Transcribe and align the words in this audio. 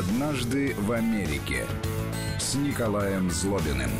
«Однажды 0.00 0.74
в 0.78 0.92
Америке» 0.92 1.66
с 2.38 2.54
Николаем 2.54 3.30
Злобиным. 3.30 3.90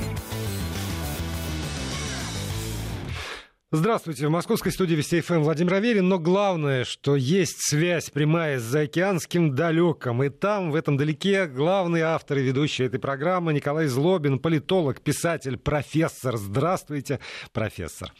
Здравствуйте, 3.70 4.26
в 4.26 4.30
московской 4.30 4.72
студии 4.72 4.94
Вести 4.94 5.20
ФМ 5.20 5.40
Владимир 5.40 5.74
Аверин, 5.74 6.08
но 6.08 6.18
главное, 6.18 6.84
что 6.84 7.16
есть 7.16 7.58
связь 7.68 8.08
прямая 8.08 8.58
с 8.58 8.62
заокеанским 8.62 9.54
далеком, 9.54 10.22
и 10.22 10.30
там, 10.30 10.70
в 10.70 10.74
этом 10.74 10.96
далеке, 10.96 11.46
главный 11.46 12.00
автор 12.00 12.38
и 12.38 12.42
ведущий 12.44 12.84
этой 12.84 12.98
программы 12.98 13.52
Николай 13.52 13.86
Злобин, 13.86 14.38
политолог, 14.38 15.02
писатель, 15.02 15.58
профессор. 15.58 16.38
Здравствуйте, 16.38 17.20
профессор. 17.52 18.10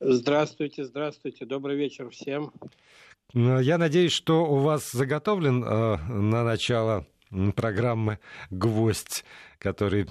Здравствуйте, 0.00 0.84
здравствуйте, 0.84 1.46
добрый 1.46 1.78
вечер 1.78 2.10
всем. 2.10 2.52
Я 3.32 3.78
надеюсь, 3.78 4.12
что 4.12 4.44
у 4.44 4.56
вас 4.58 4.90
заготовлен 4.92 5.64
э, 5.64 5.96
на 5.96 6.44
начало 6.44 7.06
программы 7.54 8.18
«Гвоздь», 8.50 9.24
который 9.58 10.06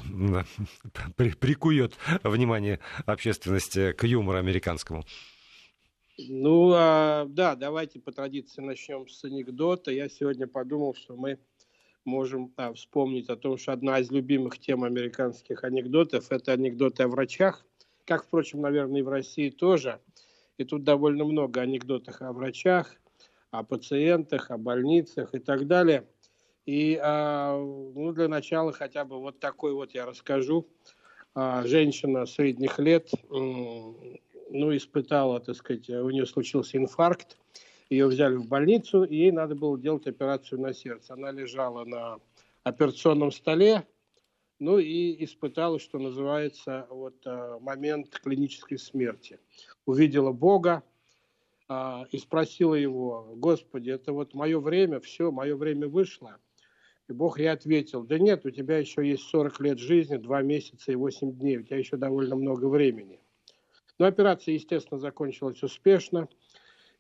при, 1.16 1.32
прикует 1.32 1.96
внимание 2.24 2.80
общественности 3.06 3.92
к 3.94 4.04
юмору 4.04 4.38
американскому? 4.38 5.04
Ну, 6.18 6.72
а, 6.74 7.26
да, 7.28 7.56
давайте 7.56 8.00
по 8.00 8.12
традиции 8.12 8.62
начнем 8.62 9.08
с 9.08 9.24
анекдота. 9.24 9.92
Я 9.92 10.10
сегодня 10.10 10.48
подумал, 10.48 10.94
что 10.94 11.16
мы 11.16 11.40
можем 12.06 12.54
а, 12.58 12.74
вспомнить 12.74 13.30
о 13.30 13.36
том, 13.36 13.58
что 13.58 13.74
одна 13.74 14.00
из 14.00 14.12
любимых 14.12 14.60
тем 14.60 14.84
американских 14.84 15.64
анекдотов– 15.64 16.28
это 16.32 16.54
анекдоты 16.54 17.04
о 17.04 17.08
врачах, 17.08 17.66
как, 18.06 18.26
впрочем, 18.26 18.62
наверное, 18.62 19.00
и 19.00 19.04
в 19.04 19.10
России 19.10 19.50
тоже. 19.50 20.00
И 20.58 20.64
тут 20.64 20.84
довольно 20.84 21.24
много 21.24 21.62
анекдотов 21.62 22.22
о 22.22 22.34
врачах, 22.34 22.96
о 23.52 23.64
пациентах, 23.64 24.52
о 24.52 24.58
больницах 24.58 25.34
и 25.34 25.40
так 25.40 25.68
далее– 25.68 26.08
и 26.66 27.00
а, 27.02 27.58
ну, 27.58 28.12
для 28.14 28.28
начала 28.28 28.72
хотя 28.72 29.04
бы 29.04 29.20
вот 29.20 29.40
такой 29.40 29.74
вот 29.74 29.94
я 29.94 30.06
расскажу. 30.06 30.68
А, 31.34 31.66
женщина 31.66 32.26
средних 32.26 32.78
лет 32.78 33.10
ну, 33.30 34.76
испытала, 34.76 35.40
так 35.40 35.56
сказать, 35.56 35.90
у 35.90 36.10
нее 36.10 36.26
случился 36.26 36.78
инфаркт, 36.78 37.38
ее 37.90 38.08
взяли 38.08 38.36
в 38.36 38.48
больницу, 38.48 39.04
и 39.04 39.16
ей 39.16 39.32
надо 39.32 39.56
было 39.56 39.80
делать 39.80 40.08
операцию 40.08 40.60
на 40.60 40.74
сердце. 40.74 41.14
Она 41.14 41.32
лежала 41.32 41.86
на 41.86 42.20
операционном 42.64 43.32
столе, 43.32 43.88
ну 44.60 44.78
и 44.78 45.24
испытала, 45.24 45.80
что 45.80 45.98
называется, 45.98 46.86
вот 46.90 47.16
а, 47.26 47.60
момент 47.60 48.10
клинической 48.20 48.78
смерти. 48.78 49.40
Увидела 49.86 50.32
Бога 50.32 50.84
и 52.12 52.18
спросила 52.18 52.76
его, 52.76 53.32
Господи, 53.38 53.92
это 53.92 54.12
вот 54.12 54.34
мое 54.34 54.60
время, 54.60 55.00
все, 55.00 55.32
мое 55.32 55.56
время 55.56 55.88
вышло– 55.88 56.38
и 57.12 57.14
Бог 57.14 57.40
ей 57.40 57.52
ответил, 57.52 58.04
да 58.04 58.18
нет, 58.18 58.46
у 58.46 58.50
тебя 58.50 58.78
еще 58.78 59.08
есть 59.08 59.24
40 59.24 59.60
лет 59.60 59.80
жизни, 59.80 60.18
2 60.18 60.42
месяца 60.42 60.92
и 60.92 60.96
8 60.96 61.34
дней, 61.34 61.58
у 61.58 61.64
тебя 61.64 61.78
еще 61.78 61.98
довольно 61.98 62.36
много 62.36 62.66
времени. 62.66 63.20
Но 64.00 64.08
операция, 64.08 64.54
естественно, 64.54 65.00
закончилась 65.00 65.62
успешно. 65.62 66.28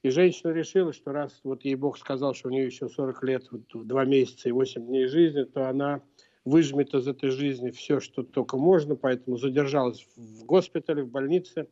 И 0.03 0.09
женщина 0.09 0.52
решила, 0.52 0.94
что 0.94 1.12
раз 1.12 1.40
вот 1.44 1.64
ей 1.64 1.76
Бог 1.76 1.98
сказал, 1.98 2.34
что 2.34 2.50
у 2.50 2.52
нее 2.52 2.66
еще 2.66 2.90
40 2.90 3.23
лет, 3.23 3.48
вот, 3.52 3.62
2 3.73 4.06
месяца 4.06 4.50
и 4.50 4.52
8 4.52 4.86
дней 4.86 5.08
жизни, 5.08 5.44
то 5.44 5.70
она 5.70 6.02
выжмет 6.44 6.94
из 6.94 7.08
этой 7.08 7.30
жизни 7.30 7.70
все, 7.70 8.00
что 8.00 8.23
только 8.23 8.58
можно, 8.58 8.96
поэтому 8.96 9.38
задержалась 9.38 10.06
в 10.16 10.44
госпитале, 10.44 11.03
в 11.03 11.09
больнице, 11.09 11.68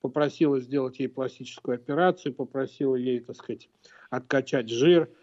попросила 0.00 0.60
сделать 0.60 0.98
ей 0.98 1.08
пластическую 1.08 1.76
операцию, 1.76 2.34
попросила 2.34 2.96
ей, 2.96 3.20
так 3.20 3.36
сказать, 3.36 3.68
откачать 4.10 4.68
жир– 4.68 5.08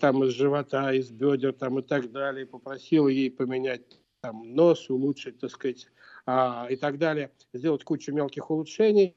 там 0.00 0.24
из 0.24 0.30
живота, 0.30 0.92
из 0.92 1.10
бедер 1.10 1.52
там, 1.52 1.78
и 1.78 1.82
так 1.82 2.10
далее, 2.12 2.46
попросил 2.46 3.08
ей 3.08 3.30
поменять 3.30 4.00
там, 4.20 4.54
нос, 4.54 4.88
улучшить, 4.88 5.38
так 5.38 5.50
сказать, 5.50 5.86
а, 6.26 6.66
и 6.70 6.76
так 6.76 6.98
далее, 6.98 7.30
сделать 7.52 7.84
кучу 7.84 8.12
мелких 8.12 8.50
улучшений. 8.50 9.16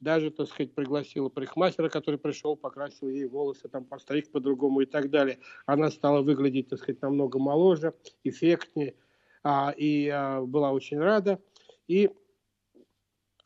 Даже, 0.00 0.32
так 0.32 0.48
сказать, 0.48 0.74
пригласила 0.74 1.28
парикмахера, 1.28 1.88
который 1.88 2.18
пришел, 2.18 2.56
покрасил 2.56 3.08
ей 3.08 3.26
волосы, 3.26 3.68
там, 3.68 3.84
постриг 3.84 4.32
по-другому 4.32 4.80
и 4.80 4.86
так 4.86 5.10
далее. 5.10 5.38
Она 5.64 5.90
стала 5.90 6.22
выглядеть, 6.22 6.68
так 6.70 6.80
сказать, 6.80 7.00
намного 7.02 7.38
моложе, 7.38 7.94
эффектнее, 8.24 8.96
а, 9.44 9.72
и 9.76 10.08
а, 10.08 10.40
была 10.40 10.72
очень 10.72 10.98
рада. 10.98 11.40
И 11.86 12.10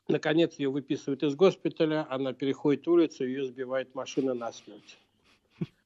Наконец 0.09 0.55
ее 0.55 0.69
выписывают 0.69 1.25
из 1.25 1.35
госпиталя, 1.35 2.07
она 2.09 2.33
переходит 2.33 2.87
улицу, 2.87 3.27
ее 3.27 3.45
сбивает 3.45 3.93
машина 3.97 4.35
насмерть 4.35 5.01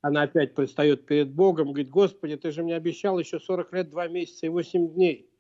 она 0.03 0.23
опять 0.23 0.55
предстает 0.55 1.07
перед 1.07 1.33
Богом, 1.33 1.69
говорит, 1.69 1.91
Господи, 1.91 2.37
ты 2.37 2.51
же 2.51 2.63
мне 2.63 2.75
обещал 2.75 3.19
еще 3.19 3.39
40 3.39 3.73
лет, 3.73 3.91
2 3.91 4.09
месяца 4.09 4.47
и 4.47 4.49
8 4.49 4.95
дней. 4.95 5.31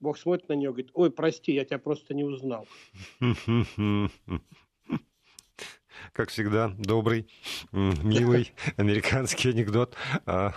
Бог 0.00 0.18
смотрит 0.18 0.48
на 0.48 0.54
нее, 0.54 0.70
говорит, 0.70 0.90
ой, 0.94 1.10
прости, 1.10 1.52
я 1.52 1.64
тебя 1.64 1.78
просто 1.78 2.14
не 2.14 2.24
узнал. 2.24 2.66
как 6.12 6.30
всегда, 6.30 6.72
добрый, 6.78 7.26
милый 7.72 8.52
американский 8.76 9.50
анекдот. 9.50 9.94
А 10.26 10.52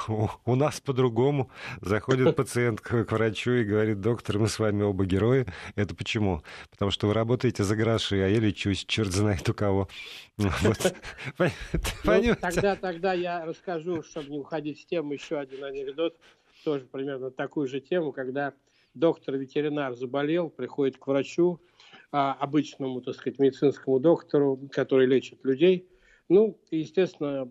у 0.45 0.55
нас 0.55 0.79
по-другому. 0.81 1.49
Заходит 1.81 2.35
пациент 2.35 2.81
к 2.81 3.11
врачу 3.11 3.51
и 3.51 3.63
говорит, 3.63 4.01
доктор, 4.01 4.39
мы 4.39 4.47
с 4.47 4.59
вами 4.59 4.83
оба 4.83 5.05
герои. 5.05 5.45
Это 5.75 5.95
почему? 5.95 6.43
Потому 6.69 6.91
что 6.91 7.07
вы 7.07 7.13
работаете 7.13 7.63
за 7.63 7.75
гроши, 7.75 8.15
а 8.15 8.27
я 8.27 8.39
лечусь, 8.39 8.85
черт 8.85 9.11
знает 9.11 9.47
у 9.49 9.53
кого. 9.53 9.87
Вот. 10.37 10.95
Ну, 12.05 12.35
тогда, 12.35 12.75
тогда 12.75 13.13
я 13.13 13.45
расскажу, 13.45 14.01
чтобы 14.01 14.29
не 14.29 14.39
уходить 14.39 14.81
с 14.81 14.85
темы, 14.85 15.13
еще 15.13 15.37
один 15.37 15.63
анекдот, 15.63 16.17
тоже 16.63 16.85
примерно 16.85 17.29
такую 17.29 17.67
же 17.67 17.79
тему, 17.79 18.11
когда 18.11 18.53
доктор-ветеринар 18.93 19.95
заболел, 19.95 20.49
приходит 20.49 20.97
к 20.97 21.07
врачу, 21.07 21.59
а, 22.13 22.33
обычному, 22.33 23.01
так 23.01 23.15
сказать, 23.15 23.39
медицинскому 23.39 23.99
доктору, 23.99 24.69
который 24.71 25.07
лечит 25.07 25.43
людей. 25.43 25.89
Ну, 26.29 26.59
естественно, 26.69 27.49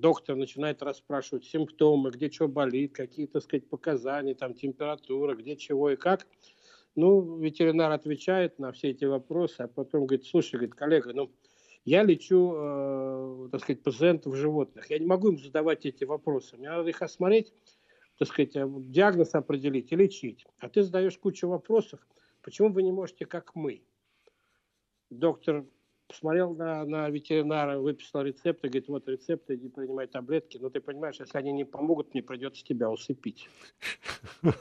доктор 0.00 0.34
начинает 0.34 0.82
расспрашивать 0.82 1.44
симптомы, 1.44 2.10
где 2.10 2.28
что 2.28 2.48
болит, 2.48 2.96
какие, 2.96 3.26
так 3.26 3.44
сказать, 3.44 3.68
показания, 3.68 4.34
там, 4.34 4.54
температура, 4.54 5.36
где 5.36 5.56
чего 5.56 5.90
и 5.90 5.96
как. 5.96 6.26
Ну, 6.96 7.38
ветеринар 7.38 7.92
отвечает 7.92 8.58
на 8.58 8.72
все 8.72 8.90
эти 8.90 9.04
вопросы, 9.04 9.60
а 9.60 9.68
потом 9.68 10.06
говорит, 10.06 10.26
слушай, 10.26 10.56
говорит, 10.56 10.74
коллега, 10.74 11.12
ну, 11.12 11.30
я 11.84 12.02
лечу, 12.02 12.54
э, 12.56 13.48
так 13.52 13.60
сказать, 13.60 13.84
пациентов 13.84 14.34
животных. 14.34 14.90
Я 14.90 14.98
не 14.98 15.06
могу 15.06 15.28
им 15.28 15.38
задавать 15.38 15.86
эти 15.86 16.02
вопросы. 16.02 16.56
Мне 16.56 16.70
надо 16.70 16.88
их 16.88 17.00
осмотреть, 17.02 17.52
так 18.18 18.26
сказать, 18.26 18.56
э, 18.56 18.68
диагноз 18.68 19.32
определить 19.36 19.92
и 19.92 19.96
лечить. 19.96 20.44
А 20.58 20.68
ты 20.68 20.82
задаешь 20.82 21.16
кучу 21.18 21.46
вопросов. 21.46 22.00
Почему 22.42 22.72
вы 22.72 22.82
не 22.82 22.90
можете, 22.90 23.26
как 23.26 23.54
мы? 23.54 23.84
Доктор 25.12 25.64
посмотрел 26.12 26.54
на, 26.54 26.84
на 26.84 27.08
ветеринара, 27.08 27.78
выписал 27.78 28.22
рецепт 28.22 28.64
и 28.64 28.68
говорит, 28.68 28.88
вот 28.88 29.08
рецепт, 29.08 29.50
иди 29.50 29.68
принимай 29.68 30.06
таблетки. 30.06 30.58
Но 30.60 30.68
ты 30.68 30.80
понимаешь, 30.80 31.16
если 31.18 31.36
они 31.38 31.52
не 31.52 31.64
помогут, 31.64 32.12
мне 32.12 32.22
придется 32.22 32.62
тебя 32.64 32.90
усыпить. 32.90 33.48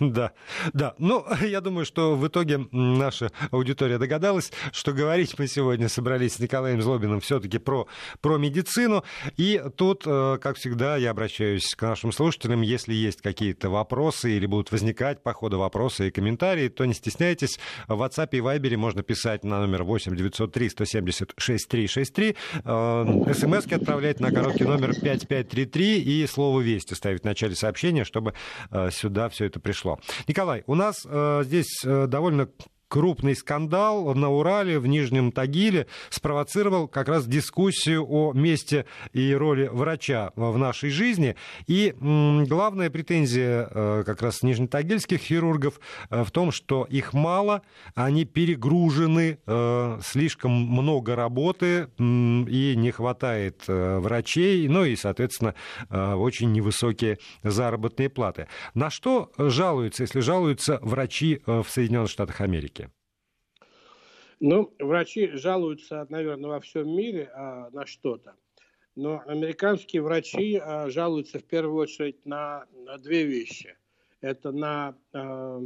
Да, 0.00 0.32
да. 0.72 0.94
Ну, 0.98 1.24
я 1.42 1.60
думаю, 1.60 1.84
что 1.84 2.16
в 2.16 2.26
итоге 2.26 2.66
наша 2.70 3.30
аудитория 3.50 3.98
догадалась, 3.98 4.52
что 4.72 4.92
говорить 4.92 5.38
мы 5.38 5.46
сегодня 5.46 5.88
собрались 5.88 6.34
с 6.34 6.38
Николаем 6.38 6.82
Злобиным 6.82 7.20
все-таки 7.20 7.58
про, 7.58 7.86
про 8.20 8.36
медицину. 8.36 9.02
И 9.36 9.62
тут, 9.76 10.04
э, 10.06 10.38
как 10.40 10.56
всегда, 10.56 10.96
я 10.96 11.10
обращаюсь 11.10 11.74
к 11.74 11.82
нашим 11.82 12.12
слушателям. 12.12 12.62
Если 12.62 12.92
есть 12.92 13.22
какие-то 13.22 13.70
вопросы 13.70 14.32
или 14.32 14.46
будут 14.46 14.70
возникать 14.70 15.22
по 15.22 15.32
ходу 15.32 15.58
вопросы 15.58 16.08
и 16.08 16.10
комментарии, 16.10 16.68
то 16.68 16.84
не 16.84 16.94
стесняйтесь. 16.94 17.58
В 17.88 18.02
WhatsApp 18.02 18.28
и 18.32 18.38
Viber 18.38 18.76
можно 18.76 19.02
писать 19.02 19.44
на 19.44 19.60
номер 19.60 19.84
8 19.84 20.14
903 20.14 20.41
170 20.46 21.34
6363. 21.36 22.36
СМСки 23.34 23.74
отправлять 23.74 24.20
на 24.20 24.30
короткий 24.30 24.64
номер 24.64 24.94
5533 24.94 26.00
и 26.00 26.26
слово 26.26 26.60
«Вести» 26.60 26.94
ставить 26.94 27.22
в 27.22 27.24
начале 27.24 27.54
сообщения, 27.54 28.04
чтобы 28.04 28.34
э, 28.70 28.90
сюда 28.90 29.28
все 29.28 29.46
это 29.46 29.60
пришло. 29.60 29.98
Николай, 30.28 30.62
у 30.66 30.74
нас 30.74 31.06
э, 31.08 31.42
здесь 31.44 31.82
э, 31.84 32.06
довольно 32.06 32.48
крупный 32.92 33.34
скандал 33.34 34.14
на 34.14 34.28
Урале, 34.28 34.78
в 34.78 34.86
Нижнем 34.86 35.32
Тагиле, 35.32 35.86
спровоцировал 36.10 36.88
как 36.88 37.08
раз 37.08 37.26
дискуссию 37.26 38.06
о 38.06 38.34
месте 38.34 38.84
и 39.14 39.32
роли 39.32 39.66
врача 39.66 40.32
в 40.36 40.58
нашей 40.58 40.90
жизни. 40.90 41.34
И 41.66 41.94
главная 41.98 42.90
претензия 42.90 43.66
э, 43.70 44.02
как 44.04 44.20
раз 44.20 44.42
нижнетагильских 44.42 45.20
хирургов 45.20 45.80
э, 46.10 46.22
в 46.22 46.30
том, 46.32 46.52
что 46.52 46.84
их 46.84 47.14
мало, 47.14 47.62
они 47.94 48.26
перегружены, 48.26 49.38
э, 49.46 49.98
слишком 50.04 50.52
много 50.52 51.16
работы 51.16 51.88
и 51.98 52.74
не 52.76 52.90
хватает 52.90 53.62
врачей, 53.66 54.68
ну 54.68 54.84
и, 54.84 54.96
соответственно, 54.96 55.54
очень 55.88 56.52
невысокие 56.52 57.18
заработные 57.42 58.10
платы. 58.10 58.48
На 58.74 58.90
что 58.90 59.32
жалуются, 59.38 60.02
если 60.02 60.20
жалуются 60.20 60.78
врачи 60.82 61.40
в 61.46 61.64
Соединенных 61.66 62.10
Штатах 62.10 62.42
Америки? 62.42 62.81
Ну, 64.44 64.74
врачи 64.80 65.28
жалуются, 65.34 66.04
наверное, 66.08 66.50
во 66.50 66.58
всем 66.58 66.90
мире 66.96 67.30
а, 67.32 67.70
на 67.70 67.86
что-то. 67.86 68.34
Но 68.96 69.22
американские 69.24 70.02
врачи 70.02 70.60
э, 70.60 70.90
жалуются 70.90 71.38
в 71.38 71.44
первую 71.44 71.76
очередь 71.76 72.26
на, 72.26 72.66
на 72.74 72.98
две 72.98 73.22
вещи. 73.24 73.76
Это 74.20 74.50
на 74.50 74.98
э, 75.12 75.60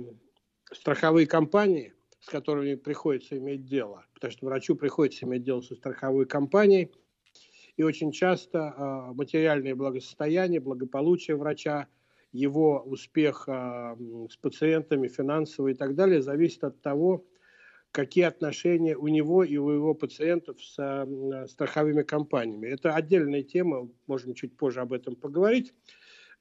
страховые 0.72 1.26
компании, 1.26 1.94
с 2.20 2.28
которыми 2.28 2.74
приходится 2.74 3.38
иметь 3.38 3.64
дело. 3.64 4.04
Потому 4.12 4.30
что 4.32 4.44
врачу 4.44 4.76
приходится 4.76 5.24
иметь 5.24 5.42
дело 5.42 5.62
со 5.62 5.74
страховой 5.74 6.26
компанией. 6.26 6.92
И 7.78 7.82
очень 7.82 8.12
часто 8.12 8.58
э, 8.58 9.14
материальное 9.14 9.74
благосостояние, 9.74 10.60
благополучие 10.60 11.38
врача, 11.38 11.88
его 12.30 12.82
успех 12.82 13.44
э, 13.48 13.96
с 14.30 14.36
пациентами, 14.36 15.08
финансовый 15.08 15.72
и 15.72 15.76
так 15.76 15.94
далее, 15.94 16.20
зависит 16.20 16.62
от 16.62 16.82
того, 16.82 17.24
какие 17.96 18.24
отношения 18.24 18.94
у 18.94 19.08
него 19.08 19.42
и 19.42 19.56
у 19.56 19.70
его 19.70 19.94
пациентов 19.94 20.62
с 20.62 21.06
страховыми 21.48 22.02
компаниями. 22.02 22.68
Это 22.68 22.94
отдельная 22.94 23.42
тема, 23.42 23.88
можем 24.06 24.34
чуть 24.34 24.54
позже 24.54 24.82
об 24.82 24.92
этом 24.92 25.16
поговорить. 25.16 25.72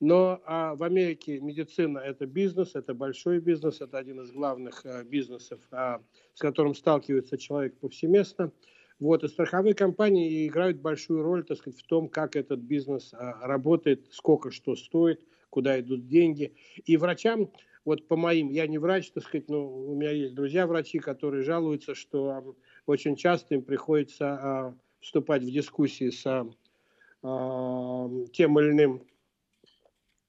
Но 0.01 0.41
а, 0.45 0.75
в 0.75 0.83
Америке 0.83 1.39
медицина– 1.39 1.99
это 2.05 2.25
бизнес, 2.25 2.75
это 2.75 2.93
большой 2.93 3.39
бизнес, 3.39 3.79
это 3.79 3.97
один 3.97 4.19
из 4.19 4.31
главных 4.33 4.85
а, 4.85 5.05
бизнесов, 5.05 5.61
а, 5.71 6.01
с 6.33 6.41
которым 6.41 6.75
сталкивается 6.75 7.37
человек 7.37 7.77
повсеместно. 7.79 8.51
Вот, 8.99 9.23
и 9.23 9.29
страховые 9.29 9.75
компании 9.75 10.47
играют 10.47 10.81
большую 10.81 11.23
роль 11.23 11.45
так 11.45 11.59
сказать, 11.59 11.79
в 11.79 11.85
том, 11.85 12.09
как 12.09 12.35
этот 12.35 12.59
бизнес 12.59 13.13
а, 13.13 13.47
работает, 13.47 14.07
сколько 14.11 14.51
что 14.51 14.75
стоит, 14.75 15.25
куда 15.49 15.79
идут 15.79 16.05
деньги. 16.05 16.53
И 16.83 16.97
врачам 16.97 17.49
вот 17.85 18.07
по 18.07 18.15
моим, 18.15 18.49
я 18.49 18.67
не 18.67 18.79
врач, 18.79 19.11
так 19.11 19.23
сказать, 19.23 19.47
но 19.47 19.65
у 19.65 19.95
меня 19.95 20.11
есть 20.11 20.33
друзья-врачи, 20.33 20.99
которые 20.99 21.43
жалуются, 21.43 21.93
что 21.93 22.55
очень 22.87 23.15
часто 23.15 23.53
им 23.55 23.61
приходится 23.61 24.33
а, 24.33 24.75
вступать 24.99 25.43
в 25.43 25.51
дискуссии 25.51 26.09
с 26.09 26.25
а, 26.25 28.09
тем 28.33 28.59
или 28.59 28.71
иным 28.71 29.03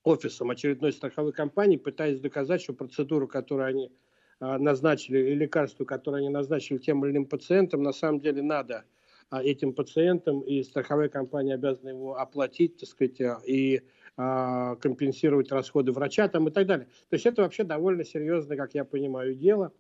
офисом 0.05 0.51
очередной 0.51 0.93
страховой 0.93 1.33
компании, 1.33 1.79
пытаясь 1.79 2.21
доказать, 2.21 2.61
что 2.61 2.75
процедуру, 2.75 3.27
которую 3.27 3.67
они 3.67 3.91
а, 4.39 4.59
назначили, 4.59 5.19
или 5.19 5.35
лекарство, 5.35 5.85
которое 5.85 6.19
они 6.19 6.29
назначили 6.29 6.77
тем 6.77 7.05
или 7.05 7.13
иным 7.13 7.25
пациентам, 7.25 7.83
на 7.83 7.93
самом 7.93 8.21
деле 8.21 8.43
надо 8.43 8.85
а, 9.31 9.43
этим 9.43 9.73
пациентам, 9.73 10.41
и 10.41 10.63
страховая 10.63 11.09
компания 11.09 11.55
обязана 11.55 11.89
его 11.89 12.19
оплатить, 12.19 12.77
так 12.77 12.89
сказать, 12.89 13.21
а, 13.21 13.41
и 13.47 13.81
а, 14.17 14.77
компенсировать 14.77 15.53
расходы 15.53 15.93
врача 15.93 16.29
там 16.29 16.49
и 16.49 16.51
так 16.51 16.67
далее. 16.67 16.87
То 17.11 17.15
есть 17.17 17.27
это 17.27 17.43
вообще 17.43 17.65
довольно 17.65 18.05
серьезное, 18.05 18.57
как 18.57 18.75
я 18.75 18.85
понимаю, 18.85 19.35
дело. 19.35 19.73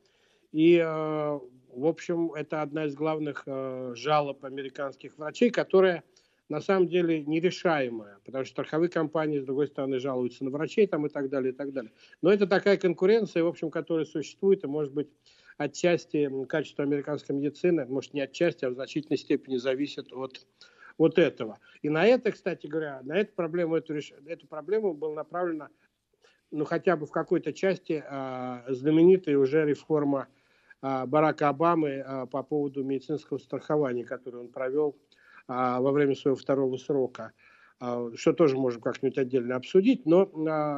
И, 0.52 0.78
а, 0.78 1.40
в 1.70 1.86
общем, 1.86 2.32
это 2.32 2.62
одна 2.62 2.84
из 2.84 2.94
главных 2.94 3.44
а, 3.46 3.92
жалоб 3.94 4.44
американских 4.44 5.16
врачей, 5.16 5.50
которая 5.50 6.04
на 6.48 6.60
самом 6.60 6.86
деле 6.86 7.24
нерешаемая, 7.24 8.18
потому 8.24 8.44
что 8.44 8.52
страховые 8.52 8.88
компании, 8.88 9.40
с 9.40 9.44
другой 9.44 9.66
стороны, 9.66 9.98
жалуются 9.98 10.44
на 10.44 10.50
врачей 10.50 10.86
там 10.86 11.06
и 11.06 11.08
так 11.08 11.28
далее, 11.28 11.52
и 11.52 11.56
так 11.56 11.72
далее. 11.72 11.92
Но 12.22 12.30
это 12.30 12.46
такая 12.46 12.76
конкуренция, 12.76 13.42
в 13.42 13.48
общем, 13.48 13.70
которая 13.70 14.04
существует, 14.04 14.62
и, 14.64 14.66
может 14.66 14.92
быть, 14.92 15.08
отчасти 15.56 16.30
качество 16.46 16.84
американской 16.84 17.34
медицины, 17.34 17.86
может, 17.86 18.14
не 18.14 18.20
отчасти, 18.20 18.64
а 18.64 18.70
в 18.70 18.74
значительной 18.74 19.18
степени 19.18 19.56
зависит 19.56 20.12
от 20.12 20.46
вот 20.98 21.18
этого. 21.18 21.58
И 21.82 21.88
на 21.88 22.06
это, 22.06 22.32
кстати 22.32 22.66
говоря, 22.66 23.00
на 23.02 23.16
эту 23.16 23.34
проблему, 23.34 23.76
эту, 23.76 23.94
эту 24.26 24.46
проблему 24.46 24.94
была 24.94 25.14
направлена, 25.14 25.68
ну, 26.50 26.64
хотя 26.64 26.96
бы 26.96 27.06
в 27.06 27.10
какой-то 27.10 27.52
части 27.52 28.04
э, 28.06 28.72
знаменитая 28.72 29.36
уже 29.36 29.64
реформа 29.64 30.28
э, 30.82 31.06
Барака 31.06 31.48
Обамы 31.48 31.88
э, 31.88 32.26
по 32.26 32.42
поводу 32.42 32.84
медицинского 32.84 33.38
страхования, 33.38 34.04
которую 34.04 34.44
он 34.44 34.48
провел 34.48 34.96
э, 35.48 35.52
во 35.52 35.90
время 35.92 36.14
своего 36.14 36.36
второго 36.36 36.76
срока 36.76 37.32
что 37.78 38.32
тоже 38.32 38.56
можем 38.56 38.80
как-нибудь 38.80 39.18
отдельно 39.18 39.54
обсудить, 39.54 40.06
но 40.06 40.30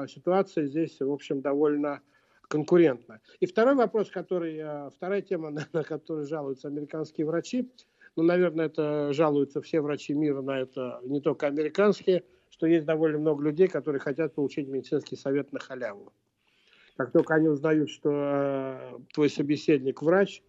ситуация 0.08 0.66
здесь, 0.66 0.98
в 0.98 1.12
общем, 1.12 1.40
довольно 1.40 2.00
конкурентна. 2.48 3.20
И 3.38 3.46
второй 3.46 3.76
вопрос, 3.76 4.10
который, 4.10 4.90
вторая 4.90 5.22
тема, 5.22 5.50
на 5.72 5.84
которую 5.84 6.26
жалуются 6.26 6.66
американские 6.66 7.24
врачи, 7.28 7.70
ну, 8.18 8.24
наверное, 8.24 8.66
это 8.66 9.12
жалуются 9.12 9.62
все 9.62 9.80
врачи 9.80 10.12
мира 10.12 10.42
на 10.42 10.58
это, 10.58 11.00
не 11.04 11.20
только 11.20 11.46
американские, 11.46 12.24
что 12.50 12.66
есть 12.66 12.84
довольно 12.84 13.18
много 13.18 13.44
людей, 13.44 13.68
которые 13.68 14.00
хотят 14.00 14.34
получить 14.34 14.66
медицинский 14.66 15.14
совет 15.14 15.52
на 15.52 15.60
халяву. 15.60 16.12
Как 16.96 17.12
только 17.12 17.34
они 17.34 17.46
узнают, 17.46 17.90
что 17.90 18.10
э, 18.12 18.98
твой 19.14 19.30
собеседник 19.30 20.02
врач, 20.02 20.42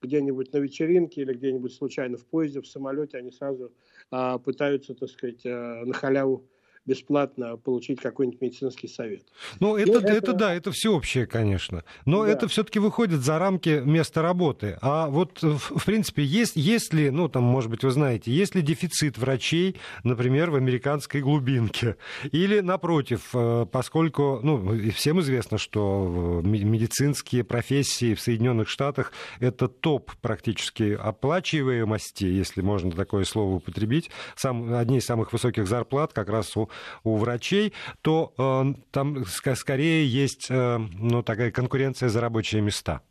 где-нибудь 0.00 0.52
на 0.52 0.58
вечеринке 0.58 1.22
или 1.22 1.32
где-нибудь 1.32 1.74
случайно 1.74 2.16
в 2.16 2.24
поезде, 2.24 2.60
в 2.60 2.66
самолете, 2.68 3.18
они 3.18 3.32
сразу 3.32 3.72
э, 4.12 4.38
пытаются, 4.44 4.94
так 4.94 5.08
сказать, 5.08 5.44
э, 5.44 5.84
на 5.84 5.94
халяву 5.94 6.46
бесплатно 6.86 7.56
получить 7.56 8.00
какой-нибудь 8.00 8.40
медицинский 8.40 8.88
совет. 8.88 9.22
Ну, 9.60 9.76
это, 9.76 9.98
это... 9.98 10.12
это 10.12 10.32
да, 10.32 10.54
это 10.54 10.70
всеобщее, 10.70 11.26
конечно. 11.26 11.84
Но 12.04 12.24
да. 12.24 12.30
это 12.30 12.48
все-таки 12.48 12.78
выходит 12.78 13.20
за 13.20 13.38
рамки 13.38 13.82
места 13.84 14.22
работы. 14.22 14.78
А 14.80 15.08
вот, 15.08 15.42
в, 15.42 15.78
в 15.78 15.84
принципе, 15.84 16.24
есть, 16.24 16.56
есть 16.56 16.92
ли, 16.94 17.10
ну, 17.10 17.28
там, 17.28 17.42
может 17.42 17.70
быть, 17.70 17.82
вы 17.82 17.90
знаете, 17.90 18.30
есть 18.32 18.54
ли 18.54 18.62
дефицит 18.62 19.18
врачей, 19.18 19.76
например, 20.04 20.50
в 20.50 20.54
американской 20.54 21.20
глубинке? 21.20 21.96
Или, 22.30 22.60
напротив, 22.60 23.30
э, 23.34 23.66
поскольку, 23.70 24.40
ну, 24.42 24.90
всем 24.92 25.20
известно, 25.20 25.58
что 25.58 26.40
медицинские 26.44 27.44
профессии 27.44 28.14
в 28.14 28.20
Соединенных 28.20 28.68
Штатах 28.68 29.12
это 29.40 29.68
топ 29.68 30.12
практически 30.22 30.92
оплачиваемости, 30.94 32.24
если 32.24 32.60
можно 32.60 32.92
такое 32.92 33.24
слово 33.24 33.56
употребить, 33.56 34.10
сам, 34.36 34.74
одни 34.74 34.98
из 34.98 35.04
самых 35.04 35.32
высоких 35.32 35.66
зарплат 35.66 36.12
как 36.12 36.28
раз 36.28 36.56
у 36.56 36.70
у 37.04 37.16
врачей, 37.16 37.72
то 38.02 38.32
э, 38.38 38.74
там 38.90 39.24
скорее 39.24 40.06
есть 40.06 40.46
э, 40.50 40.78
ну, 40.78 41.22
такая 41.22 41.50
конкуренция 41.50 42.08
за 42.08 42.20
рабочие 42.20 42.62
места. 42.62 43.02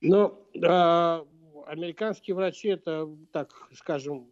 Ну, 0.00 0.38
э, 0.54 1.24
американские 1.66 2.34
врачи 2.34 2.68
это, 2.68 3.08
так 3.32 3.50
скажем, 3.74 4.26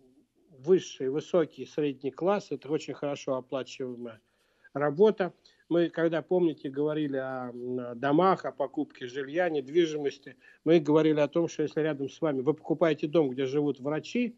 высший, 0.58 1.08
высокий, 1.08 1.66
средний 1.66 2.10
класс, 2.10 2.48
это 2.50 2.68
очень 2.70 2.94
хорошо 2.94 3.36
оплачиваемая 3.36 4.20
работа. 4.72 5.32
Мы, 5.68 5.88
когда, 5.88 6.20
помните, 6.20 6.68
говорили 6.68 7.16
о 7.16 7.52
домах, 7.94 8.44
о 8.44 8.52
покупке 8.52 9.06
жилья, 9.06 9.48
недвижимости, 9.48 10.36
мы 10.64 10.80
говорили 10.80 11.20
о 11.20 11.28
том, 11.28 11.48
что 11.48 11.62
если 11.62 11.80
рядом 11.80 12.08
с 12.08 12.20
вами 12.20 12.40
вы 12.40 12.54
покупаете 12.54 13.06
дом, 13.06 13.30
где 13.30 13.46
живут 13.46 13.78
врачи, 13.78 14.36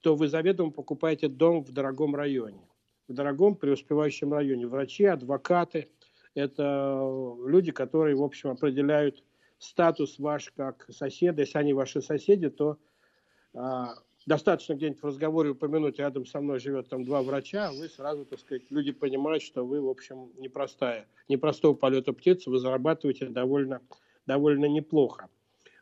то 0.00 0.16
вы 0.16 0.26
заведомо 0.26 0.72
покупаете 0.72 1.28
дом 1.28 1.62
в 1.62 1.70
дорогом 1.70 2.16
районе 2.16 2.66
дорогом 3.12 3.56
преуспевающем 3.56 4.32
районе. 4.32 4.66
Врачи, 4.66 5.04
адвокаты– 5.04 5.88
это 6.34 7.36
люди, 7.46 7.72
которые, 7.72 8.16
в 8.16 8.22
общем, 8.22 8.50
определяют 8.50 9.22
статус 9.58 10.18
ваш 10.18 10.52
как 10.56 10.86
соседа. 10.90 11.42
Если 11.42 11.58
они 11.58 11.72
ваши 11.72 12.02
соседи, 12.02 12.50
то 12.50 12.78
а, 13.54 13.94
достаточно 14.26 14.74
где-нибудь 14.74 15.02
в 15.02 15.06
разговоре 15.06 15.50
упомянуть, 15.50 15.98
рядом 15.98 16.26
со 16.26 16.40
мной 16.40 16.58
живет 16.58 16.88
там 16.88 17.04
два 17.04 17.22
врача, 17.22 17.68
а 17.68 17.72
вы 17.72 17.88
сразу, 17.88 18.24
так 18.24 18.40
сказать, 18.40 18.62
люди 18.70 18.92
понимают, 18.92 19.42
что 19.42 19.64
вы, 19.64 19.80
в 19.80 19.88
общем, 19.88 20.30
непростая, 20.36 21.06
непростого 21.28 21.74
полета 21.74 22.12
птицы, 22.12 22.50
вы 22.50 22.58
зарабатываете 22.58 23.26
довольно, 23.26 23.80
довольно 24.26 24.66
неплохо. 24.66 25.28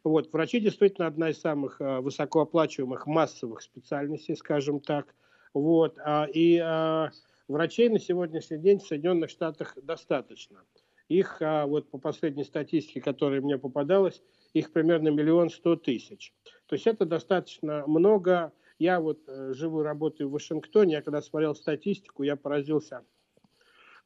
Вот, 0.02 0.32
врачи 0.32 0.60
действительно 0.60 1.06
одна 1.06 1.30
из 1.30 1.40
самых 1.40 1.80
а, 1.80 2.00
высокооплачиваемых 2.00 3.06
массовых 3.06 3.60
специальностей, 3.60 4.34
скажем 4.36 4.80
так. 4.80 5.14
Вот, 5.52 5.98
а, 5.98 6.26
и 6.32 6.58
а, 6.58 7.10
врачей 7.50 7.88
на 7.88 7.98
сегодняшний 7.98 8.58
день 8.58 8.78
в 8.78 8.86
Соединенных 8.86 9.30
Штатах 9.30 9.76
достаточно. 9.82 10.64
Их, 11.08 11.38
а, 11.42 11.66
вот 11.66 11.90
по 11.90 11.98
последней 11.98 12.44
статистике, 12.44 13.00
которая 13.00 13.40
мне 13.40 13.58
попадалась, 13.58 14.22
их 14.54 14.72
примерно 14.72 15.08
миллион 15.08 15.50
сто 15.50 15.76
тысяч. 15.76 16.32
То 16.66 16.74
есть 16.74 16.86
это 16.86 17.04
достаточно 17.04 17.84
много. 17.86 18.52
Я 18.78 19.00
вот 19.00 19.20
э, 19.26 19.52
живу, 19.52 19.82
работаю 19.82 20.28
в 20.28 20.32
Вашингтоне. 20.32 20.94
Я 20.94 21.02
когда 21.02 21.20
смотрел 21.20 21.54
статистику, 21.54 22.22
я 22.22 22.36
поразился, 22.36 23.04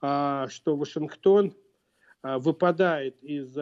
что 0.00 0.48
Вашингтон 0.76 1.54
выпадает 2.22 3.22
из 3.22 3.56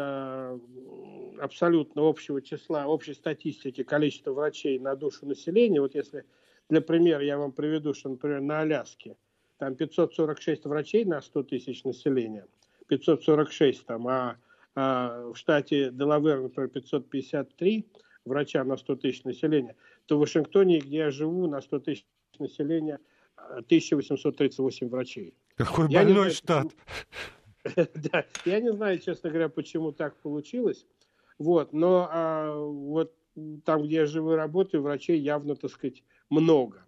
абсолютно 1.38 2.08
общего 2.08 2.40
числа, 2.40 2.86
общей 2.86 3.14
статистики 3.14 3.84
количества 3.84 4.32
врачей 4.32 4.78
на 4.78 4.96
душу 4.96 5.26
населения. 5.26 5.80
Вот 5.80 5.94
если 5.94 6.24
для 6.68 6.80
примера 6.80 7.22
я 7.22 7.38
вам 7.38 7.52
приведу, 7.52 7.92
что, 7.94 8.08
например, 8.08 8.40
на 8.40 8.60
Аляске 8.60 9.16
там 9.62 9.76
546 9.76 10.64
врачей 10.64 11.04
на 11.04 11.22
100 11.22 11.44
тысяч 11.44 11.84
населения, 11.84 12.48
546 12.88 13.86
там, 13.86 14.08
а, 14.08 14.36
а 14.74 15.30
в 15.32 15.36
штате 15.36 15.92
Делавер, 15.92 16.40
например, 16.40 16.68
553 16.68 17.86
врача 18.24 18.64
на 18.64 18.76
100 18.76 18.96
тысяч 18.96 19.22
населения, 19.22 19.76
то 20.06 20.16
в 20.16 20.20
Вашингтоне, 20.20 20.80
где 20.80 20.96
я 20.96 21.10
живу, 21.12 21.46
на 21.46 21.60
100 21.60 21.78
тысяч 21.78 22.04
населения 22.40 22.98
1838 23.36 24.88
врачей. 24.88 25.32
Какой 25.54 25.88
я 25.88 26.00
больной 26.02 26.32
знаю, 26.32 26.32
штат. 26.32 26.72
Да, 27.94 28.24
я 28.44 28.58
не 28.58 28.72
знаю, 28.72 28.98
честно 28.98 29.30
говоря, 29.30 29.48
почему 29.48 29.92
так 29.92 30.16
получилось. 30.16 30.86
Вот, 31.38 31.72
но 31.72 32.08
а, 32.10 32.52
вот 32.52 33.14
там, 33.64 33.84
где 33.84 33.94
я 33.94 34.06
живу 34.06 34.32
и 34.32 34.36
работаю, 34.36 34.82
врачей 34.82 35.20
явно, 35.20 35.54
так 35.54 35.70
сказать, 35.70 36.02
много. 36.30 36.84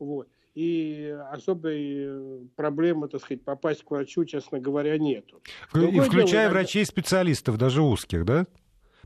Вот. 0.00 0.28
И 0.56 1.14
особой 1.30 2.48
проблемы, 2.56 3.08
так 3.08 3.20
сказать, 3.20 3.44
попасть 3.44 3.84
к 3.84 3.90
врачу, 3.90 4.24
честно 4.24 4.58
говоря, 4.58 4.96
нету. 4.96 5.42
И 5.74 6.00
включая 6.00 6.46
дело, 6.48 6.52
врачей-специалистов, 6.52 7.58
даже 7.58 7.82
узких, 7.82 8.24
да? 8.24 8.46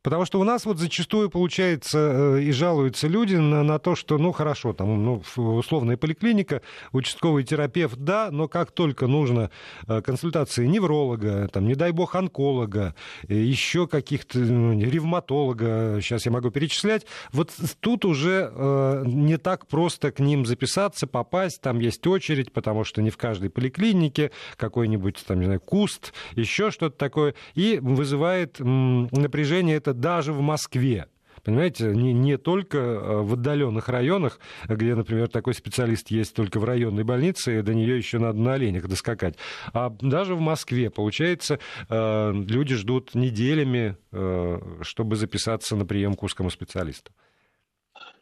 Потому 0.02 0.25
что 0.25 0.40
у 0.40 0.45
нас 0.45 0.64
вот 0.64 0.78
зачастую 0.78 1.30
получается 1.30 1.99
э, 2.38 2.42
и 2.42 2.52
жалуются 2.52 3.07
люди 3.09 3.37
на, 3.37 3.62
на 3.62 3.78
то, 3.78 3.95
что, 3.95 4.19
ну, 4.19 4.33
хорошо, 4.33 4.73
там, 4.73 5.04
ну, 5.04 5.23
условная 5.37 5.97
поликлиника, 5.97 6.62
участковый 6.92 7.45
терапевт, 7.45 7.99
да, 7.99 8.30
но 8.30 8.49
как 8.49 8.73
только 8.73 9.07
нужно 9.07 9.50
э, 9.87 10.00
консультации 10.00 10.66
невролога, 10.66 11.49
там, 11.52 11.66
не 11.66 11.75
дай 11.75 11.92
бог, 11.92 12.14
онколога, 12.14 12.95
э, 13.28 13.35
еще 13.35 13.87
каких-то 13.87 14.38
ну, 14.38 14.78
ревматолога, 14.80 15.99
сейчас 16.00 16.26
я 16.26 16.33
могу 16.33 16.50
перечислять, 16.50 17.07
вот 17.33 17.52
тут 17.80 18.04
уже 18.04 18.50
э, 18.52 19.02
не 19.07 19.37
так 19.37 19.66
просто 19.66 20.12
к 20.12 20.21
ним 20.21 20.47
записаться, 20.47 21.07
попасть, 21.07 21.61
там 21.61 21.78
есть 21.78 22.07
очередь, 22.07 22.52
потому 22.52 22.85
что 22.85 23.02
не 23.02 23.11
в 23.11 23.16
каждой 23.16 23.50
поликлинике 23.50 24.30
какой-нибудь, 24.57 25.23
там, 25.26 25.40
не 25.40 25.45
знаю, 25.47 25.61
куст, 25.61 26.12
еще 26.35 26.71
что-то 26.71 26.97
такое, 26.97 27.35
и 27.54 27.78
вызывает 27.80 28.61
м, 28.61 29.09
напряжение 29.12 29.76
это 29.76 29.89
это 29.90 29.99
даже 29.99 30.32
в 30.32 30.40
Москве. 30.40 31.06
Понимаете, 31.42 31.94
не, 31.94 32.12
не 32.12 32.37
только 32.37 32.78
э, 32.78 33.23
в 33.23 33.35
отдаленных 33.35 33.88
районах, 33.88 34.40
где, 34.68 34.94
например, 34.94 35.28
такой 35.28 35.54
специалист 35.54 36.11
есть 36.11 36.35
только 36.35 36.61
в 36.61 36.64
районной 36.64 37.04
больнице, 37.04 37.59
и 37.59 37.62
до 37.62 37.75
нее 37.75 37.97
еще 37.97 38.18
надо 38.18 38.38
на 38.38 38.54
оленях 38.54 38.87
доскакать. 38.88 39.37
А 39.73 39.90
даже 40.00 40.35
в 40.35 40.40
Москве, 40.40 40.90
получается, 40.90 41.59
э, 41.88 42.32
люди 42.32 42.75
ждут 42.75 43.14
неделями, 43.14 43.97
э, 44.12 44.59
чтобы 44.82 45.16
записаться 45.16 45.76
на 45.76 45.87
прием 45.87 46.14
к 46.14 46.23
узкому 46.23 46.50
специалисту. 46.50 47.12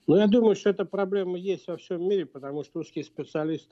Ну, 0.07 0.17
я 0.17 0.27
думаю, 0.27 0.55
что 0.55 0.71
эта 0.71 0.85
проблема 0.85 1.37
есть 1.39 1.67
во 1.67 1.77
всем 1.77 2.09
мире, 2.09 2.25
потому 2.25 2.65
что 2.65 2.81
узкий 2.81 3.03
специалист 3.03 3.69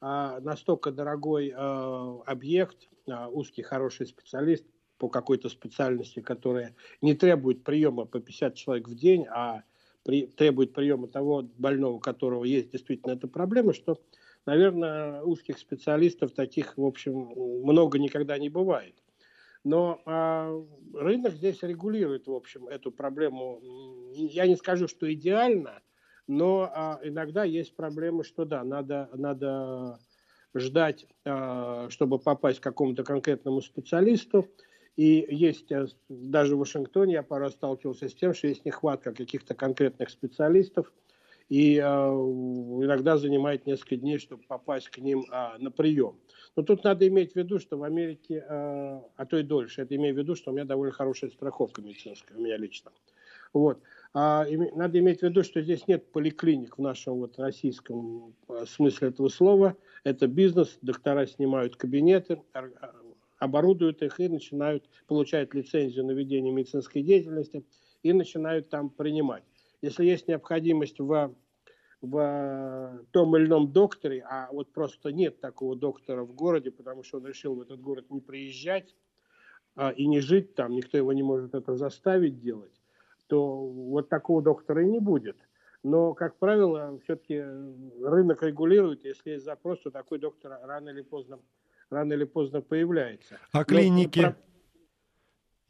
а, 0.00 0.40
настолько 0.40 0.92
дорогой 0.92 1.50
объект, 1.50 2.88
а, 3.06 3.28
узкий 3.28 3.62
хороший 3.62 4.06
специалист, 4.06 4.64
по 4.98 5.08
какой-то 5.08 5.48
специальности, 5.48 6.20
которая 6.20 6.74
не 7.00 7.14
требует 7.14 7.64
приема 7.64 8.04
по 8.04 8.20
50 8.20 8.54
человек 8.54 8.88
в 8.88 8.94
день, 8.94 9.26
а 9.26 9.62
при, 10.04 10.26
требует 10.26 10.72
приема 10.72 11.08
того 11.08 11.42
больного, 11.56 11.94
у 11.94 12.00
которого 12.00 12.44
есть 12.44 12.70
действительно 12.70 13.12
эта 13.12 13.26
проблема, 13.26 13.72
что, 13.72 14.00
наверное, 14.46 15.22
узких 15.22 15.58
специалистов 15.58 16.32
таких, 16.32 16.76
в 16.76 16.84
общем, 16.84 17.32
много 17.62 17.98
никогда 17.98 18.38
не 18.38 18.48
бывает. 18.48 18.94
Но 19.64 20.02
а, 20.04 20.62
рынок 20.92 21.32
здесь 21.32 21.62
регулирует, 21.62 22.26
в 22.26 22.34
общем, 22.34 22.68
эту 22.68 22.92
проблему. 22.92 23.60
Я 24.12 24.46
не 24.46 24.56
скажу, 24.56 24.88
что 24.88 25.10
идеально, 25.12 25.80
но 26.26 26.70
а, 26.70 27.00
иногда 27.02 27.44
есть 27.44 27.74
проблемы, 27.74 28.24
что 28.24 28.44
да, 28.44 28.62
надо, 28.62 29.08
надо 29.14 29.98
ждать, 30.54 31.06
а, 31.24 31.88
чтобы 31.88 32.18
попасть 32.18 32.60
к 32.60 32.62
какому-то 32.62 33.04
конкретному 33.04 33.62
специалисту. 33.62 34.46
И 34.96 35.26
есть 35.28 35.72
э, 35.72 35.86
даже 36.08 36.56
в 36.56 36.60
Вашингтоне 36.60 37.14
я 37.14 37.26
раз 37.28 37.54
сталкивался 37.54 38.08
с 38.08 38.14
тем, 38.14 38.32
что 38.32 38.46
есть 38.46 38.64
нехватка 38.64 39.12
каких-то 39.12 39.54
конкретных 39.54 40.10
специалистов, 40.10 40.92
и 41.48 41.76
э, 41.76 41.82
иногда 41.82 43.18
занимает 43.18 43.66
несколько 43.66 43.96
дней, 43.96 44.18
чтобы 44.18 44.42
попасть 44.44 44.88
к 44.88 44.98
ним 44.98 45.24
э, 45.30 45.58
на 45.58 45.70
прием. 45.70 46.16
Но 46.56 46.62
тут 46.62 46.84
надо 46.84 47.06
иметь 47.08 47.32
в 47.32 47.36
виду, 47.36 47.58
что 47.58 47.76
в 47.76 47.82
Америке, 47.82 48.44
э, 48.48 49.00
а 49.16 49.26
то 49.26 49.36
и 49.36 49.42
дольше, 49.42 49.82
это 49.82 49.96
имею 49.96 50.14
в 50.14 50.18
виду, 50.18 50.36
что 50.36 50.50
у 50.50 50.54
меня 50.54 50.64
довольно 50.64 50.92
хорошая 50.92 51.30
страховка 51.30 51.82
медицинская, 51.82 52.38
у 52.38 52.40
меня 52.40 52.56
лично. 52.56 52.92
Вот. 53.52 53.80
А, 54.12 54.46
и, 54.48 54.56
надо 54.56 54.98
иметь 54.98 55.20
в 55.20 55.22
виду, 55.22 55.42
что 55.42 55.60
здесь 55.60 55.86
нет 55.86 56.10
поликлиник 56.12 56.78
в 56.78 56.80
нашем 56.80 57.14
вот, 57.14 57.38
российском 57.38 58.34
э, 58.48 58.64
смысле 58.66 59.08
этого 59.08 59.28
слова. 59.28 59.76
Это 60.02 60.26
бизнес, 60.26 60.78
доктора 60.82 61.26
снимают 61.26 61.76
кабинеты, 61.76 62.40
оборудуют 63.44 64.02
их 64.02 64.18
и 64.20 64.28
начинают 64.28 64.88
получать 65.06 65.54
лицензию 65.54 66.04
на 66.04 66.12
ведение 66.12 66.52
медицинской 66.52 67.02
деятельности 67.02 67.64
и 68.02 68.12
начинают 68.12 68.68
там 68.68 68.90
принимать. 68.90 69.44
Если 69.82 70.04
есть 70.04 70.28
необходимость 70.28 70.98
в, 70.98 71.34
в 72.00 73.04
том 73.10 73.36
или 73.36 73.46
ином 73.46 73.72
докторе, 73.72 74.24
а 74.28 74.48
вот 74.50 74.72
просто 74.72 75.12
нет 75.12 75.40
такого 75.40 75.76
доктора 75.76 76.24
в 76.24 76.34
городе, 76.34 76.70
потому 76.70 77.02
что 77.02 77.18
он 77.18 77.26
решил 77.26 77.54
в 77.54 77.60
этот 77.60 77.80
город 77.80 78.06
не 78.10 78.20
приезжать 78.20 78.94
а, 79.76 79.90
и 79.90 80.06
не 80.06 80.20
жить 80.20 80.54
там, 80.54 80.72
никто 80.72 80.96
его 80.96 81.12
не 81.12 81.22
может 81.22 81.54
это 81.54 81.76
заставить 81.76 82.40
делать, 82.40 82.80
то 83.26 83.66
вот 83.66 84.08
такого 84.08 84.42
доктора 84.42 84.84
и 84.84 84.90
не 84.90 85.00
будет. 85.00 85.36
Но, 85.82 86.14
как 86.14 86.38
правило, 86.38 86.98
все-таки 87.04 87.44
рынок 88.02 88.42
регулирует, 88.42 89.04
если 89.04 89.32
есть 89.32 89.44
запрос, 89.44 89.80
то 89.80 89.90
такой 89.90 90.18
доктор 90.18 90.58
рано 90.62 90.88
или 90.88 91.02
поздно 91.02 91.38
рано 91.90 92.12
или 92.12 92.24
поздно 92.24 92.60
появляется. 92.60 93.38
А 93.52 93.64
клиники? 93.64 94.34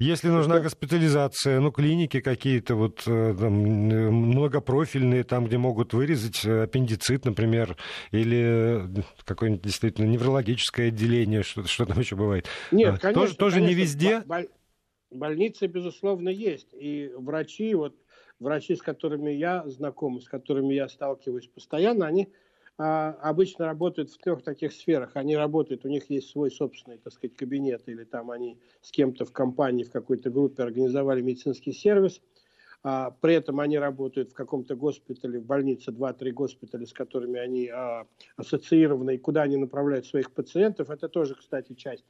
Если 0.00 0.28
нужна 0.28 0.58
госпитализация, 0.58 1.60
ну, 1.60 1.70
клиники 1.70 2.20
какие-то 2.20 2.74
вот 2.74 3.04
э, 3.06 3.34
там, 3.38 3.90
э, 3.90 4.10
многопрофильные, 4.10 5.22
там, 5.22 5.46
где 5.46 5.56
могут 5.56 5.94
вырезать 5.94 6.44
э, 6.44 6.64
аппендицит, 6.64 7.24
например, 7.24 7.76
или 8.10 8.82
какое-нибудь 9.24 9.62
действительно 9.62 10.06
неврологическое 10.06 10.88
отделение, 10.88 11.44
что, 11.44 11.62
что 11.68 11.86
там 11.86 12.00
еще 12.00 12.16
бывает. 12.16 12.46
Нет, 12.72 12.98
конечно. 12.98 13.22
Тоже, 13.22 13.36
тоже 13.36 13.54
конечно, 13.56 13.68
не 13.68 13.80
везде? 13.80 14.20
Боль, 14.26 14.48
больницы, 15.12 15.68
безусловно, 15.68 16.28
есть. 16.28 16.74
И 16.74 17.12
врачи, 17.16 17.72
вот 17.76 17.94
врачи, 18.40 18.74
с 18.74 18.82
которыми 18.82 19.30
я 19.30 19.62
знаком, 19.68 20.20
с 20.20 20.28
которыми 20.28 20.74
я 20.74 20.88
сталкиваюсь 20.88 21.46
постоянно, 21.46 22.06
они 22.06 22.24
а, 22.24 22.43
обычно 22.76 23.66
работают 23.66 24.10
в 24.10 24.18
трех 24.18 24.42
таких 24.42 24.72
сферах. 24.72 25.12
Они 25.14 25.36
работают, 25.36 25.84
у 25.84 25.88
них 25.88 26.10
есть 26.10 26.30
свой 26.30 26.50
собственный, 26.50 26.98
так 26.98 27.12
сказать, 27.12 27.36
кабинет, 27.36 27.82
или 27.86 28.04
там 28.04 28.30
они 28.30 28.58
с 28.80 28.90
кем-то 28.90 29.24
в 29.24 29.32
компании, 29.32 29.84
в 29.84 29.92
какой-то 29.92 30.30
группе 30.30 30.62
организовали 30.62 31.20
медицинский 31.20 31.72
сервис. 31.72 32.20
А, 32.82 33.12
при 33.20 33.34
этом 33.34 33.60
они 33.60 33.78
работают 33.78 34.32
в 34.32 34.34
каком-то 34.34 34.76
госпитале, 34.76 35.40
в 35.40 35.46
больнице, 35.46 35.90
2-3 35.90 36.32
госпиталя, 36.32 36.84
с 36.84 36.92
которыми 36.92 37.40
они 37.40 37.68
а, 37.68 38.06
ассоциированы, 38.36 39.14
и 39.14 39.18
куда 39.18 39.42
они 39.42 39.56
направляют 39.56 40.06
своих 40.06 40.32
пациентов. 40.32 40.90
Это 40.90 41.08
тоже, 41.08 41.34
кстати, 41.34 41.72
часть 41.74 42.04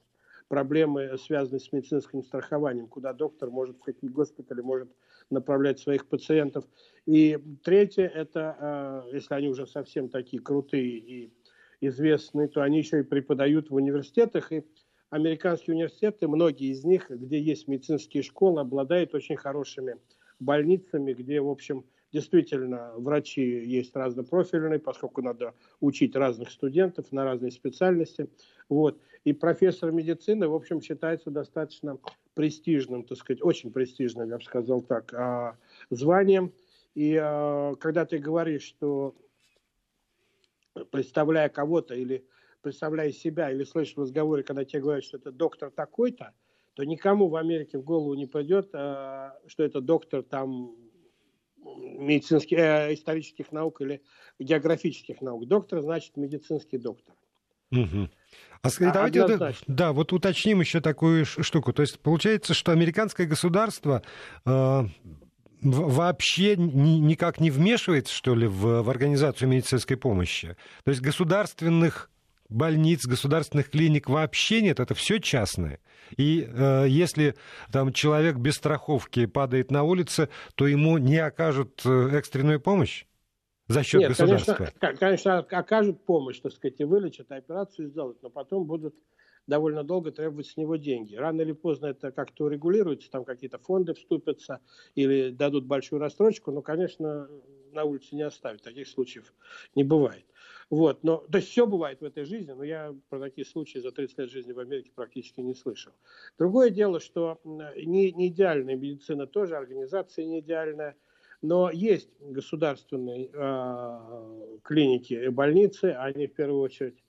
проблемы, 0.48 1.16
связанные 1.18 1.60
с 1.60 1.72
медицинским 1.72 2.22
страхованием, 2.22 2.86
куда 2.86 3.12
доктор 3.12 3.50
может, 3.50 3.76
в 3.76 3.82
какие 3.82 4.10
госпитали 4.10 4.60
может 4.60 4.90
направлять 5.30 5.78
своих 5.78 6.06
пациентов. 6.06 6.64
И 7.06 7.38
третье, 7.62 8.06
это, 8.06 8.56
а, 8.58 9.04
если 9.12 9.34
они 9.34 9.48
уже 9.48 9.66
совсем 9.66 10.08
такие 10.08 10.42
крутые 10.42 10.98
и 10.98 11.32
известные, 11.80 12.48
то 12.48 12.62
они 12.62 12.78
еще 12.78 13.00
и 13.00 13.04
преподают 13.04 13.70
в 13.70 13.74
университетах. 13.74 14.52
И 14.52 14.64
американские 15.10 15.74
университеты, 15.74 16.28
многие 16.28 16.70
из 16.70 16.84
них, 16.84 17.10
где 17.10 17.40
есть 17.40 17.68
медицинские 17.68 18.22
школы, 18.22 18.60
обладают 18.60 19.14
очень 19.14 19.36
хорошими 19.36 19.96
больницами, 20.40 21.12
где, 21.12 21.40
в 21.40 21.48
общем, 21.48 21.84
действительно 22.14 22.92
врачи 22.97 23.42
есть 23.42 23.97
разнопрофильные, 23.97 24.78
поскольку 24.78 25.21
надо 25.21 25.52
учить 25.80 26.14
разных 26.14 26.52
студентов 26.52 27.11
на 27.11 27.25
разные 27.25 27.50
специальности. 27.50 28.30
Вот. 28.68 29.00
И 29.25 29.33
профессор 29.33 29.90
медицины, 29.90 30.47
в 30.47 30.54
общем, 30.54 30.80
считается 30.80 31.30
достаточно 31.30 31.99
престижным, 32.35 33.02
так 33.02 33.18
сказать, 33.18 33.42
очень 33.42 33.73
престижным, 33.73 34.28
я 34.28 34.38
бы 34.38 34.44
сказал 34.44 34.80
так, 34.80 35.12
а, 35.12 35.59
званием. 35.90 36.52
И 36.94 37.18
а, 37.21 37.75
когда 37.80 38.04
ты 38.04 38.18
говоришь, 38.18 38.62
что 38.62 39.16
представляя 40.92 41.49
кого-то 41.49 41.94
или 41.94 42.25
представляя 42.62 43.11
себя, 43.11 43.50
или 43.50 43.64
слышишь 43.64 43.97
в 43.97 44.02
разговоре, 44.02 44.44
когда 44.44 44.64
тебе 44.64 44.83
говорят, 44.83 45.02
что 45.02 45.16
это 45.16 45.33
доктор 45.33 45.73
такой-то, 45.73 46.33
то 46.75 46.85
никому 46.85 47.28
в 47.28 47.35
Америке 47.35 47.78
в 47.78 47.83
голову 47.83 48.14
не 48.14 48.26
придет, 48.26 48.71
а, 48.73 49.37
что 49.49 49.64
это 49.64 49.80
доктор 49.80 50.23
там 50.23 50.76
медицинских, 51.76 52.59
э, 52.59 52.95
исторических 52.95 53.52
наук 53.52 53.81
или 53.81 54.02
географических 54.38 55.21
наук. 55.21 55.47
Доктор 55.47 55.81
значит 55.83 56.16
медицинский 56.16 56.78
доктор. 56.78 57.14
Угу. 57.71 58.09
А, 58.62 58.69
давайте 58.93 59.26
вот, 59.26 59.54
да, 59.66 59.93
вот 59.93 60.12
уточним 60.12 60.61
еще 60.61 60.81
такую 60.81 61.26
штуку. 61.26 61.73
То 61.73 61.83
есть 61.83 62.00
получается, 62.00 62.54
что 62.54 62.73
американское 62.73 63.26
государство 63.26 64.02
э, 64.47 64.83
вообще 65.61 66.57
ни, 66.57 66.99
никак 66.99 67.40
не 67.40 67.50
вмешивается, 67.50 68.14
что 68.14 68.35
ли, 68.35 68.47
в, 68.47 68.83
в 68.83 68.90
организацию 68.90 69.49
медицинской 69.49 69.97
помощи. 69.97 70.57
То 70.85 70.90
есть 70.90 71.02
государственных 71.02 72.11
больниц, 72.48 73.06
государственных 73.06 73.70
клиник 73.70 74.08
вообще 74.08 74.62
нет, 74.62 74.80
это 74.80 74.94
все 74.94 75.18
частное. 75.18 75.80
И 76.16 76.46
э, 76.46 76.86
если 76.88 77.34
там 77.72 77.92
человек 77.92 78.36
без 78.36 78.54
страховки 78.54 79.26
падает 79.26 79.70
на 79.70 79.82
улице, 79.82 80.28
то 80.54 80.66
ему 80.66 80.98
не 80.98 81.18
окажут 81.18 81.82
э, 81.84 82.10
экстренную 82.12 82.60
помощь? 82.60 83.06
За 83.66 83.82
счет 83.82 84.00
Нет, 84.02 84.10
государства? 84.10 84.54
Конечно, 84.54 84.98
конечно, 84.98 85.38
окажут 85.38 86.04
помощь, 86.04 86.38
так 86.38 86.52
сказать, 86.52 86.80
и 86.80 86.84
вылечат, 86.84 87.32
операцию 87.32 87.88
сделают, 87.88 88.22
но 88.22 88.28
потом 88.28 88.66
будут 88.66 88.94
довольно 89.46 89.84
долго 89.84 90.10
требовать 90.10 90.46
с 90.46 90.56
него 90.56 90.76
деньги. 90.76 91.14
Рано 91.14 91.40
или 91.40 91.52
поздно 91.52 91.86
это 91.86 92.12
как-то 92.12 92.44
урегулируется, 92.44 93.10
там 93.10 93.24
какие-то 93.24 93.58
фонды 93.58 93.94
вступятся 93.94 94.60
или 94.94 95.30
дадут 95.30 95.64
большую 95.64 96.00
рассрочку, 96.00 96.50
но, 96.50 96.62
конечно, 96.62 97.28
на 97.72 97.84
улице 97.84 98.14
не 98.14 98.22
оставят, 98.22 98.62
таких 98.62 98.86
случаев 98.88 99.32
не 99.74 99.84
бывает. 99.84 100.24
Вот, 100.71 101.04
но, 101.04 101.18
то 101.30 101.38
есть 101.38 101.50
все 101.50 101.66
бывает 101.66 102.00
в 102.00 102.04
этой 102.04 102.25
жизни, 102.25 102.52
но 102.52 102.64
я 102.64 102.94
про 103.09 103.21
такие 103.21 103.47
случаи 103.47 103.78
за 103.78 103.92
30 103.92 104.18
лет 104.18 104.30
жизни 104.30 104.52
в 104.52 104.59
Америке 104.59 104.90
практически 104.94 105.40
не 105.40 105.54
слышал. 105.54 105.92
Другое 106.38 106.71
дело, 106.71 107.00
что 107.00 107.40
не, 107.44 108.12
не 108.12 108.28
идеальная 108.28 108.76
медицина 108.76 109.26
тоже, 109.26 109.56
организация 109.56 110.25
не 110.25 110.40
идеальная, 110.40 110.97
но 111.42 111.71
есть 111.71 112.09
государственные 112.21 113.30
э, 113.33 114.59
клиники 114.62 115.12
и 115.12 115.28
больницы, 115.28 115.94
они 115.99 116.26
в 116.26 116.35
первую 116.35 116.62
очередь 116.62 117.04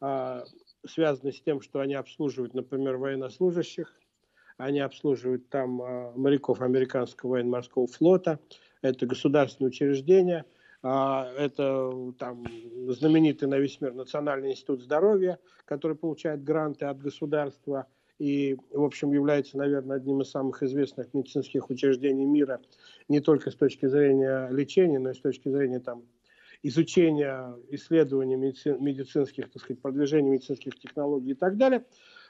э, 0.00 0.42
связаны 0.86 1.32
с 1.32 1.40
тем, 1.42 1.60
что 1.60 1.80
они 1.80 1.94
обслуживают, 1.94 2.54
например, 2.54 2.96
военнослужащих, 2.96 3.94
они 4.56 4.80
обслуживают 4.80 5.50
там 5.50 5.82
э, 5.82 6.12
моряков 6.16 6.62
американского 6.62 7.32
военно-морского 7.32 7.86
флота, 7.86 8.38
это 8.80 9.06
государственные 9.06 9.68
учреждения, 9.68 10.46
это 10.84 12.12
там 12.18 12.44
знаменитый 12.88 13.48
на 13.48 13.58
весь 13.58 13.80
мир 13.80 13.94
Национальный 13.94 14.52
институт 14.52 14.82
здоровья, 14.82 15.38
который 15.64 15.96
получает 15.96 16.44
гранты 16.44 16.84
от 16.86 16.98
государства– 16.98 17.86
и, 18.18 18.56
в 18.70 18.82
общем, 18.82 19.12
является, 19.12 19.58
наверное, 19.58 19.96
одним 19.96 20.20
из 20.20 20.30
самых 20.30 20.62
известных 20.62 21.12
медицинских 21.14 21.68
учреждений 21.70 22.24
мира 22.24 22.60
не 23.08 23.20
только 23.20 23.50
с 23.50 23.56
точки 23.56 23.86
зрения 23.86 24.48
лечения, 24.50 24.98
но 24.98 25.10
и 25.10 25.14
с 25.14 25.20
точки 25.20 25.48
зрения 25.48 25.80
там, 25.80 26.04
изучения, 26.62 27.56
исследования 27.70 28.36
медици- 28.36 28.78
медицинских, 28.78 29.50
так 29.50 29.62
сказать, 29.62 29.82
продвижения 29.82 30.30
медицинских 30.30 30.78
технологий 30.78 31.32
и 31.32 31.34
так 31.34 31.56
далее. 31.56 31.84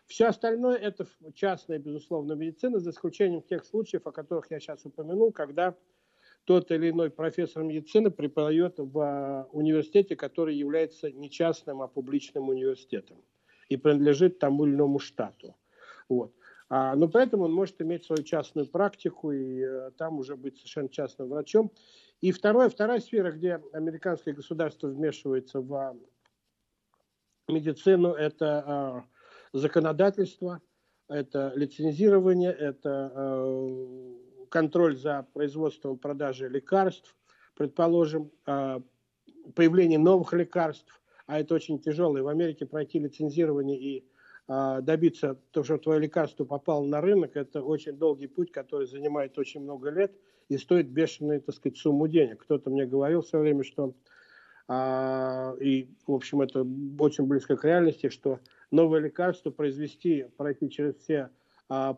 Все 0.06 0.26
остальное– 0.26 0.76
это 0.78 1.06
частная, 1.34 1.78
безусловно, 1.78 2.32
медицина, 2.32 2.78
за 2.78 2.90
исключением 2.90 3.42
тех 3.42 3.64
случаев, 3.64 4.06
о 4.06 4.12
которых 4.12 4.50
я 4.50 4.60
сейчас 4.60 4.84
упомянул, 4.84 5.32
когда 5.32 5.76
тот 6.44 6.70
или 6.70 6.90
иной 6.90 7.10
профессор 7.10 7.62
медицины 7.62 8.10
преподает 8.10 8.74
в 8.78 8.98
а, 9.00 9.48
университете, 9.52 10.16
который 10.16 10.54
является 10.54 11.10
не 11.10 11.30
частным, 11.30 11.82
а 11.82 11.88
публичным 11.88 12.48
университетом 12.48 13.18
и 13.68 13.76
принадлежит 13.76 14.38
тому 14.38 14.66
или 14.66 14.74
иному 14.74 14.98
штату. 14.98 15.56
Вот. 16.08 16.34
А, 16.68 16.94
но 16.96 17.08
поэтому 17.08 17.44
он 17.44 17.52
может 17.52 17.80
иметь 17.80 18.04
свою 18.04 18.22
частную 18.22 18.66
практику 18.66 19.32
и 19.32 19.62
а, 19.62 19.90
там 19.92 20.18
уже 20.18 20.36
быть 20.36 20.56
совершенно 20.56 20.88
частным 20.88 21.28
врачом. 21.28 21.72
И 22.20 22.32
второе, 22.32 22.68
вторая 22.68 23.00
сфера, 23.00 23.32
где 23.32 23.60
американское 23.72 24.34
государство 24.34 24.88
вмешивается 24.88 25.60
в 25.60 25.74
а, 25.74 25.96
медицину, 27.48 28.12
это 28.12 28.64
а, 28.66 29.04
законодательство, 29.52 30.60
это 31.08 31.52
лицензирование, 31.54 32.52
это 32.52 33.12
а, 33.14 34.14
контроль 34.54 34.96
за 34.96 35.26
производством 35.32 35.96
и 35.96 35.98
продажей 35.98 36.48
лекарств, 36.48 37.16
предположим, 37.56 38.30
а, 38.46 38.80
появление 39.56 39.98
новых 39.98 40.32
лекарств, 40.32 41.02
а 41.26 41.40
это 41.40 41.56
очень 41.56 41.80
тяжело. 41.80 42.16
И 42.16 42.20
в 42.20 42.28
Америке 42.28 42.64
пройти 42.64 43.00
лицензирование 43.00 43.76
и 43.76 44.04
а, 44.46 44.80
добиться 44.80 45.40
того, 45.50 45.64
что 45.64 45.78
твое 45.78 45.98
лекарство 45.98 46.44
попало 46.44 46.86
на 46.86 47.00
рынок, 47.00 47.34
это 47.34 47.64
очень 47.64 47.94
долгий 47.94 48.28
путь, 48.28 48.52
который 48.52 48.86
занимает 48.86 49.36
очень 49.38 49.60
много 49.60 49.90
лет 49.90 50.12
и 50.48 50.56
стоит 50.56 50.88
бешеную, 50.88 51.40
так 51.40 51.56
сказать, 51.56 51.76
сумму 51.76 52.06
денег. 52.06 52.44
Кто-то 52.44 52.70
мне 52.70 52.86
говорил 52.86 53.22
все 53.22 53.40
время, 53.40 53.64
что 53.64 53.92
а, 54.68 55.56
и, 55.60 55.88
в 56.06 56.12
общем, 56.12 56.42
это 56.42 56.64
очень 57.00 57.26
близко 57.26 57.56
к 57.56 57.64
реальности, 57.64 58.08
что 58.08 58.38
новое 58.70 59.00
лекарство 59.00 59.50
произвести, 59.50 60.26
пройти 60.36 60.70
через 60.70 60.94
все 60.98 61.30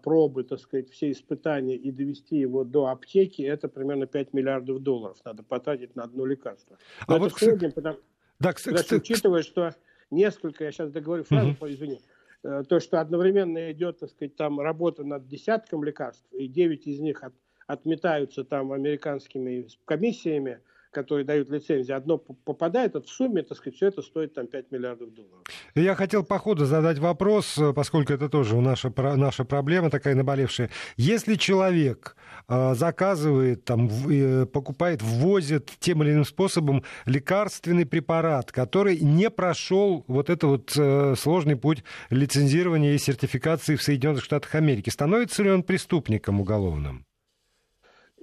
пробы, 0.03 0.45
так 0.45 0.59
сказать, 0.61 0.91
все 0.91 1.11
испытания 1.11 1.77
и 1.77 1.91
довести 1.91 2.37
его 2.37 2.65
до 2.65 2.87
аптеки, 2.87 3.43
это 3.43 3.69
примерно 3.69 4.07
5 4.07 4.33
миллиардов 4.33 4.81
долларов 4.83 5.19
надо 5.25 5.43
потратить 5.43 5.97
на 5.97 6.05
одно 6.05 6.27
лекарство. 6.27 6.79
Но 7.07 7.15
а 7.15 7.17
это 7.17 7.25
вот, 7.25 7.33
в 7.33 7.39
среднем, 7.39 7.73
потому, 7.73 7.99
да, 8.39 8.53
кстати, 8.53 8.95
учитывая, 8.95 9.43
что 9.43 9.75
несколько, 10.11 10.65
я 10.65 10.73
сейчас 10.73 10.91
договорю 10.91 11.25
фразу, 11.25 11.51
угу. 11.51 11.69
извини, 11.69 12.01
Э, 12.47 12.63
то, 12.69 12.79
что 12.81 13.01
одновременно 13.01 13.73
идет, 13.73 13.99
так 13.99 14.11
сказать, 14.11 14.37
там 14.37 14.61
работа 14.61 15.03
над 15.03 15.27
десятком 15.27 15.83
лекарств, 15.83 16.25
и 16.33 16.47
9 16.47 16.87
из 16.87 17.01
них 17.01 17.23
от, 17.25 17.35
отметаются 17.67 18.45
там 18.45 18.73
американскими 18.73 19.67
комиссиями, 19.85 20.61
которые 20.97 21.27
дают 21.27 21.51
лицензии, 21.51 21.93
одно 21.93 22.17
попадает, 22.17 22.95
вот 22.95 23.07
в 23.07 23.11
сумме, 23.11 23.43
так 23.43 23.59
сказать, 23.59 23.77
все 23.77 23.89
это 23.89 24.01
стоит 24.01 24.33
там 24.33 24.47
5 24.47 24.73
миллиардов 24.73 25.13
долларов. 25.13 25.45
Я 25.75 25.95
хотел 25.95 26.25
по 26.25 26.39
ходу 26.39 26.65
задать 26.65 26.99
вопрос, 26.99 27.59
э, 27.59 27.75
поскольку 27.75 28.15
это 28.15 28.31
тоже 28.31 28.57
наша, 28.57 28.91
наша 28.97 29.45
проблема 29.45 29.91
такая 29.91 30.15
наболевшая. 30.15 30.71
Если 30.97 31.35
человек 31.35 32.17
э, 32.49 32.75
заказывает, 32.75 33.67
там, 33.67 33.91
э, 34.11 34.47
покупает, 34.47 35.03
ввозит 35.03 35.71
тем 35.81 36.03
или 36.03 36.13
иным 36.13 36.25
способом 36.25 36.83
лекарственный 37.05 37.85
препарат, 37.85 38.51
который 38.51 38.99
не 38.99 39.29
прошел 39.29 40.03
вот 40.09 40.31
этот 40.31 40.45
вот 40.45 41.19
сложный 41.19 41.57
путь 41.57 41.85
лицензирования 42.09 42.95
и 42.95 42.99
сертификации 42.99 43.77
в 43.77 43.83
Соединенных 43.83 44.25
Штатах 44.25 44.55
Америки, 44.55 44.89
становится 44.89 45.43
ли 45.43 45.51
он 45.51 45.63
преступником 45.63 46.41
уголовным? 46.41 47.05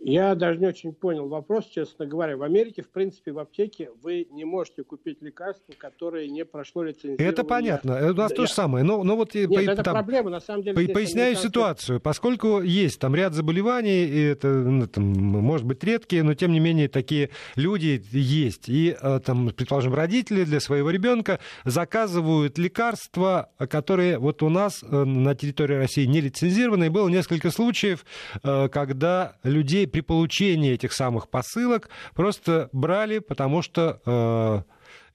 Я 0.06 0.36
даже 0.36 0.60
не 0.60 0.68
очень 0.68 0.94
понял 0.94 1.30
вопрос, 1.30 1.66
честно 1.68 2.06
говоря. 2.06 2.36
В 2.36 2.44
Америке, 2.44 2.82
в 2.82 2.90
принципе, 2.90 3.32
в 3.32 3.40
аптеке 3.40 3.90
вы 4.02 4.28
не 4.32 4.44
можете 4.44 4.84
купить 4.84 5.22
лекарство, 5.22 5.74
которое 5.78 6.28
не 6.28 6.44
прошло 6.44 6.84
лицензирование. 6.84 7.30
Это 7.30 7.46
понятно. 7.46 8.12
У 8.12 8.14
нас 8.14 8.32
да, 8.32 8.36
то 8.36 8.46
же 8.46 8.52
самое. 8.52 8.84
Но, 8.84 9.02
но 9.04 9.16
вот 9.16 9.34
Нет, 9.34 9.50
по, 9.50 9.60
это 9.60 9.82
там, 9.82 9.94
проблема, 9.94 10.30
на 10.30 10.42
самом 10.42 10.64
деле. 10.64 10.88
По, 10.88 10.94
поясняю 10.94 11.38
ситуацию. 11.38 12.02
Поскольку 12.02 12.62
есть 12.62 13.00
там 13.00 13.16
ряд 13.16 13.34
заболеваний, 13.34 14.04
и 14.04 14.22
это, 14.24 14.48
ну, 14.50 14.88
там, 14.88 15.06
может 15.06 15.66
быть, 15.66 15.82
редкие, 15.86 16.24
но 16.24 16.34
тем 16.34 16.52
не 16.52 16.60
менее 16.60 16.90
такие 16.90 17.30
люди 17.56 18.04
есть. 18.12 18.68
И, 18.68 18.98
э, 19.00 19.20
там, 19.26 19.52
предположим, 19.52 19.94
родители 19.94 20.44
для 20.44 20.60
своего 20.60 20.90
ребенка 20.90 21.40
заказывают 21.64 22.58
лекарства, 22.58 23.52
которые 23.70 24.18
вот 24.18 24.44
у 24.44 24.50
нас 24.50 24.84
э, 24.84 25.04
на 25.06 25.34
территории 25.34 25.76
России 25.76 26.06
не 26.06 26.20
лицензированы. 26.20 26.86
И 26.86 26.90
было 26.90 27.08
несколько 27.08 27.52
случаев, 27.52 28.06
э, 28.44 28.68
когда 28.68 29.38
людей 29.44 29.88
при 29.94 30.02
получении 30.02 30.72
этих 30.72 30.92
самых 30.92 31.30
посылок 31.30 31.90
просто 32.16 32.68
брали, 32.74 33.20
потому 33.20 33.62
что 33.62 34.02
э, 34.06 34.64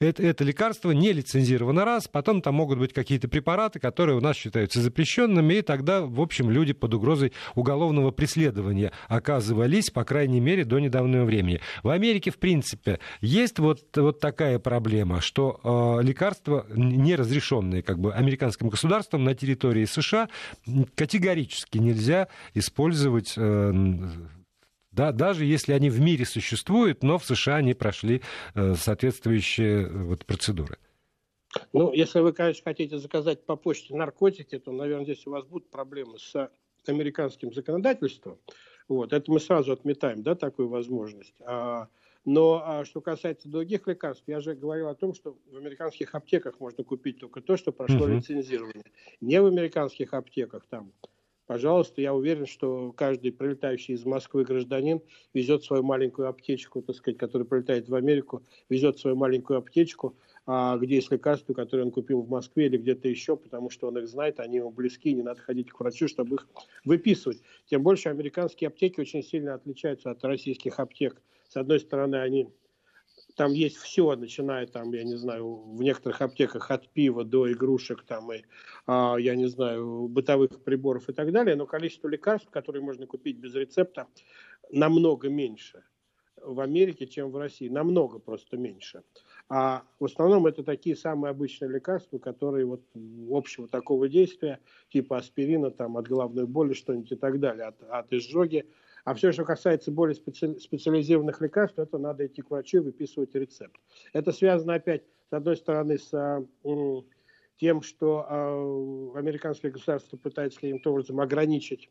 это, 0.01 0.23
это 0.23 0.45
лекарство 0.45 0.93
не 0.93 1.13
лицензировано 1.13 1.85
раз, 1.85 2.07
потом 2.07 2.41
там 2.41 2.55
могут 2.55 2.79
быть 2.79 2.93
какие-то 2.93 3.27
препараты, 3.27 3.81
которые 3.81 4.17
у 4.17 4.21
нас 4.21 4.37
считаются 4.37 4.81
запрещенными, 4.81 5.55
и 5.55 5.63
тогда, 5.63 6.03
в 6.03 6.21
общем, 6.21 6.51
люди 6.51 6.73
под 6.73 6.95
угрозой 6.95 7.33
уголовного 7.57 8.13
преследования 8.13 8.93
оказывались, 9.09 9.91
по 9.91 10.05
крайней 10.05 10.39
мере, 10.39 10.65
до 10.65 10.79
недавнего 10.79 11.25
времени. 11.25 11.61
В 11.83 11.89
Америке, 11.89 12.31
в 12.31 12.39
принципе, 12.39 13.01
есть 13.21 13.59
вот, 13.59 13.81
вот 13.97 14.21
такая 14.21 14.61
проблема, 14.61 15.21
что 15.21 15.99
э, 16.01 16.05
лекарства, 16.05 16.65
неразрешенные 16.73 17.83
как 17.83 17.99
бы 17.99 18.15
американским 18.15 18.69
государством 18.69 19.25
на 19.25 19.35
территории 19.35 19.85
США, 19.85 20.29
категорически 20.95 21.79
нельзя 21.79 22.29
использовать 22.55 23.35
э, 23.37 23.73
да, 24.99 25.13
даже 25.13 25.45
если 25.45 25.73
они 25.73 25.91
в 25.91 26.01
мире 26.01 26.25
существуют, 26.25 27.05
но 27.05 27.19
в 27.19 27.25
США 27.25 27.57
они 27.57 27.73
прошли 27.73 28.21
э, 28.57 28.75
соответствующие 28.75 29.85
э, 29.85 29.89
вот, 29.89 30.27
процедуры. 30.27 30.77
Ну, 31.73 31.93
если 31.93 32.19
вы, 32.19 32.33
конечно, 32.33 32.65
хотите 32.65 32.99
заказать 32.99 33.47
по 33.47 33.55
почте 33.55 33.95
наркотики, 33.95 34.59
то, 34.59 34.73
наверное, 34.73 35.05
здесь 35.05 35.25
у 35.27 35.31
вас 35.31 35.45
будут 35.47 35.71
проблемы 35.71 36.19
с 36.19 36.51
американским 36.87 37.53
законодательством. 37.53 38.39
Вот, 38.89 39.13
это 39.13 39.31
мы 39.31 39.39
сразу 39.39 39.73
отметаем, 39.73 40.25
да, 40.25 40.35
такую 40.35 40.69
возможность. 40.69 41.35
А, 41.45 41.87
но 42.25 42.61
а 42.65 42.85
что 42.85 43.01
касается 43.01 43.49
других 43.49 43.87
лекарств, 43.87 44.25
я 44.27 44.41
же 44.41 44.57
говорил 44.57 44.89
о 44.89 44.97
том, 44.97 45.15
что 45.15 45.39
в 45.53 45.57
американских 45.57 46.13
аптеках 46.17 46.59
можно 46.59 46.83
купить 46.83 47.21
только 47.21 47.41
то, 47.41 47.57
что 47.57 47.71
прошло 47.71 48.07
угу. 48.07 48.15
лицензирование. 48.15 48.85
Не 49.21 49.41
в 49.41 49.47
американских 49.47 50.13
аптеках 50.13 50.67
там 50.69 50.93
пожалуйста, 51.49 52.03
я 52.03 52.15
уверен, 52.15 52.47
что 52.47 52.93
каждый 52.93 53.33
прилетающий 53.33 53.95
из 53.95 54.05
Москвы 54.05 54.45
гражданин 54.45 55.01
везет 55.33 55.65
свою 55.65 55.83
маленькую 55.83 56.29
аптечку, 56.29 56.83
так 56.83 56.95
сказать, 56.95 57.19
который 57.19 57.47
прилетает 57.47 57.89
в 57.89 57.95
Америку, 57.95 58.43
везет 58.69 58.99
свою 58.99 59.17
маленькую 59.17 59.59
аптечку, 59.59 60.15
а 60.47 60.77
где 60.77 60.97
есть 60.97 61.11
лекарства, 61.11 61.55
которые 61.55 61.87
он 61.87 61.91
купил 61.91 62.21
в 62.21 62.29
Москве 62.29 62.67
или 62.67 62.77
где-то 62.77 63.09
еще, 63.09 63.35
потому 63.35 63.71
что 63.71 63.89
он 63.89 63.97
их 63.99 64.09
знает, 64.09 64.41
они 64.41 64.59
ему 64.59 64.71
близки, 64.71 65.13
не 65.15 65.23
надо 65.23 65.41
ходить 65.41 65.71
к 65.71 65.81
врачу, 65.81 66.07
чтобы 66.07 66.37
их 66.37 66.49
выписывать. 66.85 67.41
Тем 67.65 67.83
больше 67.83 68.11
американские 68.11 68.69
аптеки 68.69 69.01
очень 69.01 69.23
сильно 69.23 69.55
отличаются 69.55 70.11
от 70.11 70.23
российских 70.25 70.79
аптек. 70.79 71.23
С 71.49 71.57
одной 71.57 71.81
стороны, 71.81 72.17
они 72.17 72.51
там 73.39 73.53
есть 73.53 73.77
все, 73.77 74.17
начиная 74.17 74.67
там, 74.67 74.93
я 74.93 75.05
не 75.05 75.15
знаю, 75.15 75.55
в 75.55 75.81
некоторых 75.81 76.21
аптеках 76.23 76.73
от 76.73 76.89
пива 76.89 77.23
до 77.23 77.51
игрушек, 77.53 78.03
там 78.03 78.33
и, 78.33 78.43
а, 78.85 79.15
я 79.17 79.37
не 79.37 79.47
знаю, 79.47 80.09
бытовых 80.09 80.65
приборов 80.65 81.09
и 81.09 81.13
так 81.13 81.31
далее, 81.31 81.55
но 81.55 81.65
количество 81.65 82.09
лекарств, 82.09 82.51
которые 82.51 82.83
можно 82.83 83.07
купить 83.07 83.39
без 83.39 83.55
рецепта, 83.55 84.09
намного 84.73 85.29
меньше 85.29 85.85
в 86.43 86.59
Америке, 86.59 87.07
чем 87.07 87.31
в 87.31 87.37
России, 87.37 87.69
намного 87.69 88.19
просто 88.19 88.57
меньше. 88.57 89.05
А 89.49 89.85
в 90.01 90.07
основном 90.07 90.49
это 90.49 90.65
такие 90.65 90.97
самые 90.97 91.31
обычные 91.31 91.71
лекарства, 91.71 92.19
которые 92.19 92.67
вот 92.67 92.83
общего 93.31 93.69
такого 93.69 94.09
действия, 94.09 94.59
типа 94.89 95.17
аспирина, 95.17 95.71
там, 95.71 95.97
от 95.97 96.09
головной 96.09 96.47
боли, 96.47 96.75
что-нибудь 96.75 97.13
и 97.13 97.17
так 97.17 97.39
далее, 97.39 97.67
от, 97.67 97.83
от 97.85 98.13
изжоги, 98.13 98.67
А 99.09 99.15
все, 99.15 99.33
что 99.33 99.43
касается 99.43 99.91
более 99.91 100.15
специ... 100.15 100.61
специализированных 100.61 101.41
лекарств, 101.41 101.79
это 101.79 101.97
надо 101.97 102.27
идти 102.27 102.43
к 102.43 102.51
врачу 102.51 102.77
и 102.77 102.81
выписывать 102.81 103.35
рецепт. 103.35 103.81
Это 104.13 104.33
связано 104.33 104.75
опять, 104.75 105.03
с 105.31 105.33
одной 105.33 105.57
стороны, 105.57 105.97
с 105.97 106.47
тем, 107.57 107.81
что 107.81 108.27
э, 108.29 109.19
американское 109.19 109.71
государство 109.71 110.19
пытается 110.19 110.61
каким-то 110.61 110.91
образом 110.91 111.21
ограничить 111.21 111.91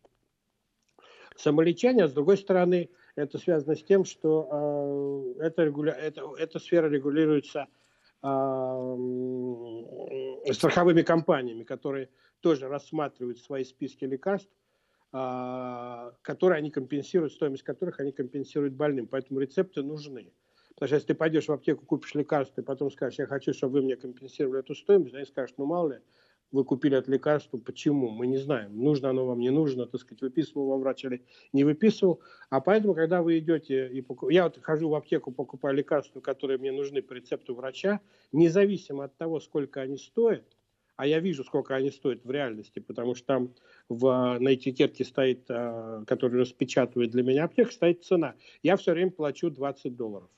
самолечение, 1.35 2.05
а 2.05 2.07
с 2.07 2.13
другой 2.13 2.37
стороны, 2.37 2.91
это 3.15 3.39
связано 3.39 3.75
с 3.75 3.83
тем, 3.83 4.05
что 4.05 5.33
э, 5.41 5.49
регуля... 5.57 5.93
это, 5.93 6.21
эта 6.37 6.59
сфера 6.59 6.87
регулируется 6.87 7.65
э, 8.21 8.95
страховыми 10.53 11.01
компаниями, 11.01 11.63
которые 11.63 12.09
тоже 12.41 12.67
рассматривают 12.67 13.39
свои 13.39 13.63
списки 13.63 14.05
лекарств, 14.05 14.51
которые 15.11 16.57
они 16.57 16.71
компенсируют, 16.71 17.33
стоимость 17.33 17.63
которых 17.63 17.99
они 17.99 18.11
компенсируют 18.11 18.73
больным. 18.73 19.07
Поэтому 19.07 19.39
рецепты 19.39 19.81
нужны. 19.83 20.33
Потому 20.75 20.87
что 20.87 20.95
если 20.95 21.07
ты 21.07 21.15
пойдешь 21.15 21.47
в 21.47 21.51
аптеку, 21.51 21.85
купишь 21.85 22.13
лекарство, 22.13 22.61
и 22.61 22.63
потом 22.63 22.91
скажешь, 22.91 23.19
я 23.19 23.25
хочу, 23.25 23.53
чтобы 23.53 23.79
вы 23.79 23.81
мне 23.81 23.95
компенсировали 23.95 24.59
эту 24.59 24.75
стоимость, 24.75 25.15
они 25.15 25.25
скажут, 25.25 25.57
ну 25.57 25.65
мало 25.65 25.93
ли, 25.93 25.99
вы 26.51 26.63
купили 26.63 26.97
это 26.97 27.11
лекарство, 27.11 27.57
почему, 27.57 28.09
мы 28.09 28.27
не 28.27 28.37
знаем, 28.37 28.77
нужно 28.77 29.09
оно 29.09 29.25
вам, 29.25 29.39
не 29.39 29.49
нужно, 29.49 29.85
так 29.85 29.99
сказать, 29.99 30.21
выписывал 30.21 30.67
вам 30.67 30.81
врач 30.81 31.03
или 31.03 31.25
не 31.51 31.63
выписывал. 31.63 32.21
А 32.49 32.61
поэтому, 32.61 32.93
когда 32.93 33.21
вы 33.21 33.39
идете 33.39 33.89
и 33.89 34.01
покуп... 34.01 34.29
я 34.29 34.43
вот 34.43 34.59
хожу 34.61 34.89
в 34.89 34.95
аптеку, 34.95 35.31
покупаю 35.31 35.75
лекарства, 35.75 36.21
которые 36.21 36.57
мне 36.57 36.71
нужны 36.71 37.01
по 37.01 37.13
рецепту 37.13 37.55
врача, 37.55 37.99
независимо 38.31 39.05
от 39.05 39.17
того, 39.17 39.39
сколько 39.39 39.81
они 39.81 39.97
стоят, 39.97 40.56
а 40.97 41.07
я 41.07 41.19
вижу, 41.19 41.43
сколько 41.43 41.75
они 41.75 41.89
стоят 41.89 42.25
в 42.25 42.31
реальности, 42.31 42.79
потому 42.79 43.15
что 43.15 43.25
там 43.25 43.53
в, 43.87 44.37
на 44.39 44.53
этикетке 44.53 45.05
стоит, 45.05 45.45
а, 45.49 46.03
который 46.05 46.41
распечатывает 46.41 47.11
для 47.11 47.23
меня 47.23 47.45
аптека, 47.45 47.71
стоит 47.71 48.03
цена. 48.03 48.35
Я 48.63 48.75
все 48.75 48.91
время 48.91 49.11
плачу 49.11 49.49
20 49.49 49.95
долларов. 49.95 50.29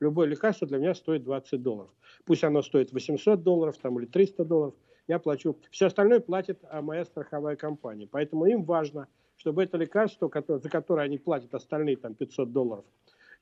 Любое 0.00 0.26
лекарство 0.26 0.66
для 0.66 0.78
меня 0.78 0.94
стоит 0.94 1.22
20 1.22 1.62
долларов. 1.62 1.90
Пусть 2.24 2.44
оно 2.44 2.62
стоит 2.62 2.92
800 2.92 3.42
долларов 3.42 3.78
там, 3.78 3.98
или 3.98 4.06
300 4.06 4.44
долларов– 4.44 4.74
я 5.08 5.18
плачу. 5.18 5.56
Все 5.70 5.86
остальное 5.86 6.20
платит 6.20 6.60
а, 6.68 6.82
моя 6.82 7.04
страховая 7.04 7.56
компания. 7.56 8.08
Поэтому 8.10 8.46
им 8.46 8.64
важно, 8.64 9.08
чтобы 9.36 9.62
это 9.62 9.76
лекарство, 9.76 10.30
за 10.32 10.68
которое 10.68 11.02
они 11.02 11.18
платят 11.18 11.54
остальные 11.54 11.96
там 11.96 12.14
500 12.14 12.52
долларов, 12.52 12.84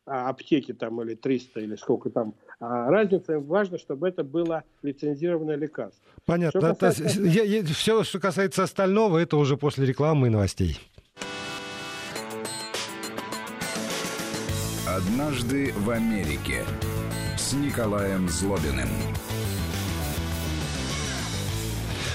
аптеки 0.07 0.73
там 0.73 1.01
или 1.03 1.15
300 1.15 1.61
или 1.61 1.77
сколько 1.77 2.11
там, 2.11 2.35
а 2.61 2.91
разница 2.91 3.35
им 3.35 3.45
важно, 3.45 3.79
чтобы 3.79 4.09
это 4.09 4.25
было 4.25 4.65
лицензированное 4.83 5.57
лекарство. 5.57 6.03
Понятно. 6.25 6.61
Что 6.61 6.75
касается... 6.75 7.21
это, 7.21 7.29
я, 7.29 7.43
я, 7.43 7.65
все, 7.65 8.03
что 8.05 8.21
касается 8.21 8.63
остального, 8.63 9.19
это 9.19 9.37
уже 9.37 9.57
после 9.57 9.87
рекламы 9.87 10.29
и 10.29 10.31
новостей. 10.31 10.79
Однажды 14.87 15.73
в 15.77 15.91
Америке 15.91 16.63
с 17.37 17.53
Николаем 17.53 18.29
Злобиным. 18.29 18.89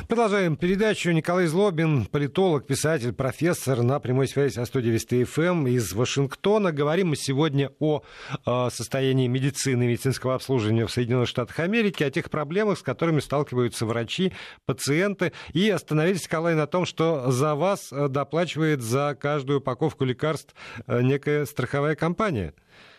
Продолжаем 0.10 0.58
передачу. 0.58 1.12
Николай 1.12 1.46
Злобин, 1.46 2.06
политолог, 2.08 2.66
писатель, 2.66 3.14
профессор 3.14 3.84
на 3.84 4.00
прямой 4.00 4.28
связи 4.28 4.56
со 4.56 4.66
студией 4.66 4.94
Вести 4.94 5.24
ФМ 5.24 5.68
из 5.68 5.94
Вашингтона. 5.94 6.72
Говорим 6.72 7.10
мы 7.10 7.16
сегодня 7.16 7.72
о 7.78 8.02
э, 8.44 8.70
состоянии 8.72 9.28
медицины 9.28 9.84
и 9.84 9.88
медицинского 9.90 10.34
обслуживания 10.34 10.88
в 10.88 10.92
Соединенных 10.92 11.28
Штатах 11.28 11.60
Америки, 11.60 12.02
о 12.02 12.10
тех 12.10 12.32
проблемах, 12.32 12.80
с 12.80 12.82
которыми 12.82 13.20
сталкиваются 13.20 13.86
врачи, 13.86 14.34
пациенты. 14.66 15.32
И 15.54 15.70
остановились, 15.70 16.24
Николай, 16.24 16.56
на 16.56 16.66
том, 16.66 16.88
что 16.88 17.30
за 17.30 17.54
вас 17.54 17.94
э, 17.94 18.08
доплачивает 18.08 18.82
за 18.82 19.16
каждую 19.16 19.60
упаковку 19.60 20.06
лекарств 20.06 20.56
э, 20.88 21.04
некая 21.04 21.46
страховая 21.46 21.96
компания. 21.96 22.56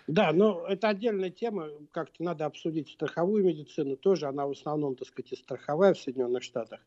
Да, 0.07 0.33
но 0.33 0.64
это 0.68 0.88
отдельная 0.88 1.31
тема, 1.31 1.70
как-то 1.90 2.23
надо 2.23 2.46
обсудить 2.46 2.88
страховую 2.88 3.44
медицину 3.44 3.96
тоже, 3.96 4.27
она 4.27 4.46
в 4.46 4.53
основном, 4.53 4.94
так 4.94 5.09
сказать, 5.09 5.37
страховая 5.37 5.94
в 5.94 5.99
Соединенных 5.99 6.44
Штатах. 6.44 6.79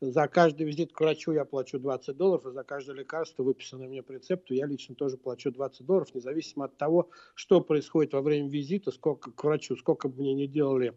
За 0.00 0.28
каждый 0.28 0.66
визит 0.66 0.94
к 0.94 1.00
врачу 1.00 1.32
я 1.32 1.44
плачу 1.44 1.78
20 1.78 2.16
долларов, 2.16 2.46
и 2.46 2.52
за 2.52 2.64
каждое 2.64 2.96
лекарство, 2.96 3.42
выписанное 3.42 3.86
мне 3.86 4.02
по 4.02 4.12
рецепту, 4.12 4.54
я 4.54 4.64
лично 4.64 4.94
тоже 4.94 5.18
плачу 5.18 5.50
20 5.50 5.84
долларов, 5.84 6.14
независимо 6.14 6.64
от 6.64 6.78
того, 6.78 7.10
что 7.34 7.60
происходит 7.60 8.14
во 8.14 8.22
время 8.22 8.48
визита, 8.48 8.92
сколько 8.92 9.30
к 9.30 9.44
врачу, 9.44 9.76
сколько 9.76 10.08
бы 10.08 10.22
мне 10.22 10.32
не 10.32 10.46
делали 10.46 10.94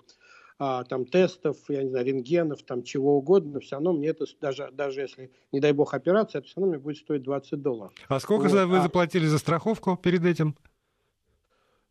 а, 0.57 0.85
там 0.85 1.05
тестов, 1.05 1.57
я 1.67 1.83
не 1.83 1.89
знаю, 1.89 2.05
рентгенов, 2.05 2.63
там 2.63 2.83
чего 2.83 3.17
угодно, 3.17 3.59
все 3.59 3.75
равно 3.75 3.91
мне 3.91 4.07
это, 4.07 4.25
даже, 4.39 4.69
даже 4.71 5.01
если, 5.01 5.31
не 5.51 5.59
дай 5.59 5.73
бог, 5.73 5.93
операция, 5.93 6.39
это 6.39 6.47
все 6.47 6.61
равно 6.61 6.75
мне 6.75 6.79
будет 6.81 6.97
стоить 6.97 7.23
20 7.23 7.61
долларов. 7.61 7.93
А 8.07 8.19
сколько 8.21 8.47
вот, 8.47 8.67
вы 8.67 8.77
а... 8.77 8.81
заплатили 8.83 9.25
за 9.25 9.37
страховку 9.37 9.97
перед 9.97 10.23
этим? 10.23 10.55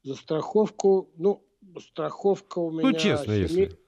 За 0.02 0.14
страховку, 0.14 1.10
ну, 1.16 1.44
страховка 1.78 2.58
у 2.60 2.70
ну, 2.70 2.78
меня... 2.78 2.90
Ну, 2.90 2.98
честно, 2.98 3.34
семей... 3.34 3.42
если. 3.42 3.78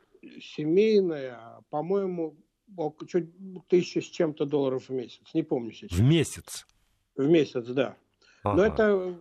Семейная, 0.40 1.62
по-моему, 1.70 2.34
чуть 3.06 3.30
тысяча 3.68 4.00
с 4.00 4.04
чем-то 4.04 4.46
долларов 4.46 4.88
в 4.88 4.92
месяц. 4.92 5.22
Не 5.34 5.42
помню 5.42 5.72
сейчас. 5.72 5.98
В 5.98 6.02
месяц? 6.02 6.66
В 7.16 7.28
месяц, 7.28 7.66
да. 7.66 7.96
Ага. 8.42 8.56
Но 8.56 8.66
это 8.66 9.20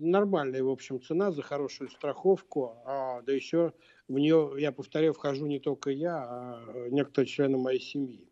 нормальная, 0.00 0.62
в 0.62 0.70
общем, 0.70 1.00
цена 1.00 1.30
за 1.30 1.42
хорошую 1.42 1.90
страховку. 1.90 2.76
А, 2.86 3.20
да 3.22 3.32
еще 3.32 3.74
в 4.08 4.18
нее, 4.18 4.54
я 4.58 4.72
повторяю, 4.72 5.12
вхожу 5.12 5.46
не 5.46 5.60
только 5.60 5.90
я, 5.90 6.16
а 6.16 6.88
некоторые 6.88 7.28
члены 7.28 7.58
моей 7.58 7.80
семьи. 7.80 8.26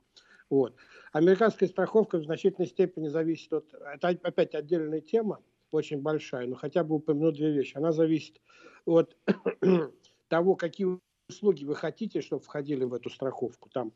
Вот. 0.49 0.75
Американская 1.13 1.69
страховка 1.69 2.19
в 2.19 2.25
значительной 2.25 2.69
степени 2.69 3.09
зависит 3.09 3.53
от... 3.53 3.75
Это 3.75 4.09
опять 4.09 4.55
отдельная 4.55 5.03
тема, 5.03 5.41
очень 5.73 6.01
большая, 6.01 6.47
но 6.47 6.57
хотя 6.57 6.85
бы 6.85 6.95
упомяну 6.97 7.33
две 7.33 7.51
вещи. 7.51 7.77
Она 7.77 7.93
зависит 7.93 8.41
от 8.87 9.15
того, 10.29 10.57
какие 10.57 10.99
услуги 11.29 11.65
вы 11.65 11.75
хотите, 11.75 12.23
чтобы 12.23 12.43
входили 12.43 12.85
в 12.85 12.95
эту 12.95 13.11
страховку. 13.11 13.69
Там 13.69 13.93